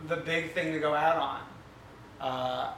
[0.08, 1.42] the big thing to go out on.
[2.22, 2.74] Uh,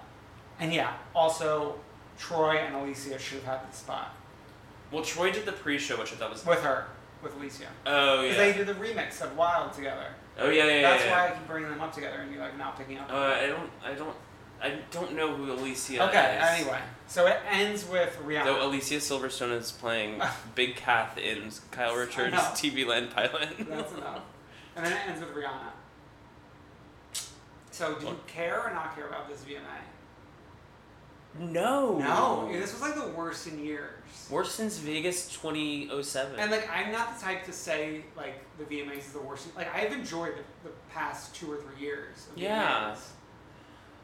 [0.59, 1.75] and yeah, also
[2.19, 4.13] Troye and Alicia should have had the spot
[4.91, 6.43] Well, Troye did the pre-show, which I thought was.
[6.45, 6.87] with her,
[7.21, 7.65] with Alicia.
[7.85, 8.43] Oh Because yeah.
[8.45, 10.07] they did the remix of Wild together.
[10.39, 10.81] Oh yeah, yeah, yeah.
[10.89, 11.11] That's yeah.
[11.11, 13.11] why I keep bringing them up together and you're like not picking up.
[13.11, 14.15] Uh, I don't, I don't,
[14.61, 15.99] I don't know who Alicia is.
[15.99, 16.61] okay, is.
[16.61, 16.79] anyway.
[17.07, 18.43] So it ends with Rihanna.
[18.45, 20.21] Though Alicia Silverstone is playing
[20.55, 22.35] Big Kath in Kyle Richards'.
[22.35, 23.49] TV Land pilot.
[23.59, 24.21] That's enough.
[24.75, 25.71] And then it ends with Rihanna.
[27.71, 29.59] So do you care or not care about this VMA?
[31.39, 31.99] no.
[31.99, 33.91] No, this was like the worst in years.
[34.29, 36.39] Worse since Vegas 2007.
[36.39, 39.55] And like, I'm not the type to say like the VMAs is the worst.
[39.55, 42.27] Like, I've enjoyed the, the past two or three years.
[42.31, 42.91] Of Yeah.
[42.95, 42.99] VMAs.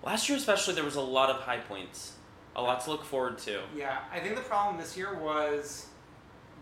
[0.04, 2.14] Last year, especially, there was a lot of high points.
[2.56, 3.62] A lot to look forward to.
[3.76, 5.88] Yeah, I think the problem this year was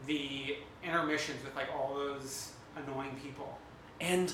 [0.05, 3.57] the intermissions with like all those annoying people.
[3.99, 4.33] And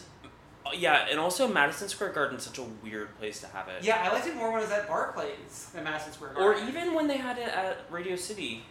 [0.65, 3.83] uh, yeah, and also Madison Square Garden's such a weird place to have it.
[3.83, 6.93] Yeah, I liked it more when it was at Barclays than Madison Square Or even
[6.93, 8.63] when they had it at Radio City,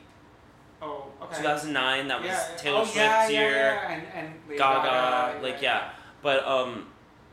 [0.80, 1.38] oh, okay.
[1.38, 2.08] 2009.
[2.08, 2.48] That was yeah.
[2.56, 3.50] Taylor oh, Swift's yeah, year.
[3.50, 3.92] Yeah, yeah.
[3.92, 5.90] And, and Lady Gaga, like yeah.
[6.22, 6.86] But um,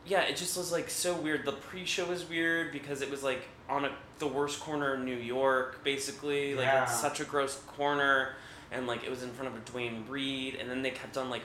[0.06, 1.46] yeah, it just was like so weird.
[1.46, 5.16] The pre-show was weird because it was like on a the worst corner in New
[5.18, 6.56] York, basically.
[6.56, 6.84] Like Yeah.
[6.84, 8.34] it's such a gross corner,
[8.72, 11.30] and like it was in front of a Duane Reade, and then they kept on
[11.30, 11.44] like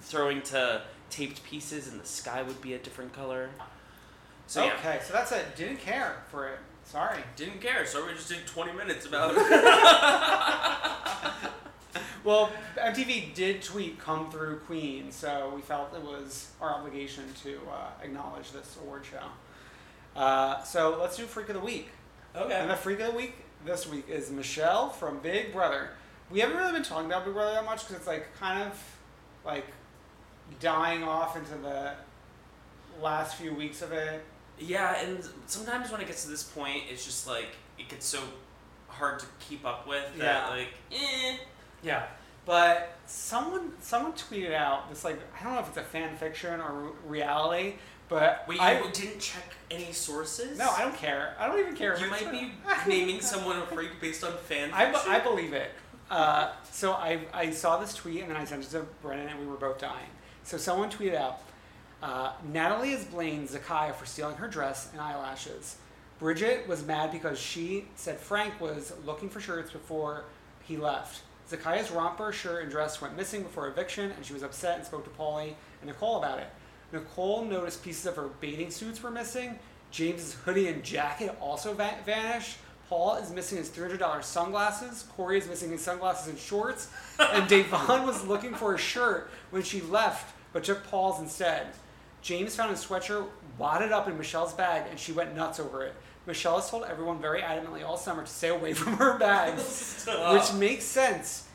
[0.00, 3.50] throwing to taped pieces, and the sky would be a different color.
[4.46, 5.56] So yeah, okay, so that's it.
[5.56, 6.58] Didn't care for it.
[6.84, 7.22] Sorry.
[7.36, 7.86] didn't care.
[7.86, 9.38] So we just did twenty minutes about it.
[12.24, 17.58] Well, MTV did tweet "Come Through Queen," so we felt it was our obligation to
[17.70, 20.18] uh, acknowledge this award show.
[20.18, 21.88] Uh, so let's do Freak of the Week.
[22.34, 22.54] Okay.
[22.54, 23.34] And the Freak of the Week
[23.66, 25.90] this week is Michelle from Big Brother.
[26.30, 28.80] We haven't really been talking about Big Brother that much because it's like kind of
[29.44, 29.66] like
[30.60, 31.92] dying off into the
[33.02, 34.24] last few weeks of it.
[34.58, 37.48] Yeah, and sometimes when it gets to this point, it's just like
[37.78, 38.20] it gets so
[38.88, 40.48] hard to keep up with that Yeah.
[40.48, 41.36] like eh.
[41.84, 42.06] Yeah.
[42.46, 46.60] But someone someone tweeted out this like I don't know if it's a fan fiction
[46.60, 47.74] or reality,
[48.08, 50.58] but Wait, I didn't check any sources?
[50.58, 51.34] no, I don't care.
[51.38, 51.94] I don't even care.
[51.94, 52.52] if You it's- might be
[52.88, 55.10] naming someone a freak based on fan I, fiction.
[55.12, 55.70] I believe it.
[56.10, 59.40] Uh, so I, I saw this tweet and then I sent it to Brennan and
[59.40, 60.06] we were both dying.
[60.42, 61.40] So someone tweeted out,
[62.02, 65.76] uh, Natalie has blamed Zakiyah for stealing her dress and eyelashes.
[66.18, 70.24] Bridget was mad because she said Frank was looking for shirts before
[70.62, 71.22] he left.
[71.50, 75.04] Zakiyah's romper, shirt, and dress went missing before eviction, and she was upset and spoke
[75.04, 76.48] to Paulie and Nicole about it.
[76.92, 79.58] Nicole noticed pieces of her bathing suits were missing.
[79.90, 82.56] James's hoodie and jacket also va- vanished.
[82.88, 85.04] Paul is missing his $300 sunglasses.
[85.16, 86.88] Corey is missing his sunglasses and shorts.
[87.18, 91.68] And Da'Vonne was looking for a shirt when she left, but took Paul's instead.
[92.22, 93.26] James found his sweatshirt
[93.58, 95.94] wadded up in Michelle's bag, and she went nuts over it.
[96.26, 100.52] Michelle has told everyone very adamantly all summer to stay away from her bags, which
[100.54, 101.46] makes sense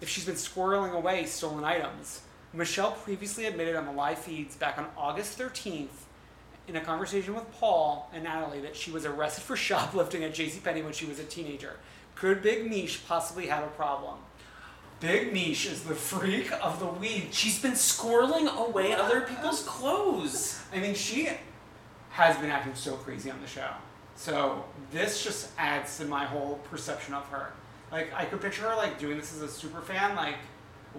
[0.00, 2.22] if she's been squirreling away stolen items.
[2.52, 6.04] Michelle previously admitted on the live feeds back on August 13th
[6.68, 10.82] in a conversation with Paul and Natalie that she was arrested for shoplifting at JCPenney
[10.82, 11.76] when she was a teenager.
[12.14, 14.16] Could Big Mish possibly have a problem?
[15.00, 17.28] Big Mish is the freak of the week.
[17.30, 20.58] She's been squirreling away other people's clothes.
[20.72, 21.28] I mean, she
[22.10, 23.68] has been acting so crazy on the show.
[24.16, 27.52] So this just adds to my whole perception of her.
[27.92, 30.36] Like I could picture her like doing this as a super fan, like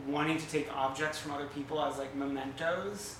[0.07, 3.15] wanting to take objects from other people as like mementos.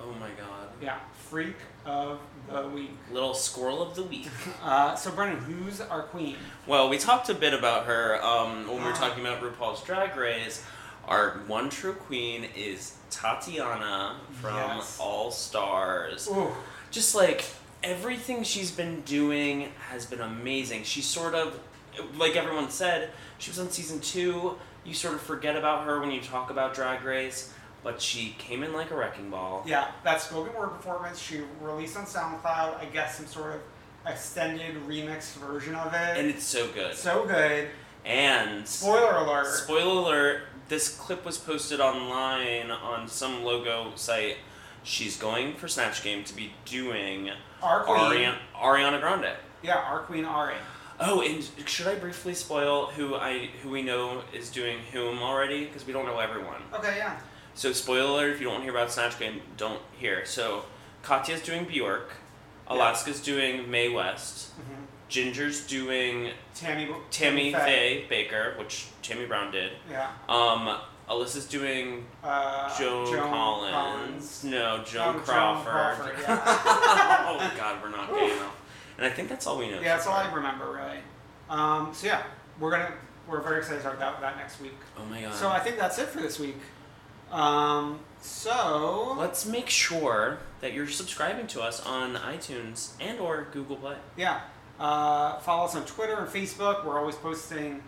[0.00, 0.68] Oh my god.
[0.82, 0.98] Yeah,
[1.28, 1.54] freak
[1.86, 2.18] of
[2.50, 2.90] the week.
[3.12, 4.28] Little squirrel of the week.
[4.62, 6.36] Uh, so Brennan, who's our queen?
[6.66, 8.94] Well, we talked a bit about her um, when we were Ah.
[8.94, 10.64] talking about RuPaul's Drag Race.
[11.06, 14.98] Our one true queen is Tatiana from Yes.
[14.98, 16.26] All Stars.
[16.28, 16.50] Ooh,
[16.90, 17.44] Just like
[17.84, 20.82] everything she's been doing has been amazing.
[20.84, 21.60] She's sort of,
[22.16, 24.56] like everyone said, she was on season two.
[24.84, 27.52] You sort of forget about her when you talk about Drag Race,
[27.82, 29.62] but she came in like a wrecking ball.
[29.66, 32.80] yeah, that spoken word performance she released on SoundCloud.
[32.80, 33.60] I guess some sort of
[34.06, 36.18] extended remix version of it.
[36.18, 36.94] And it's so good.
[36.94, 37.68] so good.
[38.04, 39.46] And Spoiler alert.
[39.46, 44.36] Spoiler alert, this clip was posted online on some logo site.
[44.84, 47.30] She's going for Snatch Game to be doing
[47.62, 47.84] Our.
[47.86, 49.34] Ariana, Ariana Grande.
[49.62, 50.54] Yeah, our queen Ari.
[51.00, 55.64] Oh, and should I briefly spoil who I who we know is doing whom already?
[55.64, 56.62] Because we don't know everyone.
[56.72, 57.18] Okay, yeah.
[57.54, 60.24] So spoiler if you don't hear about Snatch Game, don't hear.
[60.26, 60.64] So
[61.02, 62.12] Katya's doing Bjork,
[62.68, 64.86] Alaska's doing Mae West, Mhm.
[65.08, 66.88] Ginger's doing Tammy.
[67.10, 68.04] Tammy Faye.
[68.08, 69.72] Faye Bakker, which Tammy Brown did.
[69.90, 70.08] Yeah.
[70.28, 70.78] Um,
[71.08, 73.72] Alyssa's doing Uh, Joan, Joan Collins.
[73.74, 74.44] Collins.
[74.44, 75.72] No, Joan Oh, Crawford.
[75.72, 76.42] Crawford, yeah.
[77.28, 78.56] oh God, we're not gay enough.
[78.96, 79.80] And I think that's all we know.
[79.80, 80.98] yeah, that's all I remember, really.
[81.50, 82.22] Um, so yeah,
[82.58, 82.92] we're gonna
[83.28, 84.74] we're very excited to talk about that next week.
[84.98, 85.34] Oh my God.
[85.34, 86.56] So I think that's it for this week.
[87.32, 93.76] Um, so Let's make sure that you're subscribing to us on iTunes and or Google
[93.76, 93.96] Play.
[94.16, 94.40] yeah,
[94.78, 96.84] uh, follow us on Twitter and Facebook.
[96.84, 97.82] We're always posting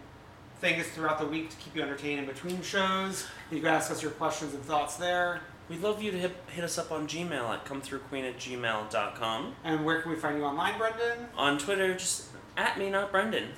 [0.60, 3.26] things throughout the week to keep you entertained in between shows.
[3.50, 5.40] You can ask us your questions and thoughts there.
[5.68, 9.54] We'd love you to hit, hit us up on Gmail at comethroughqueen at gmail.com.
[9.64, 11.26] And where can we find you online, Brendan?
[11.36, 12.26] On Twitter, just
[12.56, 13.48] at me, not Brendan.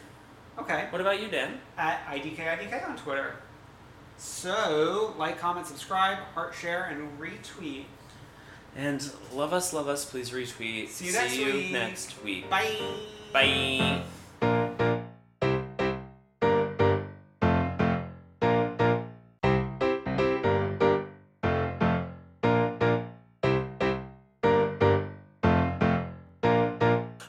[0.59, 0.87] Okay.
[0.91, 1.61] What about you, Dan?
[1.77, 3.37] at IDKIDK on Twitter.
[4.17, 7.85] So, like, comment, subscribe, heart, share, and retweet.
[8.75, 10.89] And love us, love us, please retweet.
[10.89, 11.73] See you next you week.
[11.73, 12.51] next week.
[12.51, 12.77] Bye.
[13.33, 14.03] Bye.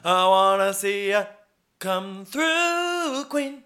[0.04, 1.24] I wanna see ya
[1.78, 3.64] come through, Queen.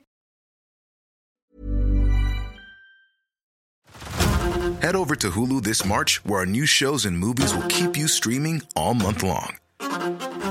[4.81, 8.07] Head over to Hulu this March, where our new shows and movies will keep you
[8.07, 9.57] streaming all month long.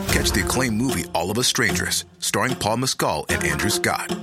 [0.10, 4.16] Catch the acclaimed movie All of Us Strangers, starring Paul Mescal and Andrew Scott.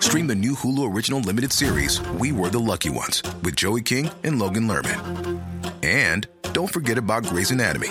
[0.00, 4.10] Stream the new Hulu original limited series We Were the Lucky Ones with Joey King
[4.22, 5.40] and Logan Lerman.
[5.82, 7.90] And don't forget about Grey's Anatomy.